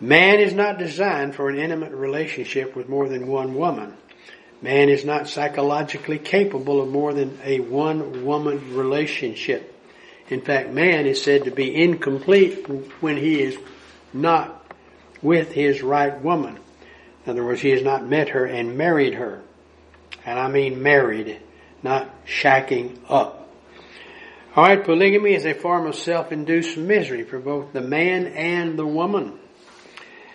Man 0.00 0.40
is 0.40 0.54
not 0.54 0.78
designed 0.78 1.34
for 1.34 1.48
an 1.48 1.58
intimate 1.58 1.92
relationship 1.92 2.74
with 2.74 2.88
more 2.88 3.08
than 3.08 3.26
one 3.26 3.54
woman. 3.54 3.94
Man 4.62 4.88
is 4.88 5.04
not 5.04 5.28
psychologically 5.28 6.18
capable 6.18 6.80
of 6.80 6.88
more 6.88 7.12
than 7.12 7.38
a 7.44 7.60
one 7.60 8.24
woman 8.24 8.74
relationship. 8.74 9.68
In 10.28 10.40
fact, 10.40 10.70
man 10.70 11.06
is 11.06 11.22
said 11.22 11.44
to 11.44 11.50
be 11.50 11.74
incomplete 11.74 12.66
when 13.00 13.16
he 13.16 13.42
is 13.42 13.58
not 14.12 14.64
with 15.20 15.52
his 15.52 15.82
right 15.82 16.20
woman. 16.22 16.58
In 17.26 17.30
other 17.30 17.44
words, 17.44 17.60
he 17.60 17.70
has 17.70 17.82
not 17.82 18.06
met 18.06 18.30
her 18.30 18.46
and 18.46 18.78
married 18.78 19.14
her. 19.14 19.42
And 20.24 20.38
I 20.38 20.48
mean 20.48 20.82
married, 20.82 21.40
not 21.82 22.24
shacking 22.26 22.98
up. 23.08 23.48
Alright, 24.56 24.84
polygamy 24.84 25.34
is 25.34 25.46
a 25.46 25.54
form 25.54 25.86
of 25.86 25.94
self-induced 25.94 26.76
misery 26.76 27.24
for 27.24 27.38
both 27.38 27.72
the 27.72 27.80
man 27.80 28.26
and 28.26 28.78
the 28.78 28.86
woman. 28.86 29.38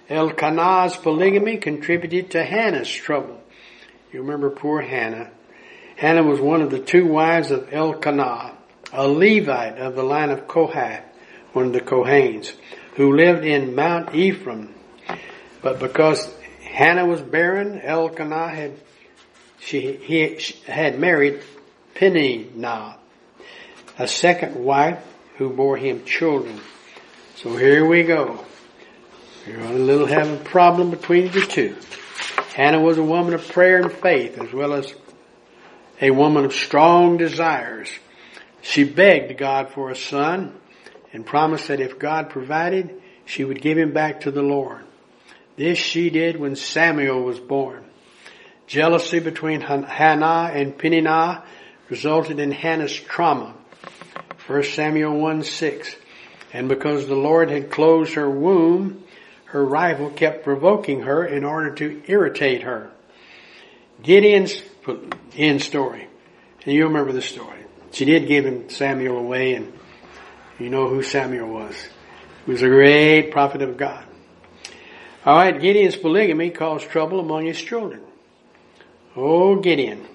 Elkanah's 0.10 0.96
polygamy 0.96 1.58
contributed 1.58 2.32
to 2.32 2.44
Hannah's 2.44 2.90
trouble. 2.90 3.40
You 4.12 4.22
remember 4.22 4.50
poor 4.50 4.82
Hannah. 4.82 5.32
Hannah 5.98 6.24
was 6.24 6.40
one 6.40 6.62
of 6.62 6.72
the 6.72 6.80
two 6.80 7.06
wives 7.06 7.52
of 7.52 7.72
Elkanah, 7.72 8.58
a 8.94 9.08
Levite 9.08 9.78
of 9.78 9.96
the 9.96 10.04
line 10.04 10.32
of 10.32 10.48
Kohath, 10.48 11.04
one 11.54 11.68
of 11.68 11.74
the 11.74 11.82
Kohanes, 11.82 12.52
who 12.96 13.16
lived 13.16 13.46
in 13.46 13.76
Mount 13.76 14.16
Ephraim. 14.16 14.74
But 15.62 15.80
because 15.80 16.34
Hannah 16.62 17.06
was 17.06 17.22
barren, 17.22 17.82
Elkanah 17.82 18.50
had 18.50 18.80
she, 19.60 19.94
he 19.94 20.40
had 20.66 21.00
married 21.00 21.42
Peninnah, 21.96 22.98
a 23.98 24.08
second 24.08 24.56
wife 24.56 25.04
who 25.38 25.50
bore 25.50 25.78
him 25.78 26.06
children. 26.06 26.60
So 27.36 27.56
here 27.56 27.86
we 27.86 28.04
go. 28.04 28.44
You're 29.48 29.62
a 29.62 29.74
little 29.74 30.08
having 30.08 30.36
a 30.36 30.44
problem 30.44 30.90
between 30.90 31.32
the 31.32 31.42
two. 31.42 31.76
Hannah 32.54 32.82
was 32.82 32.98
a 32.98 33.04
woman 33.04 33.34
of 33.34 33.48
prayer 33.48 33.82
and 33.82 33.92
faith 33.92 34.40
as 34.40 34.52
well 34.52 34.74
as 34.74 34.94
a 36.02 36.12
woman 36.12 36.46
of 36.46 36.54
strong 36.54 37.18
desires. 37.18 37.90
She 38.62 38.84
begged 38.84 39.38
God 39.38 39.70
for 39.70 39.90
a 39.90 39.96
son 39.96 40.54
and 41.14 41.26
promised 41.26 41.70
that 41.70 41.80
if 41.80 41.98
God 41.98 42.30
provided, 42.30 43.02
she 43.26 43.44
would 43.44 43.62
give 43.62 43.78
him 43.78 43.94
back 43.94 44.22
to 44.22 44.32
the 44.32 44.42
Lord. 44.42 44.84
This 45.56 45.78
she 45.78 46.10
did 46.10 46.40
when 46.40 46.56
Samuel 46.56 47.22
was 47.24 47.40
born. 47.40 47.87
Jealousy 48.68 49.20
between 49.20 49.62
Hannah 49.62 50.52
and 50.54 50.78
Peninnah 50.78 51.44
resulted 51.90 52.40
in 52.40 52.52
Hannah's 52.52 52.94
trauma. 52.94 53.56
1 54.46 54.64
Samuel 54.64 55.18
1 55.18 55.44
6. 55.44 55.96
And 56.54 56.68
because 56.70 57.08
the 57.08 57.16
Lord 57.16 57.50
had 57.50 57.72
closed 57.72 58.14
her 58.14 58.30
womb, 58.30 59.04
her 59.46 59.66
rival 59.66 60.10
kept 60.10 60.44
provoking 60.44 61.02
her 61.02 61.26
in 61.26 61.46
order 61.46 61.74
to 61.76 62.02
irritate 62.08 62.64
her. 62.64 62.92
Gideon's 64.04 64.62
end 65.36 65.62
story. 65.62 66.08
And 66.66 66.74
you 66.74 66.86
remember 66.86 67.14
the 67.14 67.22
story. 67.22 67.64
She 67.92 68.04
did 68.04 68.28
give 68.28 68.46
him 68.46 68.70
Samuel 68.70 69.18
away 69.18 69.56
and 69.56 69.72
you 70.60 70.70
know 70.70 70.90
who 70.90 71.02
Samuel 71.04 71.50
was. 71.50 71.76
He 72.46 72.52
was 72.52 72.62
a 72.62 72.68
great 72.68 73.32
prophet 73.32 73.62
of 73.62 73.78
God. 73.78 74.04
Alright, 75.26 75.62
Gideon's 75.62 75.96
polygamy 75.96 76.50
caused 76.50 76.90
trouble 76.90 77.20
among 77.20 77.46
his 77.46 77.62
children. 77.62 78.02
Oh, 79.20 79.56
Gideon 79.56 80.06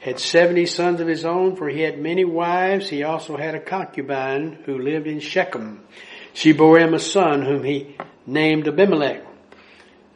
had 0.00 0.18
70 0.18 0.66
sons 0.66 1.00
of 1.00 1.06
his 1.06 1.24
own 1.24 1.54
for 1.54 1.68
he 1.68 1.82
had 1.82 2.00
many 2.00 2.24
wives. 2.24 2.88
He 2.88 3.04
also 3.04 3.36
had 3.36 3.54
a 3.54 3.60
concubine 3.60 4.58
who 4.64 4.76
lived 4.76 5.06
in 5.06 5.20
Shechem. 5.20 5.80
She 6.32 6.52
bore 6.52 6.78
him 6.80 6.92
a 6.92 6.98
son 6.98 7.42
whom 7.42 7.62
he 7.62 7.96
named 8.26 8.66
Abimelech. 8.66 9.24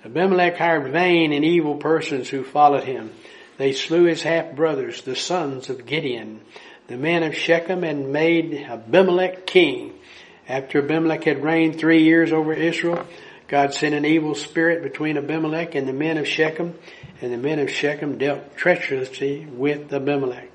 Abimelech 0.04 0.56
hired 0.56 0.90
vain 0.90 1.32
and 1.32 1.44
evil 1.44 1.76
persons 1.76 2.28
who 2.28 2.42
followed 2.42 2.82
him. 2.82 3.12
They 3.56 3.72
slew 3.72 4.04
his 4.04 4.22
half 4.22 4.56
brothers, 4.56 5.02
the 5.02 5.14
sons 5.14 5.70
of 5.70 5.86
Gideon, 5.86 6.40
the 6.88 6.96
men 6.96 7.22
of 7.22 7.36
Shechem, 7.36 7.84
and 7.84 8.12
made 8.12 8.54
Abimelech 8.54 9.46
king. 9.46 9.92
After 10.48 10.80
Abimelech 10.80 11.22
had 11.22 11.44
reigned 11.44 11.78
three 11.78 12.02
years 12.02 12.32
over 12.32 12.52
Israel, 12.52 13.06
God 13.54 13.72
sent 13.72 13.94
an 13.94 14.04
evil 14.04 14.34
spirit 14.34 14.82
between 14.82 15.16
Abimelech 15.16 15.76
and 15.76 15.86
the 15.86 15.92
men 15.92 16.18
of 16.18 16.26
Shechem, 16.26 16.76
and 17.22 17.32
the 17.32 17.36
men 17.36 17.60
of 17.60 17.70
Shechem 17.70 18.18
dealt 18.18 18.56
treacherously 18.56 19.46
with 19.46 19.92
Abimelech. 19.92 20.50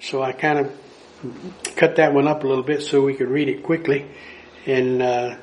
So 0.00 0.24
I 0.24 0.32
kind 0.32 0.58
of 0.58 1.76
cut 1.76 1.94
that 1.98 2.12
one 2.12 2.26
up 2.26 2.42
a 2.42 2.48
little 2.48 2.64
bit 2.64 2.82
so 2.82 3.00
we 3.00 3.14
could 3.14 3.28
read 3.28 3.48
it 3.48 3.62
quickly. 3.62 4.06
And 4.66 5.00
uh, 5.00 5.36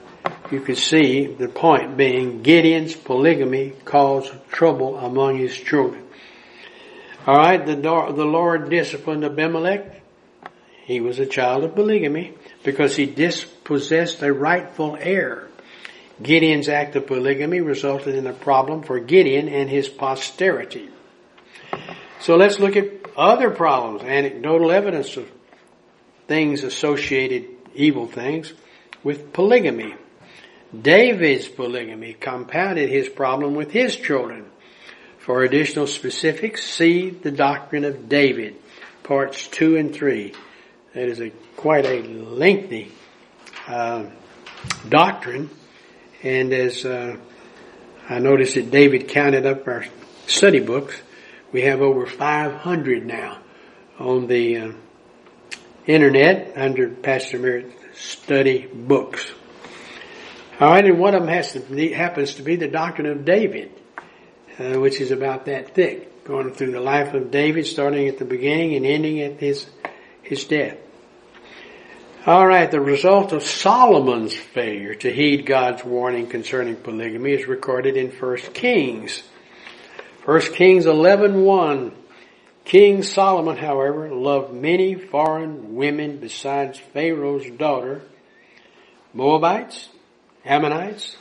you 0.51 0.59
can 0.59 0.75
see 0.75 1.25
the 1.25 1.47
point 1.47 1.95
being 1.95 2.41
Gideon's 2.41 2.97
polygamy 2.97 3.71
caused 3.85 4.33
trouble 4.49 4.97
among 4.97 5.37
his 5.37 5.55
children. 5.55 6.03
All 7.25 7.37
right, 7.37 7.65
the, 7.65 7.77
the 7.77 8.25
Lord 8.25 8.69
disciplined 8.69 9.23
Abimelech. 9.23 10.01
He 10.83 10.99
was 10.99 11.17
a 11.19 11.25
child 11.25 11.63
of 11.63 11.75
polygamy 11.75 12.33
because 12.65 12.97
he 12.97 13.05
dispossessed 13.05 14.21
a 14.21 14.33
rightful 14.33 14.97
heir. 14.99 15.47
Gideon's 16.21 16.69
act 16.69 16.95
of 16.95 17.07
polygamy 17.07 17.61
resulted 17.61 18.15
in 18.15 18.27
a 18.27 18.33
problem 18.33 18.83
for 18.83 18.99
Gideon 18.99 19.49
and 19.49 19.69
his 19.69 19.89
posterity. 19.89 20.89
So 22.19 22.35
let's 22.35 22.59
look 22.59 22.75
at 22.75 22.89
other 23.17 23.49
problems, 23.49 24.03
anecdotal 24.03 24.71
evidence 24.71 25.17
of 25.17 25.29
things 26.27 26.63
associated, 26.63 27.47
evil 27.75 28.07
things, 28.07 28.53
with 29.03 29.33
polygamy. 29.33 29.95
David's 30.79 31.47
polygamy 31.47 32.13
compounded 32.13 32.89
his 32.89 33.09
problem 33.09 33.55
with 33.55 33.71
his 33.71 33.95
children. 33.95 34.45
For 35.19 35.43
additional 35.43 35.87
specifics, 35.87 36.63
see 36.63 37.09
the 37.09 37.31
doctrine 37.31 37.85
of 37.85 38.09
David, 38.09 38.55
parts 39.03 39.47
two 39.47 39.77
and 39.77 39.93
three. 39.93 40.33
That 40.93 41.07
is 41.07 41.21
a 41.21 41.29
quite 41.55 41.85
a 41.85 42.01
lengthy 42.01 42.91
uh, 43.67 44.05
doctrine, 44.87 45.49
and 46.23 46.53
as 46.53 46.85
uh, 46.85 47.17
I 48.09 48.19
noticed 48.19 48.55
that 48.55 48.71
David 48.71 49.09
counted 49.09 49.45
up 49.45 49.67
our 49.67 49.85
study 50.25 50.59
books, 50.59 50.99
we 51.51 51.63
have 51.63 51.81
over 51.81 52.05
500 52.05 53.05
now 53.05 53.39
on 53.99 54.27
the 54.27 54.57
uh, 54.57 54.71
internet 55.85 56.53
under 56.55 56.89
Pastor 56.89 57.39
Merritt 57.39 57.71
Study 57.93 58.67
Books. 58.73 59.31
All 60.59 60.69
right, 60.69 60.85
and 60.85 60.99
one 60.99 61.13
of 61.13 61.21
them 61.21 61.29
has 61.29 61.53
to 61.53 61.59
be, 61.59 61.91
happens 61.91 62.35
to 62.35 62.43
be 62.43 62.55
the 62.55 62.67
doctrine 62.67 63.07
of 63.07 63.25
David, 63.25 63.71
uh, 64.59 64.79
which 64.79 65.01
is 65.01 65.11
about 65.11 65.45
that 65.45 65.75
thick, 65.75 66.23
going 66.23 66.53
through 66.53 66.71
the 66.71 66.79
life 66.79 67.13
of 67.13 67.31
David, 67.31 67.65
starting 67.65 68.07
at 68.07 68.17
the 68.17 68.25
beginning 68.25 68.75
and 68.75 68.85
ending 68.85 69.19
at 69.19 69.39
his 69.39 69.67
his 70.21 70.45
death. 70.45 70.77
All 72.25 72.47
right, 72.47 72.71
the 72.71 72.79
result 72.79 73.33
of 73.33 73.43
Solomon's 73.43 74.33
failure 74.33 74.95
to 74.95 75.11
heed 75.11 75.45
God's 75.45 75.83
warning 75.83 76.27
concerning 76.27 76.77
polygamy 76.77 77.33
is 77.33 77.49
recorded 77.49 77.97
in 77.97 78.11
1 78.11 78.37
Kings. 78.53 79.21
1 80.23 80.39
Kings 80.53 80.85
11:1. 80.85 81.91
King 82.63 83.03
Solomon, 83.03 83.57
however, 83.57 84.09
loved 84.09 84.53
many 84.53 84.95
foreign 84.95 85.75
women 85.75 86.15
besides 86.15 86.79
Pharaoh's 86.79 87.49
daughter, 87.49 88.03
Moabites, 89.13 89.89
Ammonites, 90.45 91.17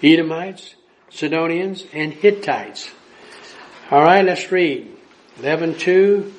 Edomites, 0.00 0.76
Sidonians, 1.10 1.84
and 1.92 2.12
Hittites. 2.12 2.88
All 3.90 4.04
right, 4.04 4.24
let's 4.24 4.52
read. 4.52 4.96
11.2, 5.40 6.32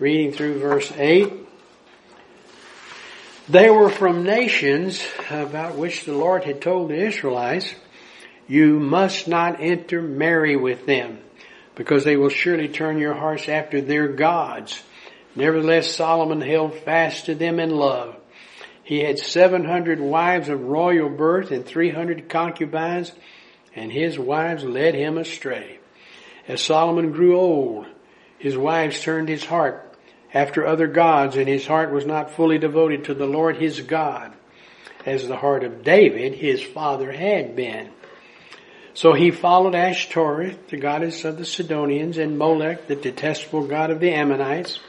reading 0.00 0.32
through 0.32 0.58
verse 0.58 0.90
8. 0.98 1.43
They 3.48 3.68
were 3.68 3.90
from 3.90 4.24
nations 4.24 5.06
about 5.30 5.76
which 5.76 6.04
the 6.04 6.14
Lord 6.14 6.44
had 6.44 6.62
told 6.62 6.88
the 6.88 7.06
Israelites, 7.06 7.74
you 8.48 8.80
must 8.80 9.28
not 9.28 9.60
intermarry 9.60 10.56
with 10.56 10.86
them, 10.86 11.18
because 11.74 12.04
they 12.04 12.16
will 12.16 12.30
surely 12.30 12.68
turn 12.68 12.98
your 12.98 13.12
hearts 13.12 13.46
after 13.50 13.82
their 13.82 14.08
gods. 14.08 14.82
Nevertheless, 15.36 15.94
Solomon 15.94 16.40
held 16.40 16.74
fast 16.74 17.26
to 17.26 17.34
them 17.34 17.60
in 17.60 17.68
love. 17.68 18.16
He 18.82 19.00
had 19.00 19.18
700 19.18 20.00
wives 20.00 20.48
of 20.48 20.62
royal 20.62 21.10
birth 21.10 21.50
and 21.50 21.66
300 21.66 22.30
concubines, 22.30 23.12
and 23.76 23.92
his 23.92 24.18
wives 24.18 24.64
led 24.64 24.94
him 24.94 25.18
astray. 25.18 25.80
As 26.48 26.62
Solomon 26.62 27.12
grew 27.12 27.36
old, 27.36 27.86
his 28.38 28.56
wives 28.56 29.02
turned 29.02 29.28
his 29.28 29.44
heart 29.44 29.83
after 30.34 30.66
other 30.66 30.88
gods, 30.88 31.36
and 31.36 31.48
his 31.48 31.66
heart 31.66 31.92
was 31.92 32.04
not 32.04 32.32
fully 32.32 32.58
devoted 32.58 33.04
to 33.04 33.14
the 33.14 33.26
Lord 33.26 33.56
his 33.56 33.80
God, 33.80 34.32
as 35.06 35.28
the 35.28 35.36
heart 35.36 35.62
of 35.62 35.84
David, 35.84 36.34
his 36.34 36.60
father, 36.60 37.12
had 37.12 37.54
been. 37.54 37.90
So 38.94 39.12
he 39.12 39.30
followed 39.30 39.74
Ashtoreth, 39.74 40.68
the 40.68 40.76
goddess 40.76 41.24
of 41.24 41.38
the 41.38 41.44
Sidonians, 41.44 42.18
and 42.18 42.36
Molech, 42.36 42.88
the 42.88 42.96
detestable 42.96 43.66
god 43.66 43.90
of 43.90 44.00
the 44.00 44.12
Ammonites. 44.12 44.80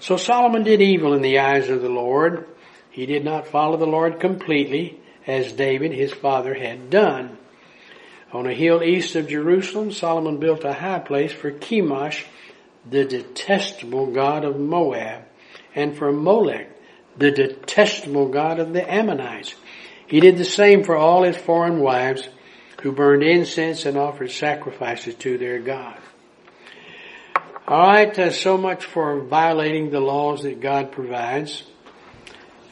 So 0.00 0.16
Solomon 0.16 0.62
did 0.62 0.80
evil 0.80 1.14
in 1.14 1.22
the 1.22 1.38
eyes 1.38 1.70
of 1.70 1.82
the 1.82 1.88
Lord. 1.88 2.46
He 2.90 3.06
did 3.06 3.24
not 3.24 3.48
follow 3.48 3.76
the 3.76 3.86
Lord 3.86 4.20
completely, 4.20 5.00
as 5.26 5.52
David, 5.52 5.92
his 5.92 6.12
father, 6.12 6.54
had 6.54 6.90
done. 6.90 7.36
On 8.32 8.46
a 8.46 8.54
hill 8.54 8.82
east 8.82 9.16
of 9.16 9.28
Jerusalem, 9.28 9.92
Solomon 9.92 10.38
built 10.38 10.64
a 10.64 10.72
high 10.72 10.98
place 10.98 11.32
for 11.32 11.50
Chemosh, 11.50 12.24
the 12.90 13.04
detestable 13.04 14.06
god 14.06 14.44
of 14.44 14.58
Moab, 14.58 15.24
and 15.74 15.96
for 15.96 16.12
Molech, 16.12 16.70
the 17.16 17.30
detestable 17.30 18.28
god 18.28 18.58
of 18.58 18.72
the 18.72 18.92
Ammonites. 18.92 19.54
He 20.06 20.20
did 20.20 20.38
the 20.38 20.44
same 20.44 20.84
for 20.84 20.96
all 20.96 21.22
his 21.22 21.36
foreign 21.36 21.80
wives 21.80 22.28
who 22.82 22.92
burned 22.92 23.22
incense 23.22 23.84
and 23.84 23.96
offered 23.96 24.30
sacrifices 24.30 25.14
to 25.16 25.36
their 25.36 25.58
God. 25.58 25.98
Alright, 27.66 28.18
uh, 28.18 28.30
so 28.30 28.56
much 28.56 28.84
for 28.86 29.20
violating 29.20 29.90
the 29.90 30.00
laws 30.00 30.42
that 30.44 30.60
God 30.60 30.90
provides 30.90 31.64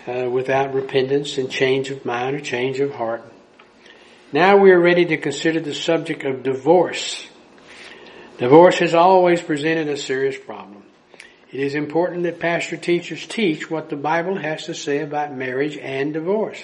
uh, 0.06 0.30
without 0.30 0.72
repentance 0.72 1.36
and 1.36 1.50
change 1.50 1.90
of 1.90 2.06
mind 2.06 2.36
or 2.36 2.40
change 2.40 2.80
of 2.80 2.94
heart. 2.94 3.22
Now 4.32 4.56
we 4.56 4.70
are 4.70 4.80
ready 4.80 5.04
to 5.06 5.18
consider 5.18 5.60
the 5.60 5.74
subject 5.74 6.24
of 6.24 6.42
divorce. 6.42 7.26
Divorce 8.38 8.80
has 8.80 8.94
always 8.94 9.40
presented 9.40 9.88
a 9.88 9.96
serious 9.96 10.36
problem. 10.36 10.82
It 11.50 11.60
is 11.60 11.74
important 11.74 12.24
that 12.24 12.38
pastor 12.38 12.76
teachers 12.76 13.26
teach 13.26 13.70
what 13.70 13.88
the 13.88 13.96
Bible 13.96 14.36
has 14.36 14.66
to 14.66 14.74
say 14.74 14.98
about 15.00 15.34
marriage 15.34 15.78
and 15.78 16.12
divorce. 16.12 16.62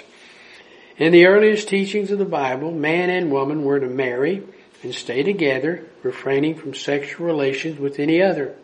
In 0.99 1.13
the 1.13 1.27
earliest 1.27 1.69
teachings 1.69 2.11
of 2.11 2.19
the 2.19 2.27
Bible, 2.27 2.71
man 2.73 3.09
and 3.09 3.33
woman 3.33 3.65
were 3.65 3.81
to 3.81 3.87
marry 3.87 4.43
and 4.83 4.95
stay 4.95 5.23
together, 5.23 5.87
refraining 6.03 6.57
from 6.57 6.75
sexual 6.75 7.27
relations 7.27 7.79
with 7.79 7.99
any 7.99 8.21
other. 8.21 8.55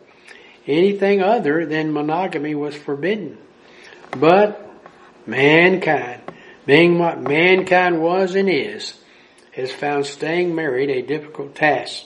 Anything 0.66 1.22
other 1.22 1.64
than 1.64 1.94
monogamy 1.94 2.54
was 2.54 2.74
forbidden. 2.74 3.38
But 4.10 4.70
mankind, 5.26 6.20
being 6.66 6.98
what 6.98 7.22
mankind 7.22 8.02
was 8.02 8.34
and 8.34 8.50
is, 8.50 8.92
has 9.52 9.72
found 9.72 10.04
staying 10.04 10.54
married 10.54 10.90
a 10.90 11.00
difficult 11.00 11.54
task. 11.54 12.04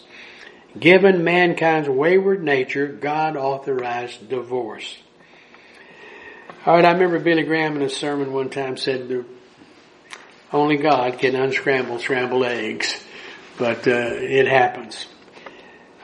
Given 0.79 1.23
mankind's 1.23 1.89
wayward 1.89 2.43
nature, 2.43 2.87
God 2.87 3.37
authorized 3.37 4.29
divorce. 4.29 4.97
All 6.65 6.77
right, 6.77 6.85
I 6.85 6.93
remember 6.93 7.19
Billy 7.19 7.43
Graham 7.43 7.77
in 7.77 7.83
a 7.83 7.91
sermon 7.91 8.33
one 8.33 8.49
time 8.49 8.77
said 8.77 9.25
only 10.51 10.77
God 10.77 11.19
can 11.19 11.35
unscramble 11.35 11.99
scrambled 11.99 12.45
eggs, 12.45 13.03
but 13.59 13.87
uh, 13.87 13.91
it 13.91 14.47
happens. 14.47 15.07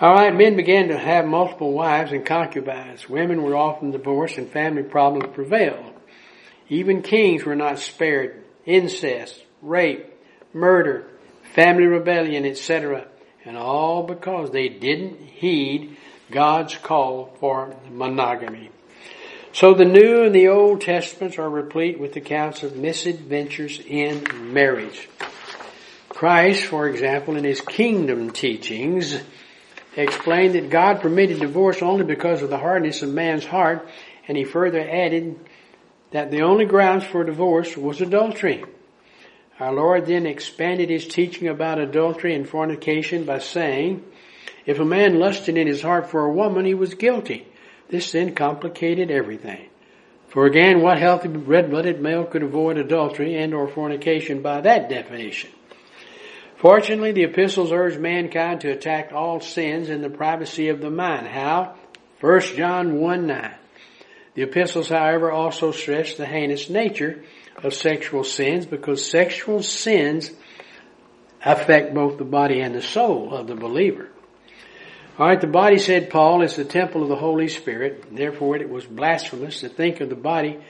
All 0.00 0.14
right, 0.14 0.34
men 0.34 0.56
began 0.56 0.88
to 0.88 0.98
have 0.98 1.24
multiple 1.24 1.72
wives 1.72 2.12
and 2.12 2.24
concubines. 2.24 3.08
Women 3.08 3.42
were 3.42 3.56
often 3.56 3.90
divorced 3.90 4.36
and 4.36 4.50
family 4.50 4.82
problems 4.82 5.34
prevailed. 5.34 5.94
Even 6.68 7.02
kings 7.02 7.44
were 7.44 7.56
not 7.56 7.78
spared 7.78 8.44
incest, 8.66 9.42
rape, 9.62 10.04
murder, 10.52 11.08
family 11.54 11.86
rebellion, 11.86 12.44
etc 12.44 13.07
and 13.48 13.56
all 13.56 14.02
because 14.02 14.50
they 14.50 14.68
didn't 14.68 15.18
heed 15.20 15.96
God's 16.30 16.76
call 16.76 17.34
for 17.40 17.74
monogamy. 17.90 18.70
So 19.54 19.72
the 19.72 19.86
New 19.86 20.24
and 20.24 20.34
the 20.34 20.48
Old 20.48 20.82
Testaments 20.82 21.38
are 21.38 21.48
replete 21.48 21.98
with 21.98 22.14
accounts 22.14 22.62
of 22.62 22.76
misadventures 22.76 23.80
in 23.80 24.52
marriage. 24.52 25.08
Christ, 26.10 26.66
for 26.66 26.88
example, 26.88 27.36
in 27.36 27.44
his 27.44 27.62
kingdom 27.62 28.32
teachings, 28.32 29.18
explained 29.96 30.54
that 30.54 30.68
God 30.68 31.00
permitted 31.00 31.40
divorce 31.40 31.80
only 31.80 32.04
because 32.04 32.42
of 32.42 32.50
the 32.50 32.58
hardness 32.58 33.00
of 33.00 33.08
man's 33.08 33.46
heart, 33.46 33.88
and 34.28 34.36
he 34.36 34.44
further 34.44 34.80
added 34.80 35.40
that 36.10 36.30
the 36.30 36.42
only 36.42 36.66
grounds 36.66 37.04
for 37.04 37.24
divorce 37.24 37.78
was 37.78 38.02
adultery. 38.02 38.62
Our 39.60 39.72
Lord 39.72 40.06
then 40.06 40.26
expanded 40.26 40.88
his 40.88 41.06
teaching 41.06 41.48
about 41.48 41.80
adultery 41.80 42.34
and 42.34 42.48
fornication 42.48 43.24
by 43.24 43.38
saying, 43.38 44.04
if 44.66 44.78
a 44.78 44.84
man 44.84 45.18
lusted 45.18 45.56
in 45.56 45.66
his 45.66 45.82
heart 45.82 46.10
for 46.10 46.24
a 46.24 46.32
woman, 46.32 46.64
he 46.64 46.74
was 46.74 46.94
guilty. 46.94 47.46
This 47.88 48.12
then 48.12 48.34
complicated 48.34 49.10
everything. 49.10 49.68
For 50.28 50.46
again, 50.46 50.82
what 50.82 50.98
healthy 50.98 51.28
red-blooded 51.28 52.00
male 52.00 52.24
could 52.24 52.42
avoid 52.42 52.76
adultery 52.76 53.34
and 53.34 53.54
or 53.54 53.66
fornication 53.66 54.42
by 54.42 54.60
that 54.60 54.88
definition? 54.88 55.50
Fortunately, 56.56 57.12
the 57.12 57.24
epistles 57.24 57.72
urge 57.72 57.96
mankind 57.96 58.60
to 58.60 58.70
attack 58.70 59.12
all 59.12 59.40
sins 59.40 59.88
in 59.88 60.02
the 60.02 60.10
privacy 60.10 60.68
of 60.68 60.80
the 60.80 60.90
mind. 60.90 61.26
How? 61.26 61.76
1 62.20 62.40
John 62.56 63.00
1 63.00 63.26
9. 63.26 63.54
The 64.34 64.42
epistles, 64.42 64.88
however, 64.88 65.32
also 65.32 65.72
stress 65.72 66.14
the 66.14 66.26
heinous 66.26 66.68
nature 66.68 67.24
of 67.64 67.74
sexual 67.74 68.24
sins 68.24 68.66
because 68.66 69.04
sexual 69.04 69.62
sins 69.62 70.30
affect 71.44 71.94
both 71.94 72.18
the 72.18 72.24
body 72.24 72.60
and 72.60 72.74
the 72.74 72.82
soul 72.82 73.34
of 73.34 73.46
the 73.46 73.54
believer. 73.54 74.08
Alright, 75.18 75.40
the 75.40 75.48
body, 75.48 75.78
said 75.78 76.10
Paul, 76.10 76.42
is 76.42 76.54
the 76.54 76.64
temple 76.64 77.02
of 77.02 77.08
the 77.08 77.16
Holy 77.16 77.48
Spirit. 77.48 78.14
Therefore, 78.14 78.56
it 78.56 78.70
was 78.70 78.86
blasphemous 78.86 79.60
to 79.60 79.68
think 79.68 80.00
of 80.00 80.08
the 80.08 80.14
body 80.14 80.60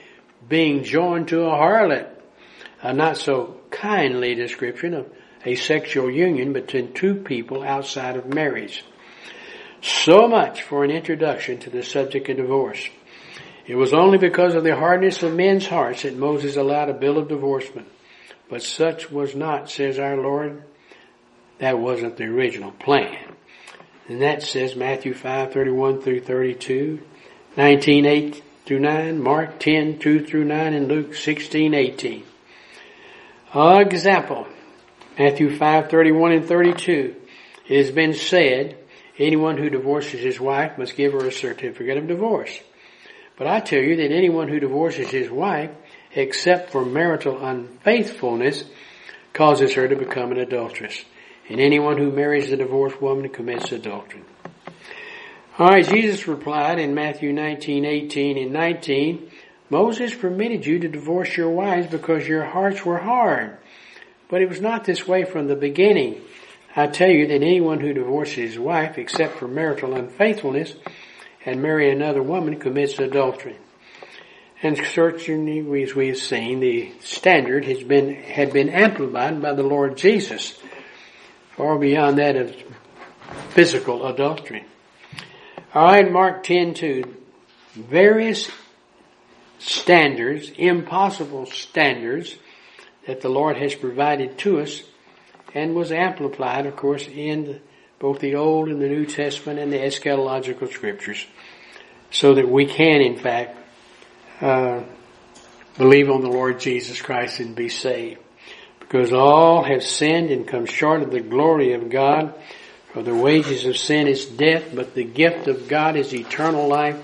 being 0.47 0.83
joined 0.83 1.27
to 1.27 1.41
a 1.41 1.51
harlot. 1.51 2.09
A 2.81 2.93
not 2.93 3.17
so 3.17 3.59
kindly 3.69 4.35
description 4.35 4.93
of 4.93 5.11
a 5.45 5.55
sexual 5.55 6.09
union 6.09 6.53
between 6.53 6.93
two 6.93 7.15
people 7.15 7.61
outside 7.61 8.15
of 8.15 8.33
marriage. 8.33 8.83
So 9.81 10.27
much 10.27 10.63
for 10.63 10.83
an 10.83 10.91
introduction 10.91 11.59
to 11.59 11.69
the 11.69 11.83
subject 11.83 12.29
of 12.29 12.37
divorce. 12.37 12.89
It 13.69 13.75
was 13.75 13.93
only 13.93 14.17
because 14.17 14.55
of 14.55 14.63
the 14.63 14.75
hardness 14.75 15.21
of 15.21 15.35
men's 15.35 15.67
hearts 15.67 16.01
that 16.01 16.17
Moses 16.17 16.57
allowed 16.57 16.89
a 16.89 16.93
bill 16.93 17.19
of 17.19 17.27
divorcement. 17.27 17.87
But 18.49 18.63
such 18.63 19.11
was 19.11 19.35
not, 19.35 19.69
says 19.69 19.99
our 19.99 20.17
Lord. 20.17 20.63
That 21.59 21.77
wasn't 21.77 22.17
the 22.17 22.23
original 22.23 22.71
plan. 22.71 23.15
And 24.07 24.23
that 24.23 24.41
says 24.41 24.75
Matthew 24.75 25.13
5, 25.13 25.53
31 25.53 26.01
through 26.01 26.21
32, 26.21 26.99
19, 27.57 28.05
8 28.07 28.43
through 28.65 28.79
9, 28.79 29.21
Mark 29.21 29.59
10, 29.59 29.99
2 29.99 30.25
through 30.25 30.45
9, 30.45 30.73
and 30.73 30.87
Luke 30.87 31.13
16, 31.13 31.75
18. 31.75 32.23
Example, 33.53 34.47
Matthew 35.19 35.55
5, 35.55 35.91
31 35.91 36.31
and 36.31 36.45
32. 36.47 37.15
It 37.67 37.77
has 37.77 37.91
been 37.91 38.15
said, 38.15 38.79
anyone 39.19 39.57
who 39.57 39.69
divorces 39.69 40.21
his 40.21 40.39
wife 40.39 40.75
must 40.79 40.95
give 40.95 41.13
her 41.13 41.27
a 41.27 41.31
certificate 41.31 41.99
of 41.99 42.07
divorce. 42.07 42.59
But 43.39 43.47
I 43.47 43.61
tell 43.61 43.81
you 43.81 43.95
that 43.95 44.11
anyone 44.11 44.49
who 44.49 44.59
divorces 44.59 45.09
his 45.09 45.31
wife, 45.31 45.71
except 46.13 46.71
for 46.71 46.83
marital 46.83 47.43
unfaithfulness, 47.43 48.65
causes 49.31 49.73
her 49.75 49.87
to 49.87 49.95
become 49.95 50.33
an 50.33 50.39
adulteress. 50.39 51.01
And 51.47 51.61
anyone 51.61 51.97
who 51.97 52.11
marries 52.11 52.51
a 52.51 52.57
divorced 52.57 53.01
woman 53.01 53.29
commits 53.29 53.71
adultery. 53.71 54.23
Alright, 55.57 55.87
Jesus 55.87 56.27
replied 56.27 56.79
in 56.79 56.93
Matthew 56.93 57.31
19, 57.31 57.85
18 57.85 58.37
and 58.37 58.51
19, 58.51 59.31
Moses 59.69 60.13
permitted 60.13 60.65
you 60.65 60.79
to 60.79 60.89
divorce 60.89 61.37
your 61.37 61.49
wives 61.49 61.87
because 61.87 62.27
your 62.27 62.43
hearts 62.43 62.83
were 62.83 62.97
hard. 62.97 63.57
But 64.27 64.41
it 64.41 64.49
was 64.49 64.59
not 64.59 64.83
this 64.83 65.07
way 65.07 65.23
from 65.23 65.47
the 65.47 65.55
beginning. 65.55 66.21
I 66.75 66.87
tell 66.87 67.09
you 67.09 67.27
that 67.27 67.41
anyone 67.41 67.79
who 67.79 67.93
divorces 67.93 68.35
his 68.35 68.59
wife, 68.59 68.97
except 68.97 69.37
for 69.37 69.47
marital 69.47 69.95
unfaithfulness, 69.95 70.73
and 71.45 71.61
marry 71.61 71.91
another 71.91 72.21
woman 72.21 72.59
commits 72.59 72.99
adultery. 72.99 73.57
And 74.61 74.77
certainly, 74.77 75.83
as 75.83 75.95
we 75.95 76.09
have 76.09 76.17
seen, 76.17 76.59
the 76.59 76.91
standard 76.99 77.63
has 77.65 77.81
been, 77.81 78.13
had 78.13 78.51
been 78.51 78.69
amplified 78.69 79.41
by 79.41 79.53
the 79.53 79.63
Lord 79.63 79.95
Jesus, 79.95 80.59
far 81.55 81.77
beyond 81.77 82.17
that 82.17 82.35
of 82.35 82.55
physical 83.51 84.05
adultery. 84.05 84.65
All 85.73 85.85
right, 85.85 86.11
Mark 86.11 86.43
10 86.43 86.73
2. 86.73 87.15
Various 87.75 88.49
standards, 89.59 90.51
impossible 90.57 91.45
standards 91.45 92.35
that 93.07 93.21
the 93.21 93.29
Lord 93.29 93.55
has 93.57 93.75
provided 93.75 94.37
to 94.39 94.59
us 94.59 94.83
and 95.53 95.73
was 95.73 95.91
amplified, 95.91 96.65
of 96.65 96.75
course, 96.75 97.07
in 97.07 97.61
both 97.99 98.19
the 98.19 98.35
Old 98.35 98.69
and 98.69 98.81
the 98.81 98.87
New 98.87 99.05
Testament 99.05 99.59
and 99.59 99.71
the 99.71 99.77
eschatological 99.77 100.71
scriptures 100.71 101.25
so 102.11 102.33
that 102.35 102.49
we 102.49 102.65
can, 102.65 103.01
in 103.01 103.17
fact, 103.17 103.57
uh, 104.41 104.81
believe 105.77 106.09
on 106.09 106.21
the 106.21 106.29
Lord 106.29 106.59
Jesus 106.59 107.01
Christ 107.01 107.39
and 107.39 107.55
be 107.55 107.69
saved. 107.69 108.21
Because 108.79 109.13
all 109.13 109.63
have 109.63 109.83
sinned 109.83 110.31
and 110.31 110.47
come 110.47 110.65
short 110.65 111.03
of 111.03 111.11
the 111.11 111.19
glory 111.19 111.73
of 111.73 111.89
God. 111.89 112.33
For 112.93 113.03
the 113.03 113.13
wages 113.13 113.65
of 113.65 113.77
sin 113.77 114.07
is 114.07 114.25
death, 114.25 114.71
but 114.73 114.95
the 114.95 115.03
gift 115.03 115.47
of 115.47 115.67
God 115.67 115.95
is 115.95 116.11
eternal 116.13 116.67
life 116.67 116.97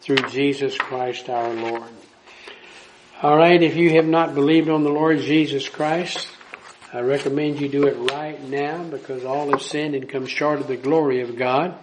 through 0.00 0.28
Jesus 0.30 0.76
Christ 0.76 1.28
our 1.28 1.54
Lord. 1.54 1.84
Alright, 3.22 3.62
if 3.62 3.76
you 3.76 3.90
have 3.90 4.06
not 4.06 4.34
believed 4.34 4.68
on 4.68 4.82
the 4.82 4.90
Lord 4.90 5.20
Jesus 5.20 5.68
Christ, 5.68 6.28
I 6.90 7.00
recommend 7.00 7.60
you 7.60 7.68
do 7.68 7.86
it 7.86 8.10
right 8.10 8.42
now 8.42 8.82
because 8.82 9.24
all 9.24 9.50
have 9.50 9.60
sinned 9.60 9.94
and 9.94 10.08
come 10.08 10.26
short 10.26 10.60
of 10.60 10.68
the 10.68 10.76
glory 10.76 11.20
of 11.20 11.36
God. 11.36 11.74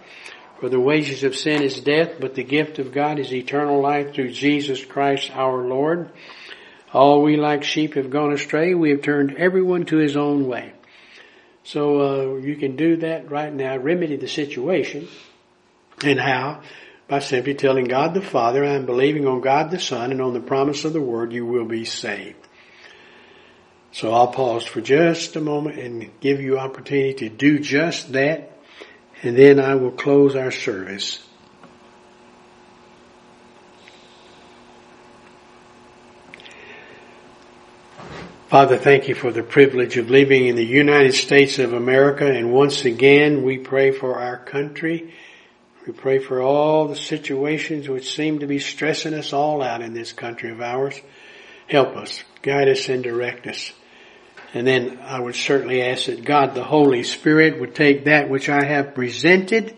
For 0.58 0.68
the 0.68 0.80
wages 0.80 1.22
of 1.22 1.36
sin 1.36 1.62
is 1.62 1.80
death, 1.80 2.14
but 2.18 2.34
the 2.34 2.42
gift 2.42 2.80
of 2.80 2.92
God 2.92 3.20
is 3.20 3.32
eternal 3.32 3.80
life 3.80 4.14
through 4.14 4.32
Jesus 4.32 4.84
Christ 4.84 5.30
our 5.32 5.58
Lord. 5.58 6.10
All 6.92 7.22
we 7.22 7.36
like 7.36 7.62
sheep 7.62 7.94
have 7.94 8.10
gone 8.10 8.32
astray. 8.32 8.74
We 8.74 8.90
have 8.90 9.02
turned 9.02 9.36
everyone 9.36 9.84
to 9.86 9.98
his 9.98 10.16
own 10.16 10.48
way. 10.48 10.72
So 11.62 12.00
uh, 12.00 12.36
you 12.38 12.56
can 12.56 12.74
do 12.74 12.96
that 12.98 13.30
right 13.30 13.52
now. 13.52 13.76
Remedy 13.76 14.16
the 14.16 14.28
situation. 14.28 15.08
And 16.02 16.18
how? 16.18 16.62
By 17.06 17.20
simply 17.20 17.54
telling 17.54 17.84
God 17.84 18.14
the 18.14 18.22
Father, 18.22 18.64
I 18.64 18.74
am 18.74 18.86
believing 18.86 19.28
on 19.28 19.40
God 19.40 19.70
the 19.70 19.78
Son 19.78 20.10
and 20.10 20.20
on 20.20 20.32
the 20.32 20.40
promise 20.40 20.84
of 20.84 20.92
the 20.92 21.00
Word, 21.00 21.32
you 21.32 21.46
will 21.46 21.66
be 21.66 21.84
saved. 21.84 22.45
So 23.96 24.12
I'll 24.12 24.28
pause 24.28 24.66
for 24.66 24.82
just 24.82 25.36
a 25.36 25.40
moment 25.40 25.78
and 25.78 26.10
give 26.20 26.42
you 26.42 26.58
opportunity 26.58 27.14
to 27.14 27.28
do 27.30 27.58
just 27.58 28.12
that 28.12 28.52
and 29.22 29.38
then 29.38 29.58
I 29.58 29.76
will 29.76 29.90
close 29.90 30.36
our 30.36 30.50
service. 30.50 31.26
Father, 38.48 38.76
thank 38.76 39.08
you 39.08 39.14
for 39.14 39.32
the 39.32 39.42
privilege 39.42 39.96
of 39.96 40.10
living 40.10 40.44
in 40.44 40.56
the 40.56 40.66
United 40.66 41.14
States 41.14 41.58
of 41.58 41.72
America. 41.72 42.30
And 42.30 42.52
once 42.52 42.84
again, 42.84 43.44
we 43.44 43.56
pray 43.56 43.92
for 43.92 44.18
our 44.18 44.36
country. 44.36 45.14
We 45.86 45.94
pray 45.94 46.18
for 46.18 46.42
all 46.42 46.86
the 46.88 46.96
situations 46.96 47.88
which 47.88 48.14
seem 48.14 48.40
to 48.40 48.46
be 48.46 48.58
stressing 48.58 49.14
us 49.14 49.32
all 49.32 49.62
out 49.62 49.80
in 49.80 49.94
this 49.94 50.12
country 50.12 50.50
of 50.50 50.60
ours. 50.60 51.00
Help 51.66 51.96
us, 51.96 52.22
guide 52.42 52.68
us 52.68 52.90
and 52.90 53.02
direct 53.02 53.46
us. 53.46 53.72
And 54.54 54.66
then 54.66 54.98
I 55.02 55.20
would 55.20 55.34
certainly 55.34 55.82
ask 55.82 56.06
that 56.06 56.24
God 56.24 56.54
the 56.54 56.64
Holy 56.64 57.02
Spirit 57.02 57.60
would 57.60 57.74
take 57.74 58.04
that 58.04 58.30
which 58.30 58.48
I 58.48 58.64
have 58.64 58.94
presented, 58.94 59.76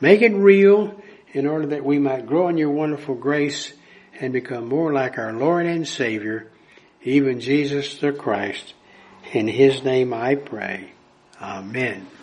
make 0.00 0.22
it 0.22 0.34
real 0.34 1.00
in 1.32 1.46
order 1.46 1.66
that 1.68 1.84
we 1.84 1.98
might 1.98 2.26
grow 2.26 2.48
in 2.48 2.58
your 2.58 2.70
wonderful 2.70 3.14
grace 3.14 3.72
and 4.20 4.32
become 4.32 4.68
more 4.68 4.92
like 4.92 5.18
our 5.18 5.32
Lord 5.32 5.66
and 5.66 5.86
Savior, 5.86 6.50
even 7.02 7.40
Jesus 7.40 7.98
the 7.98 8.12
Christ. 8.12 8.74
In 9.32 9.46
His 9.46 9.84
name 9.84 10.12
I 10.12 10.34
pray. 10.34 10.92
Amen. 11.40 12.08